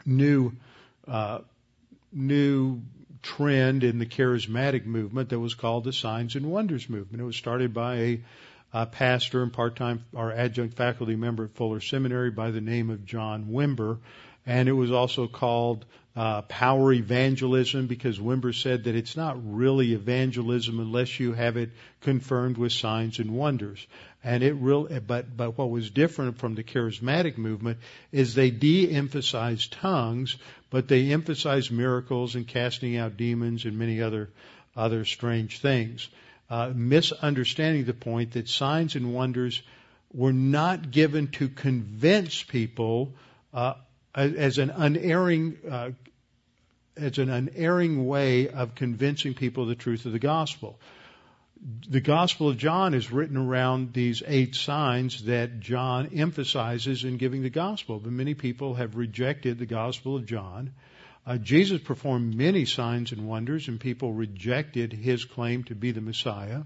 new 0.05 0.53
uh, 1.07 1.41
new 2.13 2.83
trend 3.37 3.85
in 3.85 3.99
the 3.99 4.07
charismatic 4.07 4.87
movement 4.87 5.29
that 5.29 5.39
was 5.39 5.55
called 5.55 5.85
the 5.85 5.93
Signs 5.93 6.35
and 6.35 6.51
Wonders 6.51 6.89
movement. 6.89 7.21
It 7.21 7.27
was 7.27 7.37
started 7.37 7.75
by 7.75 7.97
a, 7.97 8.21
a 8.73 8.87
pastor 8.87 9.43
and 9.43 9.53
part-time 9.53 10.05
or 10.15 10.33
adjunct 10.33 10.77
faculty 10.77 11.15
member 11.15 11.45
at 11.45 11.55
Fuller 11.55 11.81
Seminary 11.81 12.31
by 12.31 12.51
the 12.51 12.63
name 12.63 12.89
of 12.89 13.05
John 13.05 13.49
Wimber, 13.51 13.99
and 14.47 14.67
it 14.67 14.73
was 14.73 14.91
also 14.91 15.27
called 15.27 15.85
uh, 16.17 16.41
power 16.43 16.91
evangelism 16.91 17.87
because 17.87 18.19
Wimber 18.19 18.55
said 18.55 18.85
that 18.85 18.97
it's 18.97 19.17
not 19.17 19.37
really 19.45 19.93
evangelism 19.93 20.81
unless 20.81 21.21
you 21.21 21.35
have 21.35 21.59
it 21.59 21.71
confirmed 22.01 22.57
with 22.57 22.73
signs 22.73 23.19
and 23.19 23.31
wonders. 23.31 23.87
And 24.25 24.43
it 24.43 24.55
real, 24.55 24.89
but 25.07 25.37
but 25.37 25.57
what 25.57 25.71
was 25.71 25.91
different 25.91 26.39
from 26.39 26.55
the 26.55 26.65
charismatic 26.65 27.39
movement 27.39 27.79
is 28.11 28.35
they 28.35 28.51
de-emphasized 28.51 29.73
tongues, 29.73 30.37
but 30.71 30.89
they 30.89 31.13
emphasized 31.13 31.71
miracles 31.71 32.35
and 32.35 32.47
casting 32.47 32.97
out 32.97 33.17
demons 33.17 33.65
and 33.65 33.79
many 33.79 34.03
other 34.03 34.31
other 34.77 35.05
strange 35.05 35.61
things, 35.61 36.09
uh, 36.51 36.73
misunderstanding 36.75 37.85
the 37.85 37.95
point 37.95 38.33
that 38.33 38.49
signs 38.49 38.97
and 38.97 39.15
wonders 39.15 39.63
were 40.13 40.33
not 40.33 40.91
given 40.91 41.29
to 41.29 41.49
convince 41.49 42.43
people 42.43 43.15
uh, 43.53 43.75
as 44.15 44.59
an 44.59 44.71
unerring 44.71 45.59
uh, 45.71 45.91
as 46.97 47.19
an 47.19 47.31
unerring 47.31 48.07
way 48.07 48.49
of 48.49 48.75
convincing 48.75 49.35
people 49.35 49.63
of 49.63 49.69
the 49.69 49.75
truth 49.77 50.07
of 50.07 50.13
the 50.13 50.19
gospel. 50.19 50.79
The 51.89 52.01
Gospel 52.01 52.51
of 52.51 52.57
John 52.57 52.95
is 52.95 53.11
written 53.11 53.37
around 53.37 53.93
these 53.93 54.23
eight 54.25 54.55
signs 54.55 55.25
that 55.25 55.59
John 55.59 56.11
emphasizes 56.15 57.03
in 57.03 57.17
giving 57.17 57.43
the 57.43 57.51
gospel, 57.51 57.99
but 57.99 58.13
many 58.13 58.35
people 58.35 58.75
have 58.75 58.95
rejected 58.95 59.59
the 59.59 59.67
Gospel 59.67 60.15
of 60.15 60.25
John. 60.25 60.73
Uh, 61.27 61.37
Jesus 61.37 61.81
performed 61.81 62.35
many 62.35 62.65
signs 62.65 63.11
and 63.11 63.27
wonders, 63.27 63.67
and 63.67 63.81
people 63.81 64.13
rejected 64.13 64.93
his 64.93 65.25
claim 65.25 65.65
to 65.65 65.75
be 65.75 65.91
the 65.91 66.01
Messiah. 66.01 66.63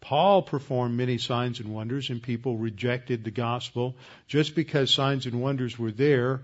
Paul 0.00 0.42
performed 0.42 0.96
many 0.96 1.16
signs 1.16 1.60
and 1.60 1.70
wonders, 1.72 2.10
and 2.10 2.22
people 2.22 2.58
rejected 2.58 3.24
the 3.24 3.30
gospel. 3.30 3.96
Just 4.28 4.54
because 4.54 4.92
signs 4.92 5.24
and 5.24 5.40
wonders 5.40 5.78
were 5.78 5.90
there 5.90 6.42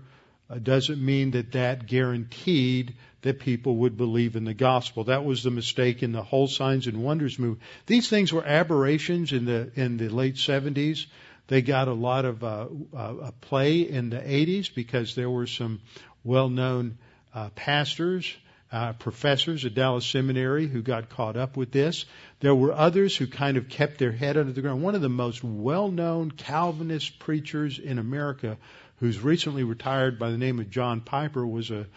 doesn't 0.59 1.03
mean 1.03 1.31
that 1.31 1.53
that 1.53 1.87
guaranteed 1.87 2.95
that 3.21 3.39
people 3.39 3.75
would 3.77 3.97
believe 3.97 4.35
in 4.35 4.45
the 4.45 4.53
gospel. 4.53 5.05
That 5.05 5.23
was 5.23 5.43
the 5.43 5.51
mistake 5.51 6.03
in 6.03 6.11
the 6.11 6.23
whole 6.23 6.47
signs 6.47 6.87
and 6.87 7.03
wonders 7.03 7.37
movement. 7.37 7.61
These 7.85 8.09
things 8.09 8.33
were 8.33 8.45
aberrations 8.45 9.31
in 9.31 9.45
the 9.45 9.71
in 9.75 9.97
the 9.97 10.09
late 10.09 10.35
70s. 10.35 11.05
They 11.47 11.61
got 11.61 11.87
a 11.87 11.93
lot 11.93 12.25
of 12.25 12.43
uh, 12.43 12.67
uh, 12.95 13.31
play 13.41 13.81
in 13.81 14.09
the 14.09 14.19
80s 14.19 14.73
because 14.73 15.15
there 15.15 15.29
were 15.29 15.47
some 15.47 15.81
well-known 16.23 16.97
uh, 17.33 17.49
pastors, 17.49 18.33
uh, 18.71 18.93
professors 18.93 19.65
at 19.65 19.73
Dallas 19.73 20.05
Seminary 20.05 20.67
who 20.67 20.81
got 20.81 21.09
caught 21.09 21.35
up 21.35 21.57
with 21.57 21.71
this. 21.71 22.05
There 22.39 22.55
were 22.55 22.71
others 22.71 23.17
who 23.17 23.27
kind 23.27 23.57
of 23.57 23.67
kept 23.67 23.97
their 23.97 24.13
head 24.13 24.37
under 24.37 24.53
the 24.53 24.61
ground. 24.61 24.81
One 24.81 24.95
of 24.95 25.01
the 25.01 25.09
most 25.09 25.43
well-known 25.43 26.31
Calvinist 26.31 27.19
preachers 27.19 27.79
in 27.79 27.99
America, 27.99 28.57
who's 29.01 29.19
recently 29.19 29.63
retired 29.63 30.17
by 30.17 30.29
the 30.29 30.37
name 30.37 30.59
of 30.59 30.69
John 30.69 31.01
Piper, 31.01 31.45
was 31.45 31.71
a 31.71 31.87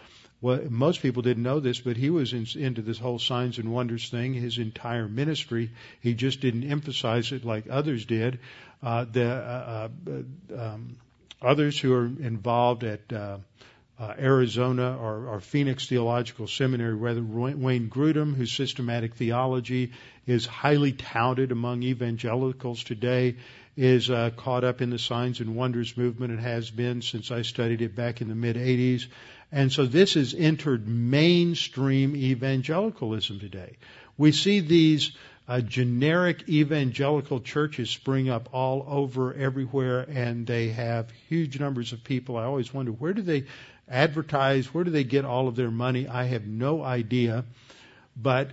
well, 0.41 0.59
most 0.69 1.01
people 1.01 1.21
didn't 1.21 1.43
know 1.43 1.59
this, 1.59 1.79
but 1.79 1.97
he 1.97 2.09
was 2.09 2.33
in, 2.33 2.45
into 2.55 2.81
this 2.81 2.99
whole 2.99 3.19
signs 3.19 3.57
and 3.57 3.71
wonders 3.71 4.09
thing 4.09 4.33
his 4.33 4.57
entire 4.57 5.07
ministry. 5.07 5.71
He 6.01 6.13
just 6.13 6.41
didn't 6.41 6.69
emphasize 6.69 7.31
it 7.31 7.45
like 7.45 7.65
others 7.69 8.05
did. 8.05 8.39
Uh, 8.83 9.05
the 9.09 9.31
uh, 9.31 9.89
uh, 10.07 10.59
um, 10.59 10.97
others 11.41 11.79
who 11.79 11.93
are 11.93 12.05
involved 12.05 12.83
at 12.83 13.13
uh, 13.13 13.37
uh, 13.97 14.13
Arizona 14.19 14.97
or, 14.97 15.29
or, 15.29 15.39
Phoenix 15.39 15.87
Theological 15.87 16.47
Seminary, 16.47 16.93
rather 16.93 17.23
Wayne 17.23 17.89
Grudem, 17.89 18.35
whose 18.35 18.51
systematic 18.51 19.15
theology 19.15 19.93
is 20.27 20.45
highly 20.45 20.91
touted 20.91 21.53
among 21.53 21.81
evangelicals 21.83 22.83
today, 22.83 23.37
is 23.77 24.09
uh, 24.09 24.31
caught 24.35 24.63
up 24.63 24.81
in 24.81 24.89
the 24.89 24.99
signs 24.99 25.39
and 25.39 25.55
wonders 25.55 25.97
movement 25.97 26.31
and 26.31 26.41
has 26.41 26.71
been 26.71 27.01
since 27.01 27.31
I 27.31 27.41
studied 27.41 27.81
it 27.81 27.95
back 27.95 28.21
in 28.21 28.29
the 28.29 28.35
mid 28.35 28.55
80s. 28.55 29.07
And 29.51 29.71
so 29.71 29.85
this 29.85 30.13
has 30.15 30.33
entered 30.33 30.87
mainstream 30.87 32.15
evangelicalism 32.15 33.39
today. 33.39 33.77
We 34.17 34.31
see 34.31 34.61
these 34.61 35.11
uh, 35.47 35.61
generic 35.61 36.47
evangelical 36.49 37.39
churches 37.39 37.89
spring 37.89 38.29
up 38.29 38.49
all 38.51 38.85
over 38.87 39.33
everywhere 39.33 40.05
and 40.09 40.47
they 40.47 40.69
have 40.69 41.11
huge 41.29 41.59
numbers 41.59 41.93
of 41.93 42.03
people. 42.03 42.37
I 42.37 42.43
always 42.43 42.73
wonder 42.73 42.91
where 42.91 43.13
do 43.13 43.21
they 43.21 43.45
advertise? 43.87 44.73
Where 44.73 44.83
do 44.83 44.91
they 44.91 45.03
get 45.03 45.25
all 45.25 45.47
of 45.47 45.55
their 45.55 45.71
money? 45.71 46.07
I 46.07 46.23
have 46.25 46.47
no 46.47 46.81
idea. 46.81 47.45
But 48.17 48.51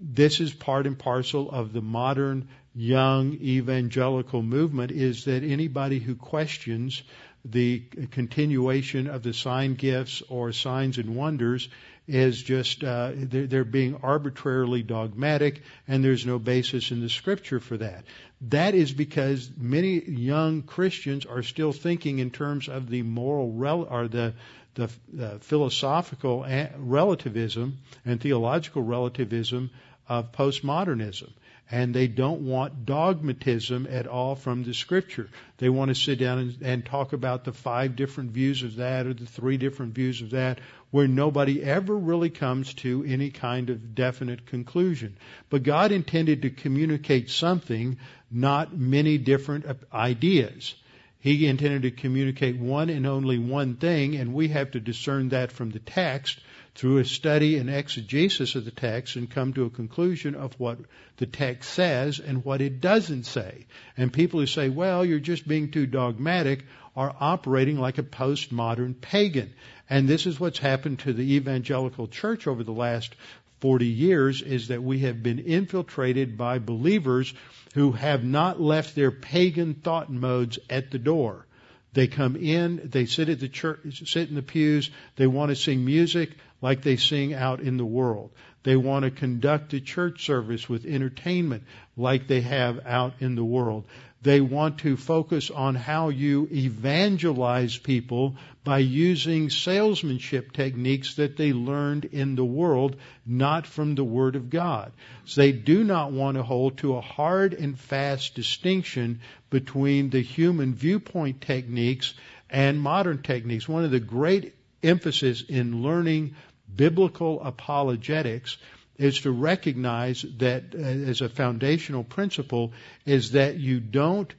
this 0.00 0.40
is 0.40 0.52
part 0.52 0.86
and 0.86 0.98
parcel 0.98 1.50
of 1.50 1.72
the 1.72 1.82
modern 1.82 2.48
young 2.74 3.34
evangelical 3.34 4.42
movement 4.42 4.90
is 4.92 5.24
that 5.24 5.42
anybody 5.42 5.98
who 5.98 6.14
questions 6.14 7.02
the 7.44 7.80
continuation 8.10 9.06
of 9.06 9.22
the 9.22 9.32
sign 9.32 9.74
gifts 9.74 10.22
or 10.28 10.52
signs 10.52 10.98
and 10.98 11.16
wonders 11.16 11.68
is 12.06 12.42
just 12.42 12.82
uh, 12.84 13.12
they're, 13.14 13.46
they're 13.46 13.64
being 13.64 13.96
arbitrarily 14.02 14.82
dogmatic, 14.82 15.62
and 15.86 16.04
there's 16.04 16.26
no 16.26 16.38
basis 16.38 16.90
in 16.90 17.00
the 17.00 17.08
scripture 17.08 17.60
for 17.60 17.76
that. 17.76 18.04
That 18.42 18.74
is 18.74 18.92
because 18.92 19.48
many 19.56 20.02
young 20.04 20.62
Christians 20.62 21.24
are 21.24 21.42
still 21.42 21.72
thinking 21.72 22.18
in 22.18 22.30
terms 22.30 22.68
of 22.68 22.90
the 22.90 23.02
moral 23.02 23.52
rel- 23.52 23.88
or 23.88 24.08
the 24.08 24.34
the, 24.74 24.88
the 25.12 25.38
philosophical 25.40 26.46
relativism 26.78 27.78
and 28.04 28.20
theological 28.20 28.82
relativism 28.82 29.70
of 30.08 30.30
postmodernism 30.30 31.30
and 31.70 31.94
they 31.94 32.08
don't 32.08 32.40
want 32.40 32.84
dogmatism 32.84 33.86
at 33.88 34.06
all 34.06 34.34
from 34.34 34.64
the 34.64 34.74
scripture. 34.74 35.28
They 35.58 35.68
want 35.68 35.90
to 35.90 35.94
sit 35.94 36.18
down 36.18 36.38
and, 36.38 36.56
and, 36.62 36.84
talk 36.84 37.12
about 37.12 37.44
the 37.44 37.52
five 37.52 37.94
different 37.94 38.32
views 38.32 38.62
of 38.62 38.76
that 38.76 39.06
or 39.06 39.14
the 39.14 39.26
three 39.26 39.56
different 39.56 39.94
views 39.94 40.20
of 40.20 40.30
that, 40.30 40.60
where 40.90 41.06
nobody 41.06 41.62
ever 41.62 41.96
really 41.96 42.30
comes 42.30 42.74
to 42.74 43.04
any 43.06 43.30
kind 43.30 43.70
of 43.70 43.94
definite 43.94 44.46
conclusion. 44.46 45.16
But 45.48 45.62
God 45.62 45.92
intended 45.92 46.42
to 46.42 46.50
communicate 46.50 47.30
something, 47.30 47.98
not 48.30 48.76
many 48.76 49.18
different 49.18 49.66
ideas. 49.92 50.74
He 51.20 51.46
intended 51.46 51.82
to 51.82 51.90
communicate 51.90 52.56
one 52.56 52.90
and 52.90 53.06
only 53.06 53.38
one 53.38 53.76
thing, 53.76 54.16
and 54.16 54.34
we 54.34 54.48
have 54.48 54.72
to 54.72 54.80
discern 54.80 55.28
that 55.28 55.52
from 55.52 55.70
the 55.70 55.78
text 55.78 56.40
through 56.74 56.98
a 56.98 57.04
study 57.04 57.58
and 57.58 57.68
exegesis 57.68 58.54
of 58.54 58.64
the 58.64 58.70
text 58.70 59.16
and 59.16 59.30
come 59.30 59.52
to 59.52 59.64
a 59.64 59.70
conclusion 59.70 60.34
of 60.34 60.54
what 60.58 60.78
the 61.16 61.26
text 61.26 61.70
says 61.72 62.20
and 62.20 62.44
what 62.44 62.60
it 62.60 62.80
doesn't 62.80 63.24
say. 63.24 63.66
And 63.96 64.12
people 64.12 64.40
who 64.40 64.46
say, 64.46 64.68
well, 64.68 65.04
you're 65.04 65.18
just 65.18 65.46
being 65.46 65.70
too 65.70 65.86
dogmatic 65.86 66.64
are 66.96 67.14
operating 67.20 67.78
like 67.78 67.98
a 67.98 68.02
postmodern 68.02 69.00
pagan. 69.00 69.52
And 69.88 70.08
this 70.08 70.26
is 70.26 70.38
what's 70.38 70.58
happened 70.58 71.00
to 71.00 71.12
the 71.12 71.34
evangelical 71.34 72.06
church 72.06 72.46
over 72.46 72.62
the 72.62 72.72
last 72.72 73.14
40 73.60 73.86
years 73.86 74.40
is 74.40 74.68
that 74.68 74.82
we 74.82 75.00
have 75.00 75.22
been 75.22 75.38
infiltrated 75.38 76.38
by 76.38 76.58
believers 76.58 77.34
who 77.74 77.92
have 77.92 78.24
not 78.24 78.60
left 78.60 78.94
their 78.94 79.10
pagan 79.10 79.74
thought 79.74 80.10
modes 80.10 80.58
at 80.68 80.90
the 80.90 80.98
door. 80.98 81.46
They 81.92 82.06
come 82.06 82.36
in, 82.36 82.80
they 82.84 83.06
sit 83.06 83.28
at 83.28 83.40
the 83.40 83.48
church, 83.48 84.08
sit 84.10 84.28
in 84.28 84.34
the 84.34 84.42
pews, 84.42 84.90
they 85.16 85.26
want 85.26 85.50
to 85.50 85.56
sing 85.56 85.84
music, 85.84 86.30
like 86.62 86.82
they 86.82 86.96
sing 86.96 87.34
out 87.34 87.60
in 87.60 87.76
the 87.76 87.84
world. 87.84 88.30
They 88.62 88.76
want 88.76 89.04
to 89.04 89.10
conduct 89.10 89.72
a 89.72 89.80
church 89.80 90.26
service 90.26 90.68
with 90.68 90.84
entertainment 90.84 91.64
like 91.96 92.26
they 92.26 92.42
have 92.42 92.86
out 92.86 93.14
in 93.20 93.34
the 93.34 93.44
world. 93.44 93.84
They 94.22 94.42
want 94.42 94.78
to 94.80 94.98
focus 94.98 95.50
on 95.50 95.74
how 95.74 96.10
you 96.10 96.46
evangelize 96.52 97.78
people 97.78 98.36
by 98.64 98.78
using 98.78 99.48
salesmanship 99.48 100.52
techniques 100.52 101.14
that 101.14 101.38
they 101.38 101.54
learned 101.54 102.04
in 102.04 102.34
the 102.34 102.44
world, 102.44 102.96
not 103.24 103.66
from 103.66 103.94
the 103.94 104.04
Word 104.04 104.36
of 104.36 104.50
God. 104.50 104.92
So 105.24 105.40
they 105.40 105.52
do 105.52 105.84
not 105.84 106.12
want 106.12 106.36
to 106.36 106.42
hold 106.42 106.76
to 106.78 106.96
a 106.96 107.00
hard 107.00 107.54
and 107.54 107.78
fast 107.78 108.34
distinction 108.34 109.20
between 109.48 110.10
the 110.10 110.20
human 110.20 110.74
viewpoint 110.74 111.40
techniques 111.40 112.12
and 112.50 112.78
modern 112.78 113.22
techniques. 113.22 113.66
One 113.66 113.84
of 113.84 113.90
the 113.90 114.00
great 114.00 114.54
emphasis 114.82 115.42
in 115.48 115.82
learning 115.82 116.34
biblical 116.76 117.42
apologetics 117.42 118.56
is 118.98 119.20
to 119.20 119.30
recognize 119.30 120.24
that 120.38 120.74
uh, 120.74 120.78
as 120.78 121.20
a 121.20 121.28
foundational 121.28 122.04
principle 122.04 122.72
is 123.06 123.32
that 123.32 123.56
you 123.56 123.80
don't 123.80 124.32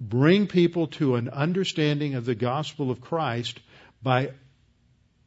bring 0.00 0.46
people 0.46 0.88
to 0.88 1.14
an 1.14 1.28
understanding 1.28 2.14
of 2.14 2.24
the 2.24 2.34
gospel 2.34 2.90
of 2.90 3.00
Christ 3.00 3.60
by 4.02 4.32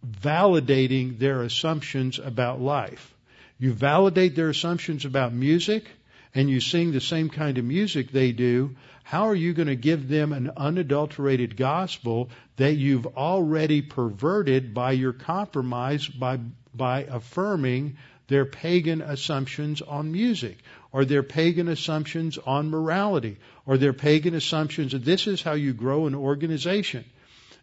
validating 0.05 1.19
their 1.19 1.41
assumptions 1.41 2.19
about 2.19 2.61
life. 2.61 3.13
You 3.57 3.73
validate 3.73 4.35
their 4.35 4.49
assumptions 4.49 5.05
about 5.05 5.33
music 5.33 5.89
and 6.35 6.49
you 6.49 6.59
sing 6.59 6.91
the 6.91 7.01
same 7.01 7.29
kind 7.29 7.57
of 7.57 7.65
music 7.65 8.11
they 8.11 8.31
do, 8.31 8.75
how 9.09 9.27
are 9.27 9.33
you 9.33 9.53
going 9.53 9.67
to 9.67 9.75
give 9.75 10.07
them 10.07 10.33
an 10.33 10.51
unadulterated 10.55 11.57
gospel 11.57 12.29
that 12.57 12.75
you've 12.75 13.07
already 13.17 13.81
perverted 13.81 14.71
by 14.71 14.91
your 14.91 15.13
compromise 15.13 16.07
by 16.07 16.37
by 16.75 17.05
affirming 17.05 17.97
their 18.27 18.45
pagan 18.45 19.01
assumptions 19.01 19.81
on 19.81 20.11
music 20.11 20.59
or 20.91 21.05
their 21.05 21.23
pagan 21.23 21.69
assumptions 21.69 22.37
on 22.37 22.69
morality 22.69 23.37
or 23.65 23.79
their 23.79 23.93
pagan 23.93 24.35
assumptions 24.35 24.91
that 24.91 25.03
this 25.03 25.25
is 25.25 25.41
how 25.41 25.53
you 25.53 25.73
grow 25.73 26.05
an 26.05 26.13
organization. 26.13 27.03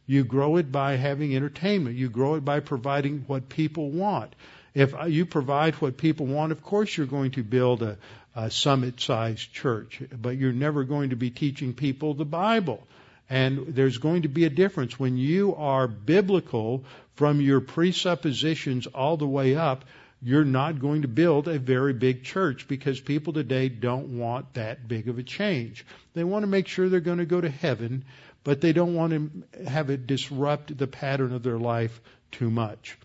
You 0.04 0.24
grow 0.24 0.56
it 0.56 0.72
by 0.72 0.96
having 0.96 1.36
entertainment. 1.36 1.94
You 1.94 2.10
grow 2.10 2.34
it 2.34 2.44
by 2.44 2.58
providing 2.58 3.22
what 3.28 3.48
people 3.48 3.92
want. 3.92 4.34
If 4.74 4.94
uh, 4.94 5.04
you 5.04 5.24
provide 5.24 5.74
what 5.76 5.96
people 5.96 6.26
want, 6.26 6.50
of 6.50 6.62
course 6.62 6.96
you're 6.96 7.06
going 7.06 7.30
to 7.30 7.42
build 7.42 7.82
a, 7.82 7.96
a 8.36 8.50
summit 8.50 9.00
sized 9.00 9.50
church, 9.52 10.02
but 10.12 10.36
you're 10.36 10.52
never 10.52 10.84
going 10.84 11.10
to 11.10 11.16
be 11.16 11.30
teaching 11.30 11.72
people 11.72 12.12
the 12.12 12.26
Bible. 12.26 12.86
And 13.30 13.68
there's 13.68 13.98
going 13.98 14.22
to 14.22 14.28
be 14.28 14.44
a 14.44 14.50
difference 14.50 15.00
when 15.00 15.16
you 15.16 15.54
are 15.56 15.88
biblical 15.88 16.84
from 17.14 17.40
your 17.40 17.60
presuppositions 17.60 18.86
all 18.86 19.16
the 19.16 19.26
way 19.26 19.56
up. 19.56 19.86
You're 20.22 20.44
not 20.44 20.80
going 20.80 21.02
to 21.02 21.08
build 21.08 21.48
a 21.48 21.58
very 21.58 21.94
big 21.94 22.24
church 22.24 22.68
because 22.68 23.00
people 23.00 23.32
today 23.32 23.68
don't 23.70 24.18
want 24.18 24.54
that 24.54 24.86
big 24.86 25.08
of 25.08 25.18
a 25.18 25.22
change. 25.22 25.84
They 26.14 26.24
want 26.24 26.42
to 26.42 26.46
make 26.46 26.68
sure 26.68 26.88
they're 26.88 27.00
going 27.00 27.18
to 27.18 27.26
go 27.26 27.40
to 27.40 27.48
heaven, 27.48 28.04
but 28.44 28.60
they 28.60 28.72
don't 28.72 28.94
want 28.94 29.12
to 29.12 29.64
have 29.64 29.90
it 29.90 30.06
disrupt 30.06 30.76
the 30.76 30.86
pattern 30.86 31.32
of 31.32 31.42
their 31.42 31.58
life 31.58 32.00
too 32.32 32.50
much. 32.50 32.98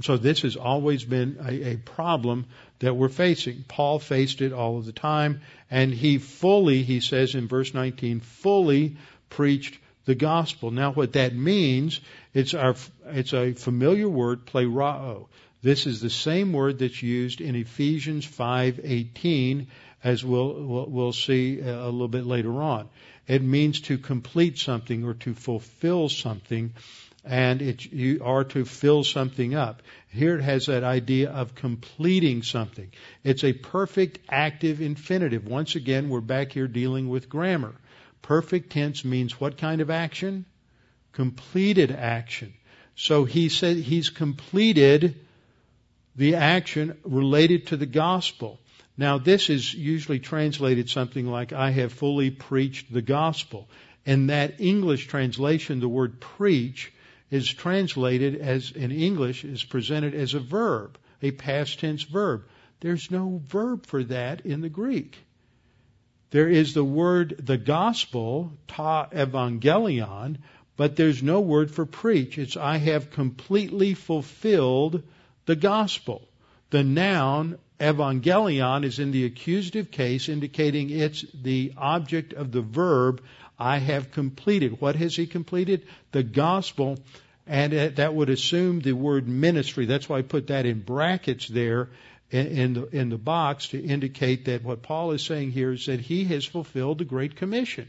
So 0.00 0.16
this 0.16 0.40
has 0.40 0.56
always 0.56 1.04
been 1.04 1.36
a, 1.46 1.72
a, 1.72 1.76
problem 1.76 2.46
that 2.78 2.96
we're 2.96 3.10
facing. 3.10 3.64
Paul 3.68 3.98
faced 3.98 4.40
it 4.40 4.52
all 4.52 4.78
of 4.78 4.86
the 4.86 4.92
time, 4.92 5.42
and 5.70 5.92
he 5.92 6.16
fully, 6.16 6.82
he 6.82 7.00
says 7.00 7.34
in 7.34 7.46
verse 7.46 7.74
19, 7.74 8.20
fully 8.20 8.96
preached 9.28 9.78
the 10.06 10.14
gospel. 10.14 10.70
Now 10.70 10.92
what 10.92 11.12
that 11.12 11.34
means, 11.34 12.00
it's 12.32 12.54
our, 12.54 12.74
it's 13.06 13.34
a 13.34 13.52
familiar 13.52 14.08
word, 14.08 14.46
plerao. 14.46 15.26
This 15.62 15.86
is 15.86 16.00
the 16.00 16.10
same 16.10 16.52
word 16.52 16.78
that's 16.78 17.02
used 17.02 17.40
in 17.40 17.54
Ephesians 17.54 18.26
5:18, 18.26 19.66
as 20.02 20.24
we'll, 20.24 20.54
we'll, 20.54 20.86
we'll 20.86 21.12
see 21.12 21.60
a 21.60 21.84
little 21.84 22.08
bit 22.08 22.26
later 22.26 22.62
on. 22.62 22.88
It 23.28 23.42
means 23.42 23.82
to 23.82 23.98
complete 23.98 24.58
something 24.58 25.04
or 25.04 25.14
to 25.14 25.34
fulfill 25.34 26.08
something 26.08 26.72
and 27.24 27.62
it, 27.62 27.92
you 27.92 28.20
are 28.24 28.44
to 28.44 28.64
fill 28.64 29.04
something 29.04 29.54
up. 29.54 29.82
Here 30.08 30.36
it 30.36 30.42
has 30.42 30.66
that 30.66 30.82
idea 30.82 31.30
of 31.30 31.54
completing 31.54 32.42
something. 32.42 32.90
It's 33.22 33.44
a 33.44 33.52
perfect 33.52 34.18
active 34.28 34.80
infinitive. 34.80 35.46
Once 35.46 35.76
again, 35.76 36.08
we're 36.08 36.20
back 36.20 36.52
here 36.52 36.66
dealing 36.66 37.08
with 37.08 37.28
grammar. 37.28 37.74
Perfect 38.22 38.70
tense 38.70 39.04
means 39.04 39.40
what 39.40 39.56
kind 39.56 39.80
of 39.80 39.90
action? 39.90 40.44
Completed 41.12 41.90
action. 41.92 42.54
So 42.96 43.24
he 43.24 43.48
said 43.48 43.76
he's 43.76 44.10
completed 44.10 45.16
the 46.16 46.36
action 46.36 46.98
related 47.04 47.68
to 47.68 47.76
the 47.76 47.86
gospel. 47.86 48.60
Now 48.96 49.18
this 49.18 49.48
is 49.48 49.72
usually 49.72 50.18
translated 50.18 50.90
something 50.90 51.26
like, 51.26 51.52
I 51.52 51.70
have 51.70 51.92
fully 51.92 52.30
preached 52.30 52.92
the 52.92 53.02
gospel. 53.02 53.68
In 54.04 54.26
that 54.26 54.60
English 54.60 55.06
translation, 55.06 55.80
the 55.80 55.88
word 55.88 56.20
preach 56.20 56.92
is 57.32 57.48
translated 57.48 58.36
as 58.36 58.70
in 58.72 58.92
English 58.92 59.42
is 59.42 59.64
presented 59.64 60.14
as 60.14 60.34
a 60.34 60.38
verb, 60.38 60.98
a 61.22 61.30
past 61.30 61.80
tense 61.80 62.02
verb. 62.02 62.44
There's 62.80 63.10
no 63.10 63.40
verb 63.46 63.86
for 63.86 64.04
that 64.04 64.42
in 64.44 64.60
the 64.60 64.68
Greek. 64.68 65.16
There 66.30 66.48
is 66.48 66.74
the 66.74 66.84
word 66.84 67.40
the 67.42 67.56
gospel, 67.56 68.52
ta 68.68 69.08
evangelion, 69.10 70.36
but 70.76 70.96
there's 70.96 71.22
no 71.22 71.40
word 71.40 71.70
for 71.70 71.86
preach. 71.86 72.36
It's 72.36 72.56
I 72.58 72.76
have 72.76 73.10
completely 73.10 73.94
fulfilled 73.94 75.02
the 75.46 75.56
gospel. 75.56 76.28
The 76.68 76.84
noun 76.84 77.58
evangelion 77.80 78.84
is 78.84 78.98
in 78.98 79.10
the 79.10 79.24
accusative 79.24 79.90
case, 79.90 80.28
indicating 80.28 80.90
it's 80.90 81.24
the 81.32 81.72
object 81.78 82.34
of 82.34 82.52
the 82.52 82.62
verb 82.62 83.22
I 83.62 83.78
have 83.78 84.10
completed. 84.10 84.80
What 84.80 84.96
has 84.96 85.14
he 85.14 85.26
completed? 85.26 85.86
The 86.10 86.24
gospel. 86.24 86.98
And 87.46 87.72
that 87.72 88.14
would 88.14 88.28
assume 88.28 88.80
the 88.80 88.92
word 88.92 89.28
ministry. 89.28 89.86
That's 89.86 90.08
why 90.08 90.18
I 90.18 90.22
put 90.22 90.48
that 90.48 90.66
in 90.66 90.80
brackets 90.80 91.46
there 91.46 91.90
in 92.30 92.74
the, 92.74 92.86
in 92.86 93.08
the 93.08 93.18
box 93.18 93.68
to 93.68 93.80
indicate 93.80 94.46
that 94.46 94.64
what 94.64 94.82
Paul 94.82 95.12
is 95.12 95.22
saying 95.22 95.52
here 95.52 95.72
is 95.72 95.86
that 95.86 96.00
he 96.00 96.24
has 96.24 96.44
fulfilled 96.44 96.98
the 96.98 97.04
Great 97.04 97.36
Commission. 97.36 97.88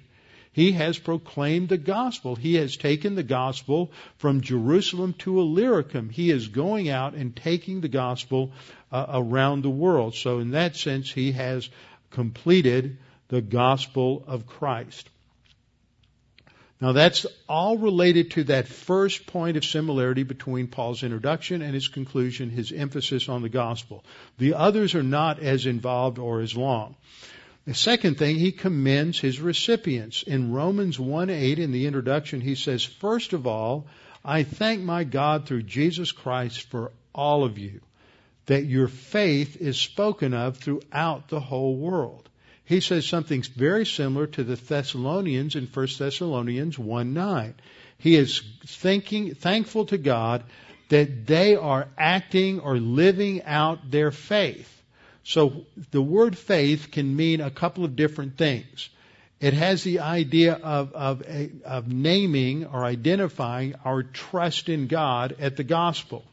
He 0.51 0.73
has 0.73 0.99
proclaimed 0.99 1.69
the 1.69 1.77
gospel. 1.77 2.35
He 2.35 2.55
has 2.55 2.77
taken 2.77 3.15
the 3.15 3.23
gospel 3.23 3.91
from 4.17 4.41
Jerusalem 4.41 5.15
to 5.19 5.39
Illyricum. 5.39 6.09
He 6.09 6.29
is 6.29 6.49
going 6.49 6.89
out 6.89 7.15
and 7.15 7.35
taking 7.35 7.81
the 7.81 7.87
gospel 7.87 8.51
uh, 8.91 9.05
around 9.09 9.63
the 9.63 9.71
world. 9.71 10.13
So 10.13 10.37
in 10.37 10.51
that 10.51 10.75
sense, 10.75 11.11
he 11.11 11.31
has 11.31 11.67
completed 12.11 12.97
the 13.29 13.41
gospel 13.41 14.23
of 14.27 14.45
Christ. 14.45 15.09
Now 16.83 16.91
that's 16.91 17.25
all 17.47 17.77
related 17.77 18.31
to 18.31 18.43
that 18.43 18.67
first 18.67 19.25
point 19.25 19.55
of 19.55 19.63
similarity 19.63 20.23
between 20.23 20.67
Paul's 20.67 21.01
introduction 21.01 21.61
and 21.61 21.73
his 21.73 21.87
conclusion, 21.87 22.49
his 22.49 22.73
emphasis 22.73 23.29
on 23.29 23.41
the 23.41 23.47
gospel. 23.47 24.03
The 24.37 24.55
others 24.55 24.93
are 24.93 25.01
not 25.01 25.39
as 25.39 25.65
involved 25.65 26.19
or 26.19 26.41
as 26.41 26.57
long. 26.57 26.97
The 27.65 27.73
second 27.73 28.17
thing, 28.17 28.35
he 28.35 28.51
commends 28.51 29.17
his 29.17 29.39
recipients. 29.39 30.23
In 30.23 30.51
Romans 30.51 30.99
1 30.99 31.29
8, 31.29 31.57
in 31.57 31.71
the 31.71 31.87
introduction, 31.87 32.41
he 32.41 32.55
says, 32.55 32.83
First 32.83 33.31
of 33.31 33.47
all, 33.47 33.87
I 34.25 34.43
thank 34.43 34.81
my 34.81 35.05
God 35.05 35.47
through 35.47 35.63
Jesus 35.63 36.11
Christ 36.11 36.69
for 36.69 36.91
all 37.15 37.45
of 37.45 37.57
you, 37.57 37.79
that 38.47 38.65
your 38.65 38.89
faith 38.89 39.55
is 39.55 39.79
spoken 39.79 40.33
of 40.33 40.57
throughout 40.57 41.29
the 41.29 41.39
whole 41.39 41.77
world. 41.77 42.27
He 42.65 42.79
says 42.79 43.05
something 43.05 43.41
very 43.55 43.85
similar 43.85 44.27
to 44.27 44.43
the 44.43 44.55
Thessalonians 44.55 45.55
in 45.55 45.67
1 45.67 45.87
Thessalonians 45.97 46.79
1 46.79 47.13
9. 47.13 47.55
He 47.97 48.15
is 48.15 48.41
thinking, 48.65 49.35
thankful 49.35 49.85
to 49.87 49.97
God 49.97 50.43
that 50.89 51.25
they 51.25 51.55
are 51.55 51.87
acting 51.97 52.59
or 52.59 52.77
living 52.77 53.43
out 53.43 53.89
their 53.89 54.11
faith. 54.11 54.69
So 55.23 55.65
the 55.91 56.01
word 56.01 56.37
faith 56.37 56.91
can 56.91 57.15
mean 57.15 57.41
a 57.41 57.49
couple 57.49 57.85
of 57.85 57.95
different 57.95 58.37
things. 58.37 58.89
It 59.39 59.53
has 59.53 59.83
the 59.83 59.99
idea 59.99 60.53
of, 60.53 60.93
of, 60.93 61.23
of 61.65 61.87
naming 61.87 62.65
or 62.65 62.85
identifying 62.85 63.75
our 63.83 64.03
trust 64.03 64.69
in 64.69 64.87
God 64.87 65.35
at 65.39 65.57
the 65.57 65.63
gospel. 65.63 66.23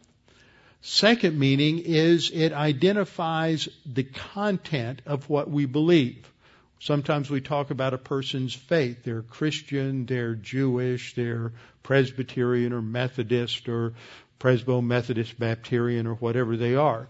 Second 0.83 1.39
meaning 1.39 1.79
is 1.79 2.31
it 2.33 2.53
identifies 2.53 3.69
the 3.85 4.05
content 4.05 5.03
of 5.07 5.29
what 5.29 5.51
we 5.51 5.67
believe. 5.67 6.31
Sometimes 6.79 7.29
we 7.29 7.43
talk 7.43 7.71
about 7.71 7.93
a 7.93 7.99
person's 7.99 8.55
faith. 8.55 9.05
They're 9.05 9.23
Christian, 9.23 10.07
they're 10.07 10.35
Jewish, 10.35 11.15
they're 11.15 11.53
Presbyterian 11.83 12.73
or 12.73 12.81
Methodist 12.81 13.69
or 13.69 13.93
Presbo 14.39 14.83
Methodist 14.83 15.39
Baptist 15.39 16.07
or 16.07 16.15
whatever 16.15 16.57
they 16.57 16.75
are 16.75 17.09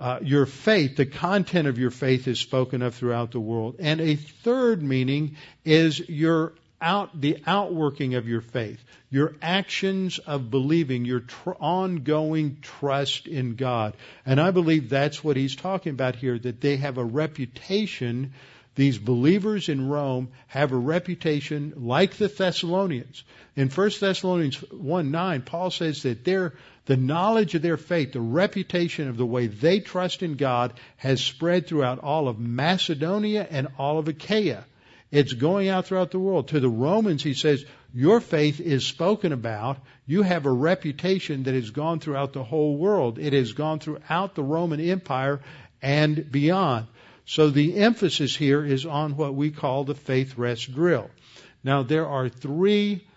uh, 0.00 0.18
your 0.22 0.46
faith, 0.46 0.96
the 0.96 1.06
content 1.06 1.68
of 1.68 1.78
your 1.78 1.90
faith 1.90 2.28
is 2.28 2.38
spoken 2.38 2.82
of 2.82 2.94
throughout 2.94 3.30
the 3.30 3.40
world. 3.40 3.76
And 3.78 4.00
a 4.00 4.16
third 4.16 4.82
meaning 4.82 5.36
is 5.64 5.98
your 6.08 6.54
out, 6.80 7.20
the 7.20 7.38
outworking 7.46 8.14
of 8.14 8.28
your 8.28 8.40
faith, 8.40 8.82
your 9.10 9.34
actions 9.40 10.18
of 10.18 10.50
believing, 10.50 11.04
your 11.04 11.20
tr- 11.20 11.50
ongoing 11.60 12.58
trust 12.62 13.26
in 13.26 13.56
God. 13.56 13.94
And 14.24 14.40
I 14.40 14.50
believe 14.50 14.88
that's 14.88 15.22
what 15.22 15.36
he's 15.36 15.56
talking 15.56 15.90
about 15.90 16.16
here, 16.16 16.38
that 16.38 16.60
they 16.60 16.76
have 16.76 16.98
a 16.98 17.04
reputation 17.04 18.32
these 18.76 18.98
believers 18.98 19.70
in 19.70 19.88
Rome 19.88 20.28
have 20.48 20.70
a 20.70 20.76
reputation 20.76 21.72
like 21.76 22.16
the 22.16 22.28
Thessalonians. 22.28 23.24
In 23.56 23.70
1 23.70 23.90
Thessalonians 23.98 24.56
1 24.70 25.10
9, 25.10 25.42
Paul 25.42 25.70
says 25.70 26.02
that 26.02 26.24
their, 26.24 26.52
the 26.84 26.98
knowledge 26.98 27.54
of 27.54 27.62
their 27.62 27.78
faith, 27.78 28.12
the 28.12 28.20
reputation 28.20 29.08
of 29.08 29.16
the 29.16 29.24
way 29.24 29.46
they 29.46 29.80
trust 29.80 30.22
in 30.22 30.36
God 30.36 30.74
has 30.98 31.24
spread 31.24 31.66
throughout 31.66 32.00
all 32.00 32.28
of 32.28 32.38
Macedonia 32.38 33.46
and 33.50 33.68
all 33.78 33.98
of 33.98 34.08
Achaia. 34.08 34.66
It's 35.16 35.32
going 35.32 35.68
out 35.68 35.86
throughout 35.86 36.10
the 36.10 36.18
world. 36.18 36.48
To 36.48 36.60
the 36.60 36.68
Romans, 36.68 37.22
he 37.22 37.32
says, 37.32 37.64
your 37.94 38.20
faith 38.20 38.60
is 38.60 38.84
spoken 38.84 39.32
about. 39.32 39.78
You 40.04 40.20
have 40.20 40.44
a 40.44 40.52
reputation 40.52 41.44
that 41.44 41.54
has 41.54 41.70
gone 41.70 42.00
throughout 42.00 42.34
the 42.34 42.44
whole 42.44 42.76
world. 42.76 43.18
It 43.18 43.32
has 43.32 43.54
gone 43.54 43.78
throughout 43.78 44.34
the 44.34 44.42
Roman 44.42 44.78
Empire 44.78 45.40
and 45.80 46.30
beyond. 46.30 46.88
So 47.24 47.48
the 47.48 47.78
emphasis 47.78 48.36
here 48.36 48.62
is 48.62 48.84
on 48.84 49.16
what 49.16 49.34
we 49.34 49.50
call 49.50 49.84
the 49.84 49.94
faith 49.94 50.36
rest 50.36 50.74
drill. 50.74 51.08
Now 51.64 51.82
there 51.82 52.06
are 52.06 52.28
three 52.28 53.08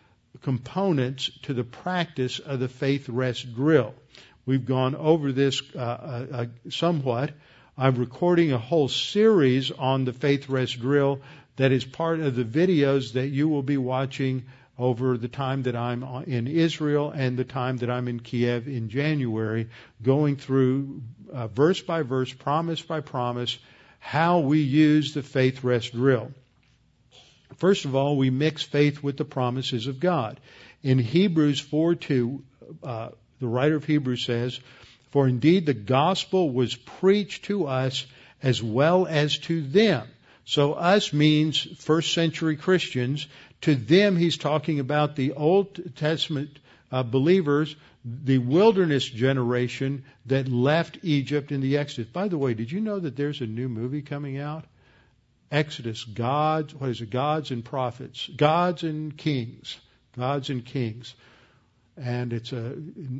components 0.41 1.29
to 1.43 1.53
the 1.53 1.65
practice 1.65 2.39
of 2.39 2.61
the 2.61 2.69
faith 2.69 3.09
rest 3.09 3.53
drill. 3.53 3.93
We've 4.45 4.65
gone 4.65 4.95
over 4.95 5.33
this 5.33 5.61
uh, 5.75 5.79
uh, 5.79 6.25
uh, 6.31 6.45
somewhat. 6.69 7.33
I'm 7.77 7.95
recording 7.95 8.53
a 8.53 8.57
whole 8.57 8.87
series 8.87 9.71
on 9.71 10.05
the 10.05 10.13
faith 10.13 10.47
rest 10.47 10.79
drill 10.79 11.21
that 11.60 11.74
is 11.74 11.84
part 11.84 12.22
of 12.22 12.38
the 12.38 12.45
videos 12.45 13.14
that 13.14 13.28
you 13.28 13.49
will 13.49 13.62
be 13.62 13.76
watching 13.76 14.45
over 14.78 15.18
the 15.18 15.28
time 15.28 15.64
that 15.64 15.76
I'm 15.76 16.03
in 16.26 16.47
Israel 16.47 17.12
and 17.12 17.36
the 17.36 17.43
time 17.43 17.76
that 17.78 17.89
I'm 17.89 18.07
in 18.07 18.22
Kiev 18.22 18.70
in 18.70 18.88
January, 18.88 19.68
going 20.01 20.38
through 20.38 21.01
uh, 21.34 21.47
verse 21.47 21.82
by 21.82 22.03
verse, 22.03 22.32
promise 22.32 22.82
by 22.82 23.01
promise, 23.01 23.57
how 23.99 24.39
we 24.39 24.60
use 24.62 25.14
the 25.14 25.22
faith 25.22 25.62
rest 25.66 25.91
drill. 25.91 26.32
First 27.57 27.84
of 27.84 27.93
all, 27.93 28.16
we 28.16 28.30
mix 28.30 28.64
faith 28.64 29.03
with 29.03 29.18
the 29.18 29.26
promises 29.26 29.88
of 29.88 29.99
God. 29.99 30.39
In 30.82 30.97
Hebrews 30.97 31.60
4 31.60 31.95
2, 31.95 32.43
uh, 32.82 33.10
the 33.41 33.47
writer 33.47 33.76
of 33.76 33.84
Hebrews 33.84 34.24
says, 34.24 34.57
For 35.12 35.28
indeed 35.28 35.66
the 35.66 35.74
gospel 35.74 36.51
was 36.51 36.74
preached 36.74 37.45
to 37.45 37.68
us 37.68 38.05
as 38.41 38.64
well 38.64 39.05
as 39.05 39.38
to 39.39 39.62
them. 39.62 40.07
So 40.49 40.73
us 40.73 41.13
means 41.13 41.59
first 41.77 42.11
century 42.11 42.55
Christians. 42.55 43.27
To 43.61 43.75
them, 43.75 44.17
he's 44.17 44.35
talking 44.35 44.79
about 44.79 45.15
the 45.15 45.33
Old 45.33 45.95
Testament 45.95 46.57
uh, 46.91 47.03
believers 47.03 47.75
the 48.03 48.39
wilderness 48.39 49.07
generation 49.07 50.05
that 50.25 50.47
left 50.47 50.97
Egypt 51.03 51.51
in 51.51 51.61
the 51.61 51.77
Exodus. 51.77 52.11
By 52.11 52.29
the 52.29 52.37
way, 52.39 52.55
did 52.55 52.71
you 52.71 52.81
know 52.81 52.97
that 52.97 53.15
there's 53.15 53.41
a 53.41 53.45
new 53.45 53.69
movie 53.69 54.01
coming 54.01 54.39
out? 54.39 54.65
Exodus, 55.51 56.03
gods, 56.03 56.73
what 56.73 56.89
is 56.89 57.01
it? 57.01 57.11
Gods 57.11 57.51
and 57.51 57.63
prophets, 57.63 58.27
gods 58.35 58.81
and 58.81 59.15
kings, 59.15 59.77
gods 60.17 60.49
and 60.49 60.65
kings, 60.65 61.13
and 61.95 62.33
it's 62.33 62.53
a, 62.53 62.73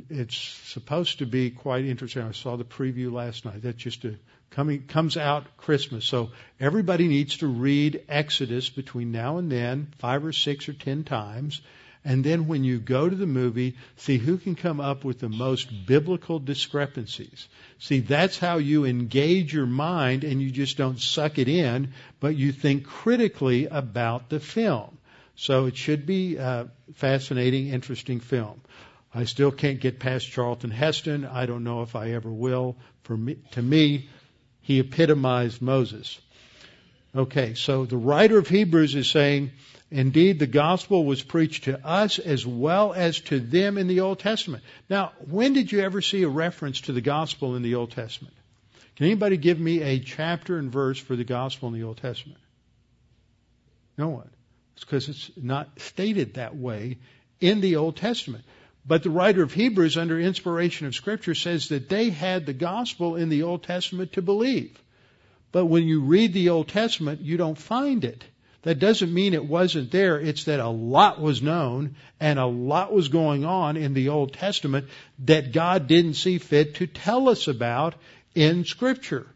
it's 0.08 0.36
supposed 0.36 1.18
to 1.20 1.26
be 1.26 1.50
quite 1.50 1.84
interesting. 1.84 2.22
I 2.22 2.32
saw 2.32 2.56
the 2.56 2.64
preview 2.64 3.12
last 3.12 3.44
night. 3.44 3.62
That's 3.62 3.76
just 3.76 4.04
a 4.04 4.16
coming 4.50 4.86
comes 4.86 5.16
out 5.16 5.56
Christmas, 5.56 6.04
so 6.04 6.30
everybody 6.58 7.08
needs 7.08 7.38
to 7.38 7.46
read 7.46 8.04
Exodus 8.08 8.68
between 8.68 9.12
now 9.12 9.38
and 9.38 9.50
then, 9.50 9.92
five 9.98 10.24
or 10.24 10.32
six 10.32 10.68
or 10.68 10.72
ten 10.72 11.04
times, 11.04 11.60
and 12.04 12.24
then 12.24 12.46
when 12.46 12.64
you 12.64 12.78
go 12.78 13.08
to 13.08 13.14
the 13.14 13.26
movie, 13.26 13.76
see 13.96 14.16
who 14.16 14.38
can 14.38 14.54
come 14.54 14.80
up 14.80 15.04
with 15.04 15.18
the 15.18 15.28
most 15.28 15.86
biblical 15.86 16.38
discrepancies. 16.38 17.46
See, 17.78 18.00
that's 18.00 18.38
how 18.38 18.56
you 18.56 18.86
engage 18.86 19.52
your 19.52 19.66
mind 19.66 20.24
and 20.24 20.40
you 20.40 20.50
just 20.50 20.78
don't 20.78 20.98
suck 20.98 21.38
it 21.38 21.48
in, 21.48 21.92
but 22.18 22.36
you 22.36 22.52
think 22.52 22.86
critically 22.86 23.66
about 23.66 24.30
the 24.30 24.40
film. 24.40 24.96
So 25.36 25.66
it 25.66 25.76
should 25.76 26.06
be 26.06 26.36
a 26.36 26.70
fascinating, 26.94 27.68
interesting 27.68 28.20
film. 28.20 28.62
I 29.12 29.24
still 29.24 29.50
can't 29.50 29.80
get 29.80 29.98
past 29.98 30.30
Charlton 30.30 30.70
Heston. 30.70 31.26
I 31.26 31.44
don't 31.46 31.64
know 31.64 31.82
if 31.82 31.96
I 31.96 32.12
ever 32.12 32.30
will. 32.30 32.76
For 33.02 33.16
me, 33.16 33.36
to 33.52 33.62
me, 33.62 34.08
he 34.70 34.78
epitomized 34.78 35.60
Moses. 35.60 36.20
Okay, 37.12 37.54
so 37.54 37.86
the 37.86 37.96
writer 37.96 38.38
of 38.38 38.46
Hebrews 38.46 38.94
is 38.94 39.10
saying, 39.10 39.50
Indeed, 39.90 40.38
the 40.38 40.46
gospel 40.46 41.04
was 41.04 41.20
preached 41.24 41.64
to 41.64 41.84
us 41.84 42.20
as 42.20 42.46
well 42.46 42.92
as 42.92 43.20
to 43.22 43.40
them 43.40 43.78
in 43.78 43.88
the 43.88 43.98
Old 43.98 44.20
Testament. 44.20 44.62
Now, 44.88 45.10
when 45.28 45.54
did 45.54 45.72
you 45.72 45.80
ever 45.80 46.00
see 46.00 46.22
a 46.22 46.28
reference 46.28 46.82
to 46.82 46.92
the 46.92 47.00
gospel 47.00 47.56
in 47.56 47.62
the 47.62 47.74
Old 47.74 47.90
Testament? 47.90 48.32
Can 48.94 49.06
anybody 49.06 49.36
give 49.38 49.58
me 49.58 49.82
a 49.82 49.98
chapter 49.98 50.56
and 50.56 50.70
verse 50.70 51.00
for 51.00 51.16
the 51.16 51.24
gospel 51.24 51.66
in 51.66 51.74
the 51.74 51.82
Old 51.82 51.96
Testament? 51.96 52.38
No 53.98 54.10
one. 54.10 54.30
It's 54.76 54.84
because 54.84 55.08
it's 55.08 55.32
not 55.36 55.68
stated 55.80 56.34
that 56.34 56.54
way 56.54 56.98
in 57.40 57.60
the 57.60 57.74
Old 57.74 57.96
Testament. 57.96 58.44
But 58.86 59.02
the 59.02 59.10
writer 59.10 59.42
of 59.42 59.52
Hebrews, 59.52 59.96
under 59.96 60.18
inspiration 60.18 60.86
of 60.86 60.94
Scripture, 60.94 61.34
says 61.34 61.68
that 61.68 61.88
they 61.88 62.10
had 62.10 62.46
the 62.46 62.52
gospel 62.52 63.16
in 63.16 63.28
the 63.28 63.42
Old 63.42 63.62
Testament 63.62 64.14
to 64.14 64.22
believe. 64.22 64.78
But 65.52 65.66
when 65.66 65.84
you 65.84 66.02
read 66.02 66.32
the 66.32 66.50
Old 66.50 66.68
Testament, 66.68 67.20
you 67.20 67.36
don't 67.36 67.58
find 67.58 68.04
it. 68.04 68.24
That 68.62 68.78
doesn't 68.78 69.12
mean 69.12 69.32
it 69.32 69.44
wasn't 69.44 69.90
there. 69.90 70.20
It's 70.20 70.44
that 70.44 70.60
a 70.60 70.68
lot 70.68 71.20
was 71.20 71.40
known 71.40 71.96
and 72.20 72.38
a 72.38 72.46
lot 72.46 72.92
was 72.92 73.08
going 73.08 73.44
on 73.44 73.76
in 73.76 73.94
the 73.94 74.10
Old 74.10 74.34
Testament 74.34 74.88
that 75.20 75.52
God 75.52 75.86
didn't 75.86 76.14
see 76.14 76.38
fit 76.38 76.74
to 76.76 76.86
tell 76.86 77.28
us 77.28 77.48
about 77.48 77.94
in 78.34 78.64
Scripture. 78.64 79.26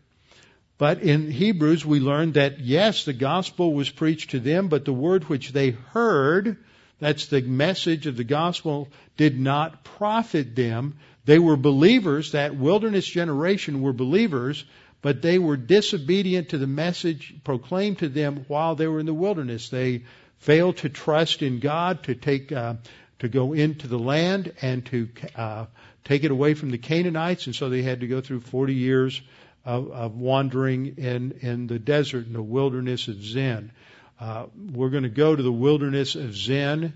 But 0.77 1.03
in 1.03 1.31
Hebrews, 1.31 1.87
we 1.87 2.01
learn 2.01 2.33
that 2.33 2.61
yes, 2.61 3.05
the 3.05 3.13
gospel 3.13 3.73
was 3.73 3.89
preached 3.89 4.31
to 4.31 4.41
them, 4.41 4.69
but 4.69 4.85
the 4.85 4.93
word 4.93 5.25
which 5.25 5.53
they 5.53 5.71
heard, 5.71 6.59
that's 7.01 7.27
the 7.27 7.43
message 7.43 8.07
of 8.07 8.17
the 8.17 8.25
gospel, 8.25 8.89
did 9.17 9.39
not 9.39 9.85
profit 9.85 10.55
them. 10.55 10.97
They 11.25 11.39
were 11.39 11.57
believers, 11.57 12.33
that 12.33 12.57
wilderness 12.57 13.07
generation 13.07 13.83
were 13.83 13.93
believers, 13.93 14.65
but 15.03 15.21
they 15.21 15.39
were 15.39 15.57
disobedient 15.57 16.51
to 16.51 16.59
the 16.59 16.67
message 16.67 17.35
proclaimed 17.45 17.99
to 17.99 18.09
them 18.09 18.45
while 18.49 18.75
they 18.75 18.87
were 18.87 19.01
in 19.01 19.07
the 19.07 19.15
wilderness. 19.15 19.69
They 19.69 20.05
failed 20.39 20.79
to 20.79 20.89
trust 20.89 21.43
in 21.43 21.61
God 21.61 22.05
to 22.05 22.15
take 22.15 22.53
uh, 22.53 22.75
to 23.19 23.29
go 23.29 23.53
into 23.53 23.87
the 23.87 23.99
land 23.99 24.53
and 24.61 24.85
to 24.87 25.09
uh, 25.35 25.67
take 26.05 26.25
it 26.25 26.31
away 26.31 26.55
from 26.55 26.71
the 26.71 26.79
Canaanites, 26.79 27.47
and 27.47 27.55
so 27.55 27.69
they 27.69 27.83
had 27.83 28.01
to 28.01 28.07
go 28.07 28.21
through 28.21 28.41
40 28.41 28.75
years 28.75 29.21
of, 29.65 29.91
of 29.91 30.17
wandering 30.17 30.97
in 30.99 31.33
in 31.41 31.67
the 31.67 31.79
desert 31.79 32.27
in 32.27 32.33
the 32.33 32.43
wilderness 32.43 33.09
of 33.09 33.23
Zin. 33.23 33.73
Uh, 34.21 34.47
we're 34.73 34.91
going 34.91 35.03
to 35.03 35.09
go 35.09 35.35
to 35.35 35.43
the 35.43 35.53
wilderness 35.53 36.15
of 36.15 36.37
Zin 36.37 36.93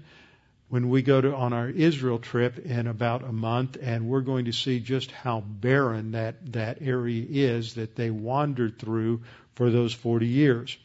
when 0.68 0.88
we 0.90 1.02
go 1.02 1.20
to 1.20 1.34
on 1.34 1.52
our 1.52 1.68
Israel 1.68 2.18
trip 2.18 2.58
in 2.58 2.86
about 2.86 3.24
a 3.24 3.32
month, 3.32 3.76
and 3.80 4.08
we're 4.08 4.20
going 4.20 4.44
to 4.44 4.52
see 4.52 4.80
just 4.80 5.10
how 5.10 5.40
barren 5.40 6.12
that 6.12 6.52
that 6.52 6.78
area 6.80 7.24
is 7.28 7.74
that 7.74 7.96
they 7.96 8.10
wandered 8.10 8.78
through 8.78 9.22
for 9.54 9.70
those 9.70 9.92
40 9.92 10.26
years. 10.26 10.76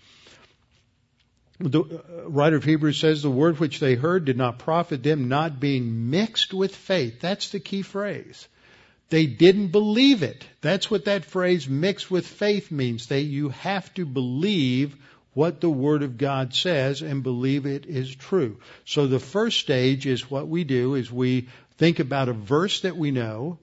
The 1.59 1.81
uh, 1.81 2.29
writer 2.29 2.55
of 2.55 2.63
Hebrews 2.63 2.97
says 2.97 3.21
the 3.21 3.29
word 3.29 3.59
which 3.59 3.79
they 3.79 3.95
heard 3.95 4.25
did 4.25 4.37
not 4.37 4.57
profit 4.59 5.03
them, 5.03 5.27
not 5.27 5.59
being 5.59 6.09
mixed 6.09 6.53
with 6.53 6.75
faith. 6.75 7.19
That's 7.19 7.49
the 7.49 7.59
key 7.59 7.83
phrase. 7.83 8.47
They 9.09 9.27
didn't 9.27 9.67
believe 9.67 10.23
it. 10.23 10.43
That's 10.61 10.89
what 10.89 11.05
that 11.05 11.25
phrase 11.25 11.69
mixed 11.69 12.09
with 12.09 12.25
faith 12.25 12.71
means. 12.71 13.07
That 13.07 13.21
you 13.21 13.49
have 13.49 13.93
to 13.93 14.05
believe 14.05 14.95
what 15.33 15.61
the 15.61 15.69
Word 15.69 16.03
of 16.03 16.17
God 16.17 16.53
says 16.53 17.01
and 17.01 17.23
believe 17.23 17.65
it 17.65 17.85
is 17.85 18.15
true. 18.15 18.59
So 18.85 19.07
the 19.07 19.19
first 19.19 19.59
stage 19.59 20.05
is 20.05 20.29
what 20.29 20.47
we 20.47 20.63
do 20.63 20.95
is 20.95 21.11
we 21.11 21.47
think 21.77 21.99
about 21.99 22.29
a 22.29 22.33
verse 22.33 22.81
that 22.81 22.97
we 22.97 23.11
know 23.11 23.59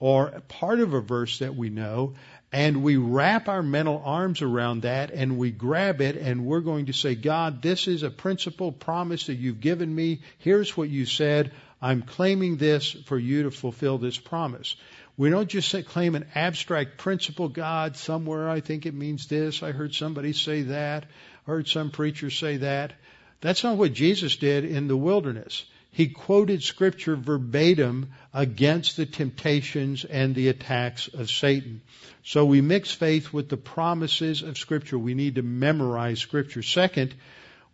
or 0.00 0.42
part 0.48 0.80
of 0.80 0.92
a 0.92 1.00
verse 1.00 1.38
that 1.38 1.54
we 1.54 1.70
know 1.70 2.14
and 2.52 2.84
we 2.84 2.96
wrap 2.96 3.48
our 3.48 3.64
mental 3.64 4.00
arms 4.04 4.40
around 4.40 4.82
that 4.82 5.10
and 5.10 5.38
we 5.38 5.50
grab 5.50 6.00
it 6.00 6.16
and 6.16 6.46
we're 6.46 6.60
going 6.60 6.86
to 6.86 6.92
say, 6.92 7.16
God, 7.16 7.62
this 7.62 7.88
is 7.88 8.04
a 8.04 8.10
principle 8.10 8.70
promise 8.70 9.26
that 9.26 9.34
you've 9.34 9.60
given 9.60 9.92
me. 9.92 10.20
Here's 10.38 10.76
what 10.76 10.88
you 10.88 11.04
said. 11.04 11.50
I'm 11.82 12.02
claiming 12.02 12.56
this 12.56 12.92
for 13.06 13.18
you 13.18 13.42
to 13.42 13.50
fulfill 13.50 13.98
this 13.98 14.18
promise. 14.18 14.76
We 15.16 15.30
don't 15.30 15.48
just 15.48 15.72
claim 15.86 16.16
an 16.16 16.26
abstract 16.34 16.98
principle, 16.98 17.48
God, 17.48 17.96
somewhere 17.96 18.48
I 18.48 18.60
think 18.60 18.84
it 18.84 18.94
means 18.94 19.28
this. 19.28 19.62
I 19.62 19.70
heard 19.70 19.94
somebody 19.94 20.32
say 20.32 20.62
that. 20.62 21.04
I 21.46 21.50
heard 21.50 21.68
some 21.68 21.90
preacher 21.90 22.30
say 22.30 22.56
that. 22.58 22.94
That's 23.40 23.62
not 23.62 23.76
what 23.76 23.92
Jesus 23.92 24.36
did 24.36 24.64
in 24.64 24.88
the 24.88 24.96
wilderness. 24.96 25.64
He 25.92 26.08
quoted 26.08 26.64
scripture 26.64 27.14
verbatim 27.14 28.10
against 28.32 28.96
the 28.96 29.06
temptations 29.06 30.04
and 30.04 30.34
the 30.34 30.48
attacks 30.48 31.06
of 31.06 31.30
Satan. 31.30 31.82
So 32.24 32.44
we 32.46 32.60
mix 32.60 32.90
faith 32.90 33.32
with 33.32 33.48
the 33.48 33.56
promises 33.56 34.42
of 34.42 34.58
scripture. 34.58 34.98
We 34.98 35.14
need 35.14 35.36
to 35.36 35.42
memorize 35.42 36.18
scripture. 36.18 36.62
Second, 36.62 37.14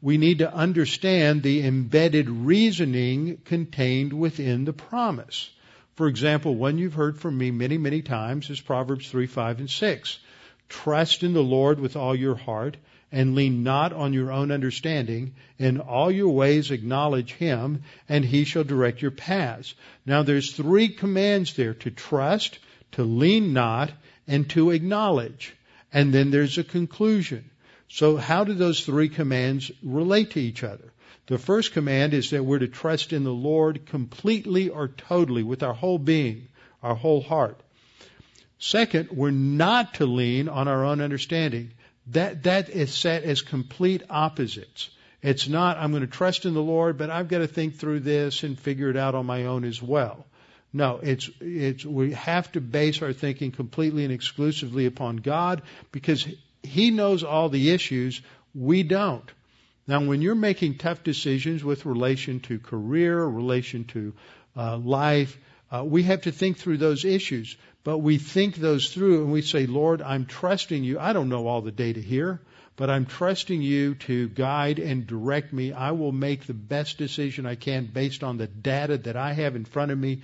we 0.02 0.18
need 0.18 0.40
to 0.40 0.52
understand 0.52 1.42
the 1.42 1.66
embedded 1.66 2.28
reasoning 2.28 3.38
contained 3.46 4.12
within 4.12 4.66
the 4.66 4.74
promise. 4.74 5.48
For 5.94 6.08
example, 6.08 6.54
one 6.54 6.78
you've 6.78 6.94
heard 6.94 7.18
from 7.18 7.36
me 7.36 7.50
many, 7.50 7.78
many 7.78 8.02
times 8.02 8.48
is 8.50 8.60
Proverbs 8.60 9.08
3, 9.08 9.26
5, 9.26 9.58
and 9.60 9.70
6. 9.70 10.18
Trust 10.68 11.22
in 11.22 11.32
the 11.32 11.42
Lord 11.42 11.80
with 11.80 11.96
all 11.96 12.14
your 12.14 12.36
heart 12.36 12.76
and 13.12 13.34
lean 13.34 13.62
not 13.64 13.92
on 13.92 14.12
your 14.12 14.30
own 14.30 14.50
understanding. 14.50 15.34
In 15.58 15.80
all 15.80 16.10
your 16.10 16.30
ways 16.30 16.70
acknowledge 16.70 17.32
Him 17.32 17.82
and 18.08 18.24
He 18.24 18.44
shall 18.44 18.64
direct 18.64 19.02
your 19.02 19.10
paths. 19.10 19.74
Now 20.06 20.22
there's 20.22 20.52
three 20.52 20.88
commands 20.88 21.54
there 21.54 21.74
to 21.74 21.90
trust, 21.90 22.58
to 22.92 23.02
lean 23.02 23.52
not, 23.52 23.90
and 24.26 24.48
to 24.50 24.70
acknowledge. 24.70 25.54
And 25.92 26.14
then 26.14 26.30
there's 26.30 26.56
a 26.56 26.64
conclusion. 26.64 27.50
So 27.88 28.16
how 28.16 28.44
do 28.44 28.54
those 28.54 28.84
three 28.84 29.08
commands 29.08 29.72
relate 29.82 30.30
to 30.32 30.40
each 30.40 30.62
other? 30.62 30.89
The 31.30 31.38
first 31.38 31.70
command 31.74 32.12
is 32.12 32.30
that 32.30 32.44
we're 32.44 32.58
to 32.58 32.66
trust 32.66 33.12
in 33.12 33.22
the 33.22 33.30
Lord 33.30 33.86
completely 33.86 34.68
or 34.68 34.88
totally 34.88 35.44
with 35.44 35.62
our 35.62 35.72
whole 35.72 35.96
being, 35.96 36.48
our 36.82 36.96
whole 36.96 37.22
heart. 37.22 37.60
Second, 38.58 39.10
we're 39.12 39.30
not 39.30 39.94
to 39.94 40.06
lean 40.06 40.48
on 40.48 40.66
our 40.66 40.84
own 40.84 41.00
understanding. 41.00 41.70
That, 42.08 42.42
that 42.42 42.68
is 42.68 42.92
set 42.92 43.22
as 43.22 43.42
complete 43.42 44.02
opposites. 44.10 44.90
It's 45.22 45.46
not, 45.46 45.76
I'm 45.76 45.92
going 45.92 46.02
to 46.02 46.08
trust 46.08 46.46
in 46.46 46.54
the 46.54 46.60
Lord, 46.60 46.98
but 46.98 47.10
I've 47.10 47.28
got 47.28 47.38
to 47.38 47.46
think 47.46 47.76
through 47.76 48.00
this 48.00 48.42
and 48.42 48.58
figure 48.58 48.90
it 48.90 48.96
out 48.96 49.14
on 49.14 49.24
my 49.24 49.44
own 49.44 49.62
as 49.62 49.80
well. 49.80 50.26
No, 50.72 50.98
it's, 51.00 51.30
it's, 51.40 51.84
we 51.84 52.12
have 52.14 52.50
to 52.52 52.60
base 52.60 53.02
our 53.02 53.12
thinking 53.12 53.52
completely 53.52 54.02
and 54.02 54.12
exclusively 54.12 54.86
upon 54.86 55.18
God 55.18 55.62
because 55.92 56.26
He 56.64 56.90
knows 56.90 57.22
all 57.22 57.50
the 57.50 57.70
issues. 57.70 58.20
We 58.52 58.82
don't. 58.82 59.30
Now, 59.90 60.04
when 60.04 60.22
you're 60.22 60.36
making 60.36 60.78
tough 60.78 61.02
decisions 61.02 61.64
with 61.64 61.84
relation 61.84 62.38
to 62.42 62.60
career, 62.60 63.24
relation 63.24 63.86
to 63.86 64.14
uh, 64.56 64.76
life, 64.76 65.36
uh, 65.68 65.82
we 65.84 66.04
have 66.04 66.20
to 66.22 66.30
think 66.30 66.58
through 66.58 66.76
those 66.76 67.04
issues. 67.04 67.56
But 67.82 67.98
we 67.98 68.18
think 68.18 68.54
those 68.54 68.94
through 68.94 69.24
and 69.24 69.32
we 69.32 69.42
say, 69.42 69.66
Lord, 69.66 70.00
I'm 70.00 70.26
trusting 70.26 70.84
you. 70.84 71.00
I 71.00 71.12
don't 71.12 71.28
know 71.28 71.48
all 71.48 71.60
the 71.60 71.72
data 71.72 71.98
here, 71.98 72.40
but 72.76 72.88
I'm 72.88 73.04
trusting 73.04 73.62
you 73.62 73.96
to 74.06 74.28
guide 74.28 74.78
and 74.78 75.08
direct 75.08 75.52
me. 75.52 75.72
I 75.72 75.90
will 75.90 76.12
make 76.12 76.46
the 76.46 76.54
best 76.54 76.96
decision 76.96 77.44
I 77.44 77.56
can 77.56 77.86
based 77.86 78.22
on 78.22 78.38
the 78.38 78.46
data 78.46 78.96
that 78.96 79.16
I 79.16 79.32
have 79.32 79.56
in 79.56 79.64
front 79.64 79.90
of 79.90 79.98
me. 79.98 80.22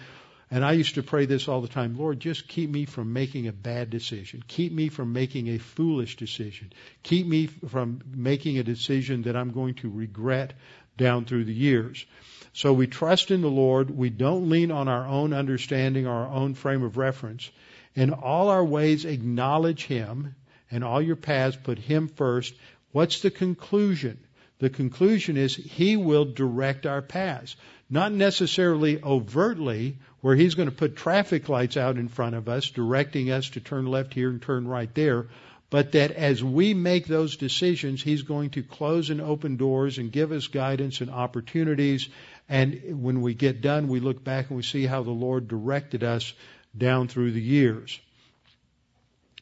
And 0.50 0.64
I 0.64 0.72
used 0.72 0.94
to 0.94 1.02
pray 1.02 1.26
this 1.26 1.48
all 1.48 1.60
the 1.60 1.68
time 1.68 1.98
Lord, 1.98 2.20
just 2.20 2.46
keep 2.46 2.70
me 2.70 2.84
from 2.84 3.12
making 3.12 3.48
a 3.48 3.52
bad 3.52 3.90
decision. 3.90 4.44
Keep 4.46 4.72
me 4.72 4.88
from 4.88 5.12
making 5.12 5.48
a 5.48 5.58
foolish 5.58 6.16
decision. 6.16 6.72
Keep 7.02 7.26
me 7.26 7.46
from 7.46 8.00
making 8.14 8.58
a 8.58 8.62
decision 8.62 9.22
that 9.22 9.36
I'm 9.36 9.50
going 9.50 9.74
to 9.76 9.90
regret 9.90 10.54
down 10.96 11.24
through 11.24 11.44
the 11.44 11.54
years. 11.54 12.06
So 12.52 12.72
we 12.72 12.86
trust 12.86 13.30
in 13.30 13.42
the 13.42 13.50
Lord. 13.50 13.90
We 13.90 14.08
don't 14.08 14.48
lean 14.48 14.70
on 14.70 14.88
our 14.88 15.06
own 15.06 15.32
understanding 15.32 16.06
or 16.06 16.12
our 16.12 16.32
own 16.32 16.54
frame 16.54 16.82
of 16.82 16.96
reference. 16.96 17.50
In 17.94 18.12
all 18.12 18.48
our 18.48 18.64
ways, 18.64 19.04
acknowledge 19.04 19.84
Him, 19.84 20.34
and 20.70 20.84
all 20.84 21.02
your 21.02 21.16
paths, 21.16 21.56
put 21.56 21.78
Him 21.78 22.08
first. 22.08 22.54
What's 22.92 23.20
the 23.20 23.30
conclusion? 23.30 24.18
The 24.58 24.70
conclusion 24.70 25.36
is 25.36 25.54
He 25.54 25.96
will 25.96 26.24
direct 26.24 26.86
our 26.86 27.02
paths. 27.02 27.56
Not 27.90 28.12
necessarily 28.12 29.02
overtly, 29.02 29.98
where 30.20 30.34
He's 30.34 30.54
going 30.54 30.68
to 30.68 30.74
put 30.74 30.96
traffic 30.96 31.48
lights 31.48 31.76
out 31.76 31.98
in 31.98 32.08
front 32.08 32.34
of 32.34 32.48
us, 32.48 32.70
directing 32.70 33.30
us 33.30 33.50
to 33.50 33.60
turn 33.60 33.86
left 33.86 34.14
here 34.14 34.30
and 34.30 34.40
turn 34.40 34.66
right 34.66 34.92
there, 34.94 35.26
but 35.68 35.92
that 35.92 36.12
as 36.12 36.42
we 36.42 36.74
make 36.74 37.06
those 37.06 37.36
decisions, 37.36 38.02
He's 38.02 38.22
going 38.22 38.50
to 38.50 38.62
close 38.62 39.10
and 39.10 39.20
open 39.20 39.56
doors 39.56 39.98
and 39.98 40.10
give 40.10 40.32
us 40.32 40.46
guidance 40.46 41.00
and 41.00 41.10
opportunities. 41.10 42.08
And 42.48 43.02
when 43.02 43.20
we 43.20 43.34
get 43.34 43.60
done, 43.60 43.88
we 43.88 44.00
look 44.00 44.24
back 44.24 44.48
and 44.48 44.56
we 44.56 44.62
see 44.62 44.86
how 44.86 45.02
the 45.02 45.10
Lord 45.10 45.48
directed 45.48 46.02
us 46.02 46.32
down 46.76 47.08
through 47.08 47.32
the 47.32 47.42
years. 47.42 48.00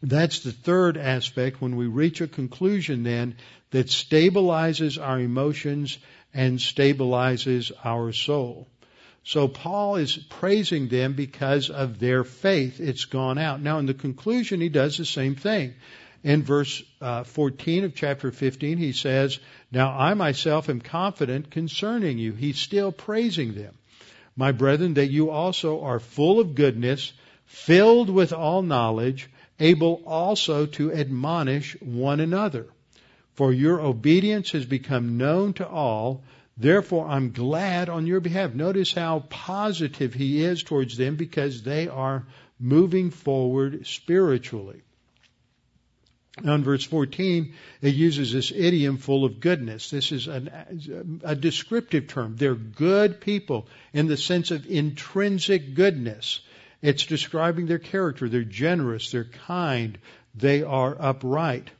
That's 0.02 0.40
the 0.40 0.52
third 0.52 0.98
aspect 0.98 1.62
when 1.62 1.76
we 1.76 1.86
reach 1.86 2.20
a 2.20 2.26
conclusion 2.28 3.04
then 3.04 3.36
that 3.74 3.88
stabilizes 3.88 5.02
our 5.04 5.18
emotions 5.18 5.98
and 6.32 6.60
stabilizes 6.60 7.72
our 7.84 8.12
soul. 8.12 8.68
So 9.24 9.48
Paul 9.48 9.96
is 9.96 10.16
praising 10.16 10.86
them 10.86 11.14
because 11.14 11.70
of 11.70 11.98
their 11.98 12.22
faith. 12.22 12.78
It's 12.78 13.06
gone 13.06 13.36
out. 13.36 13.60
Now 13.60 13.80
in 13.80 13.86
the 13.86 13.92
conclusion, 13.92 14.60
he 14.60 14.68
does 14.68 14.96
the 14.96 15.04
same 15.04 15.34
thing. 15.34 15.74
In 16.22 16.44
verse 16.44 16.84
uh, 17.00 17.24
14 17.24 17.82
of 17.82 17.96
chapter 17.96 18.30
15, 18.30 18.78
he 18.78 18.92
says, 18.92 19.40
Now 19.72 19.90
I 19.90 20.14
myself 20.14 20.68
am 20.68 20.80
confident 20.80 21.50
concerning 21.50 22.16
you. 22.16 22.32
He's 22.32 22.60
still 22.60 22.92
praising 22.92 23.54
them. 23.54 23.74
My 24.36 24.52
brethren, 24.52 24.94
that 24.94 25.10
you 25.10 25.30
also 25.30 25.82
are 25.82 25.98
full 25.98 26.38
of 26.38 26.54
goodness, 26.54 27.12
filled 27.46 28.08
with 28.08 28.32
all 28.32 28.62
knowledge, 28.62 29.28
able 29.58 30.00
also 30.06 30.66
to 30.66 30.92
admonish 30.92 31.76
one 31.80 32.20
another. 32.20 32.68
For 33.34 33.52
your 33.52 33.80
obedience 33.80 34.52
has 34.52 34.64
become 34.64 35.18
known 35.18 35.54
to 35.54 35.68
all 35.68 36.24
Therefore, 36.56 37.08
I'm 37.08 37.32
glad 37.32 37.88
on 37.88 38.06
your 38.06 38.20
behalf. 38.20 38.54
Notice 38.54 38.92
how 38.92 39.20
positive 39.28 40.14
he 40.14 40.44
is 40.44 40.62
towards 40.62 40.96
them 40.96 41.16
because 41.16 41.62
they 41.62 41.88
are 41.88 42.26
moving 42.60 43.10
forward 43.10 43.86
spiritually. 43.86 44.82
Now 46.42 46.54
in 46.54 46.64
verse 46.64 46.84
14, 46.84 47.54
it 47.80 47.94
uses 47.94 48.32
this 48.32 48.52
idiom 48.52 48.98
full 48.98 49.24
of 49.24 49.40
goodness. 49.40 49.90
This 49.90 50.12
is 50.12 50.26
an, 50.26 51.20
a 51.24 51.34
descriptive 51.34 52.08
term. 52.08 52.36
They're 52.36 52.54
good 52.54 53.20
people 53.20 53.68
in 53.92 54.06
the 54.06 54.16
sense 54.16 54.50
of 54.50 54.66
intrinsic 54.66 55.74
goodness. 55.74 56.40
It's 56.82 57.06
describing 57.06 57.66
their 57.66 57.78
character. 57.78 58.28
They're 58.28 58.42
generous. 58.42 59.10
They're 59.10 59.24
kind. 59.24 59.98
They 60.34 60.62
are 60.62 60.96
upright. 60.98 61.70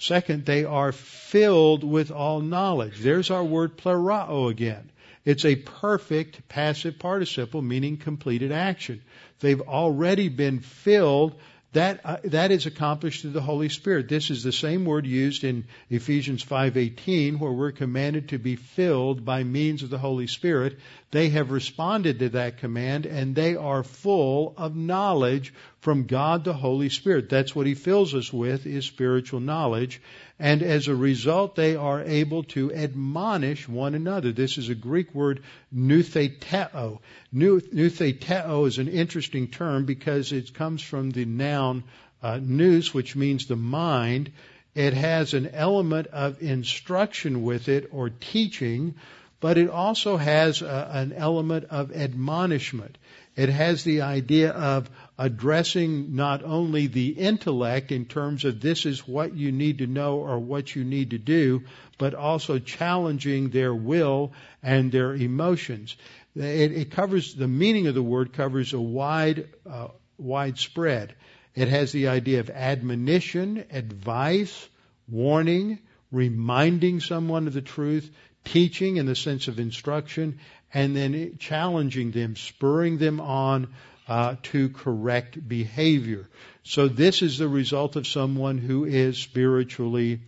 Second, 0.00 0.46
they 0.46 0.64
are 0.64 0.92
filled 0.92 1.84
with 1.84 2.10
all 2.10 2.40
knowledge. 2.40 2.98
There's 3.00 3.30
our 3.30 3.44
word 3.44 3.76
plerao 3.76 4.50
again. 4.50 4.90
It's 5.26 5.44
a 5.44 5.56
perfect 5.56 6.48
passive 6.48 6.98
participle, 6.98 7.60
meaning 7.60 7.98
completed 7.98 8.50
action. 8.50 9.02
They've 9.40 9.60
already 9.60 10.30
been 10.30 10.60
filled 10.60 11.34
that 11.72 12.00
uh, 12.04 12.16
that 12.24 12.50
is 12.50 12.66
accomplished 12.66 13.22
through 13.22 13.30
the 13.30 13.40
Holy 13.40 13.68
Spirit. 13.68 14.08
This 14.08 14.30
is 14.30 14.42
the 14.42 14.52
same 14.52 14.84
word 14.84 15.06
used 15.06 15.44
in 15.44 15.64
Ephesians 15.88 16.44
5:18 16.44 17.38
where 17.38 17.52
we're 17.52 17.70
commanded 17.70 18.30
to 18.30 18.38
be 18.38 18.56
filled 18.56 19.24
by 19.24 19.44
means 19.44 19.82
of 19.82 19.90
the 19.90 19.98
Holy 19.98 20.26
Spirit. 20.26 20.78
They 21.12 21.28
have 21.30 21.50
responded 21.50 22.18
to 22.18 22.28
that 22.30 22.58
command 22.58 23.06
and 23.06 23.34
they 23.34 23.54
are 23.54 23.84
full 23.84 24.54
of 24.56 24.74
knowledge 24.74 25.52
from 25.80 26.06
God 26.06 26.44
the 26.44 26.54
Holy 26.54 26.88
Spirit. 26.88 27.28
That's 27.28 27.54
what 27.54 27.66
he 27.66 27.74
fills 27.74 28.14
us 28.14 28.32
with 28.32 28.66
is 28.66 28.84
spiritual 28.84 29.40
knowledge 29.40 30.00
and 30.40 30.62
as 30.62 30.88
a 30.88 30.94
result 30.94 31.54
they 31.54 31.76
are 31.76 32.02
able 32.02 32.42
to 32.42 32.72
admonish 32.72 33.68
one 33.68 33.94
another. 33.94 34.32
This 34.32 34.56
is 34.56 34.70
a 34.70 34.74
Greek 34.74 35.14
word 35.14 35.42
noutheteo. 35.72 37.00
Noutheteo 37.32 38.66
is 38.66 38.78
an 38.78 38.88
interesting 38.88 39.48
term 39.48 39.84
because 39.84 40.32
it 40.32 40.54
comes 40.54 40.82
from 40.82 41.10
the 41.10 41.26
noun 41.26 41.84
uh, 42.22 42.40
nous, 42.42 42.94
which 42.94 43.14
means 43.14 43.46
the 43.46 43.56
mind. 43.56 44.32
It 44.74 44.94
has 44.94 45.34
an 45.34 45.48
element 45.48 46.06
of 46.06 46.42
instruction 46.42 47.42
with 47.42 47.68
it 47.68 47.88
or 47.92 48.08
teaching, 48.08 48.94
but 49.40 49.58
it 49.58 49.68
also 49.68 50.16
has 50.16 50.62
a, 50.62 50.70
uh, 50.70 50.90
an 50.92 51.12
element 51.12 51.66
of 51.70 51.92
admonishment. 51.92 52.96
It 53.36 53.48
has 53.48 53.84
the 53.84 54.02
idea 54.02 54.50
of 54.50 54.90
addressing 55.16 56.16
not 56.16 56.42
only 56.42 56.88
the 56.88 57.10
intellect 57.10 57.92
in 57.92 58.04
terms 58.06 58.44
of 58.44 58.60
this 58.60 58.86
is 58.86 59.06
what 59.06 59.36
you 59.36 59.52
need 59.52 59.78
to 59.78 59.86
know 59.86 60.18
or 60.18 60.38
what 60.38 60.74
you 60.74 60.84
need 60.84 61.10
to 61.10 61.18
do, 61.18 61.62
but 61.98 62.14
also 62.14 62.58
challenging 62.58 63.50
their 63.50 63.74
will 63.74 64.32
and 64.62 64.90
their 64.90 65.14
emotions. 65.14 65.96
It, 66.34 66.72
it 66.72 66.90
covers 66.90 67.34
the 67.34 67.48
meaning 67.48 67.86
of 67.86 67.94
the 67.94 68.02
word 68.02 68.32
covers 68.32 68.72
a 68.72 68.80
wide, 68.80 69.48
uh, 69.68 69.88
wide 70.18 70.58
spread. 70.58 71.14
It 71.54 71.68
has 71.68 71.92
the 71.92 72.08
idea 72.08 72.40
of 72.40 72.50
admonition, 72.50 73.64
advice, 73.70 74.68
warning, 75.08 75.78
reminding 76.12 77.00
someone 77.00 77.46
of 77.46 77.52
the 77.52 77.62
truth, 77.62 78.10
teaching 78.44 78.96
in 78.96 79.06
the 79.06 79.16
sense 79.16 79.48
of 79.48 79.58
instruction, 79.58 80.38
and 80.72 80.96
then 80.96 81.36
challenging 81.38 82.10
them, 82.10 82.36
spurring 82.36 82.98
them 82.98 83.20
on 83.20 83.68
uh, 84.08 84.36
to 84.42 84.68
correct 84.70 85.48
behavior. 85.48 86.28
So 86.62 86.88
this 86.88 87.22
is 87.22 87.38
the 87.38 87.48
result 87.48 87.96
of 87.96 88.06
someone 88.06 88.58
who 88.58 88.84
is 88.84 89.18
spiritually 89.18 90.20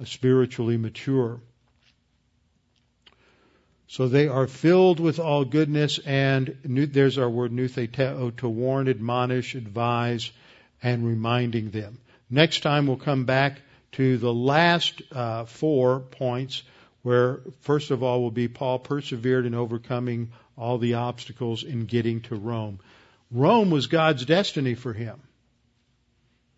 uh, 0.00 0.04
spiritually 0.04 0.76
mature. 0.76 1.40
So 3.88 4.08
they 4.08 4.26
are 4.26 4.46
filled 4.46 5.00
with 5.00 5.20
all 5.20 5.44
goodness, 5.44 5.98
and 6.00 6.56
there's 6.64 7.18
our 7.18 7.30
word 7.30 7.52
noutheteo, 7.52 8.36
to 8.38 8.48
warn, 8.48 8.88
admonish, 8.88 9.54
advise, 9.54 10.30
and 10.82 11.06
reminding 11.06 11.70
them. 11.70 11.98
Next 12.28 12.60
time 12.60 12.86
we'll 12.86 12.96
come 12.96 13.24
back 13.24 13.60
to 13.92 14.18
the 14.18 14.32
last 14.32 15.00
uh, 15.12 15.44
four 15.44 16.00
points 16.00 16.62
where 17.06 17.38
first 17.60 17.92
of 17.92 18.02
all 18.02 18.20
will 18.20 18.32
be 18.32 18.48
Paul 18.48 18.80
persevered 18.80 19.46
in 19.46 19.54
overcoming 19.54 20.32
all 20.58 20.76
the 20.76 20.94
obstacles 20.94 21.62
in 21.62 21.84
getting 21.84 22.20
to 22.22 22.34
Rome. 22.34 22.80
Rome 23.30 23.70
was 23.70 23.86
God's 23.86 24.24
destiny 24.24 24.74
for 24.74 24.92
him. 24.92 25.22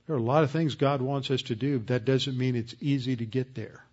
There 0.07 0.17
are 0.17 0.19
a 0.19 0.23
lot 0.23 0.45
of 0.45 0.51
things 0.51 0.75
God 0.75 1.03
wants 1.03 1.31
us 1.31 1.43
to 1.43 1.55
do. 1.55 1.79
but 1.79 1.89
That 1.89 2.07
doesn't 2.07 2.39
mean 2.39 2.57
it's 2.57 2.75
easy 2.81 3.15
to 3.17 3.27
get 3.27 3.55
there. 3.55 3.85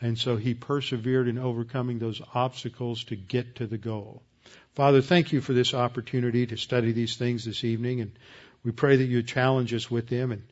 And 0.00 0.18
so 0.18 0.36
he 0.36 0.54
persevered 0.54 1.28
in 1.28 1.38
overcoming 1.38 2.00
those 2.00 2.20
obstacles 2.34 3.04
to 3.04 3.14
get 3.14 3.54
to 3.56 3.68
the 3.68 3.78
goal. 3.78 4.24
Father, 4.74 5.00
thank 5.00 5.32
you 5.32 5.40
for 5.40 5.52
this 5.52 5.72
opportunity 5.72 6.48
to 6.48 6.56
study 6.56 6.90
these 6.90 7.14
things 7.14 7.44
this 7.44 7.62
evening, 7.62 8.00
and 8.00 8.10
we 8.64 8.72
pray 8.72 8.96
that 8.96 9.04
you 9.04 9.22
challenge 9.22 9.72
us 9.72 9.88
with 9.88 10.08
them 10.08 10.32
and 10.32 10.42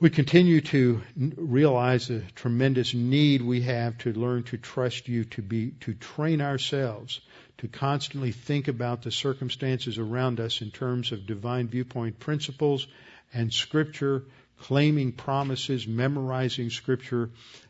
we 0.00 0.08
continue 0.08 0.62
to 0.62 1.02
realize 1.36 2.08
the 2.08 2.22
tremendous 2.34 2.94
need 2.94 3.42
we 3.42 3.60
have 3.60 3.98
to 3.98 4.14
learn 4.14 4.42
to 4.44 4.56
trust 4.56 5.08
you, 5.08 5.24
to 5.26 5.42
be, 5.42 5.72
to 5.80 5.92
train 5.92 6.40
ourselves, 6.40 7.20
to 7.58 7.68
constantly 7.68 8.32
think 8.32 8.68
about 8.68 9.02
the 9.02 9.10
circumstances 9.10 9.98
around 9.98 10.40
us 10.40 10.62
in 10.62 10.70
terms 10.70 11.12
of 11.12 11.26
divine 11.26 11.68
viewpoint 11.68 12.18
principles 12.18 12.86
and 13.34 13.52
scripture, 13.52 14.24
claiming 14.58 15.12
promises, 15.12 15.86
memorizing 15.86 16.70
scripture, 16.70 17.28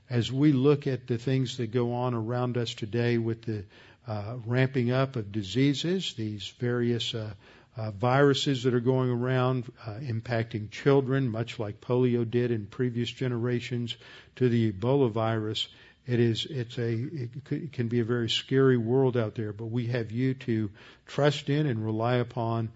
as 0.08 0.30
we 0.30 0.52
look 0.52 0.86
at 0.86 1.08
the 1.08 1.18
things 1.18 1.56
that 1.56 1.72
go 1.72 1.94
on 1.94 2.14
around 2.14 2.56
us 2.56 2.74
today 2.74 3.18
with 3.18 3.42
the 3.42 3.64
uh, 4.06 4.36
ramping 4.46 4.92
up 4.92 5.16
of 5.16 5.32
diseases, 5.32 6.14
these 6.14 6.52
various 6.60 7.12
uh, 7.12 7.32
uh, 7.76 7.90
viruses 7.92 8.64
that 8.64 8.74
are 8.74 8.80
going 8.80 9.10
around 9.10 9.70
uh, 9.86 9.92
impacting 10.00 10.70
children, 10.70 11.28
much 11.28 11.58
like 11.58 11.80
polio 11.80 12.28
did 12.28 12.50
in 12.50 12.66
previous 12.66 13.10
generations, 13.10 13.96
to 14.36 14.48
the 14.48 14.72
Ebola 14.72 15.10
virus. 15.10 15.68
It 16.06 16.18
is 16.18 16.46
it's 16.46 16.78
a 16.78 16.92
it, 16.92 17.30
it 17.50 17.72
can 17.72 17.88
be 17.88 18.00
a 18.00 18.04
very 18.04 18.28
scary 18.28 18.76
world 18.76 19.16
out 19.16 19.34
there, 19.34 19.52
but 19.52 19.66
we 19.66 19.86
have 19.86 20.10
you 20.10 20.34
to 20.34 20.70
trust 21.06 21.48
in 21.48 21.66
and 21.66 21.84
rely 21.84 22.16
upon, 22.16 22.70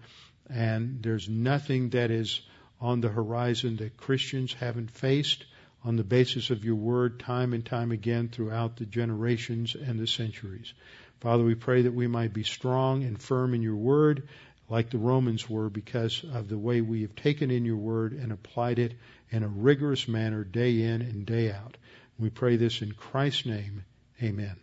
and 0.49 1.01
there's 1.01 1.27
nothing 1.27 1.89
that 1.89 2.11
is 2.11 2.41
on 2.79 3.01
the 3.01 3.09
horizon 3.09 3.77
that 3.77 3.97
Christians 3.97 4.53
haven't 4.53 4.91
faced 4.91 5.45
on 5.83 5.97
the 5.97 6.03
basis 6.03 6.49
of 6.49 6.65
your 6.65 6.75
word 6.75 7.19
time 7.19 7.53
and 7.53 7.65
time 7.65 7.91
again 7.91 8.29
throughout 8.29 8.77
the 8.77 8.85
generations 8.85 9.75
and 9.75 9.99
the 9.99 10.07
centuries. 10.07 10.73
Father, 11.19 11.43
we 11.43 11.55
pray 11.55 11.83
that 11.83 11.93
we 11.93 12.07
might 12.07 12.33
be 12.33 12.43
strong 12.43 13.03
and 13.03 13.21
firm 13.21 13.53
in 13.53 13.61
your 13.61 13.75
word 13.75 14.27
like 14.69 14.89
the 14.89 14.97
Romans 14.97 15.49
were 15.49 15.69
because 15.69 16.23
of 16.33 16.47
the 16.47 16.57
way 16.57 16.81
we 16.81 17.03
have 17.03 17.15
taken 17.15 17.51
in 17.51 17.65
your 17.65 17.77
word 17.77 18.13
and 18.13 18.31
applied 18.31 18.79
it 18.79 18.93
in 19.29 19.43
a 19.43 19.47
rigorous 19.47 20.07
manner 20.07 20.43
day 20.43 20.81
in 20.81 21.01
and 21.01 21.25
day 21.25 21.51
out. 21.51 21.77
We 22.17 22.29
pray 22.29 22.55
this 22.55 22.81
in 22.81 22.93
Christ's 22.93 23.45
name. 23.45 23.83
Amen. 24.21 24.55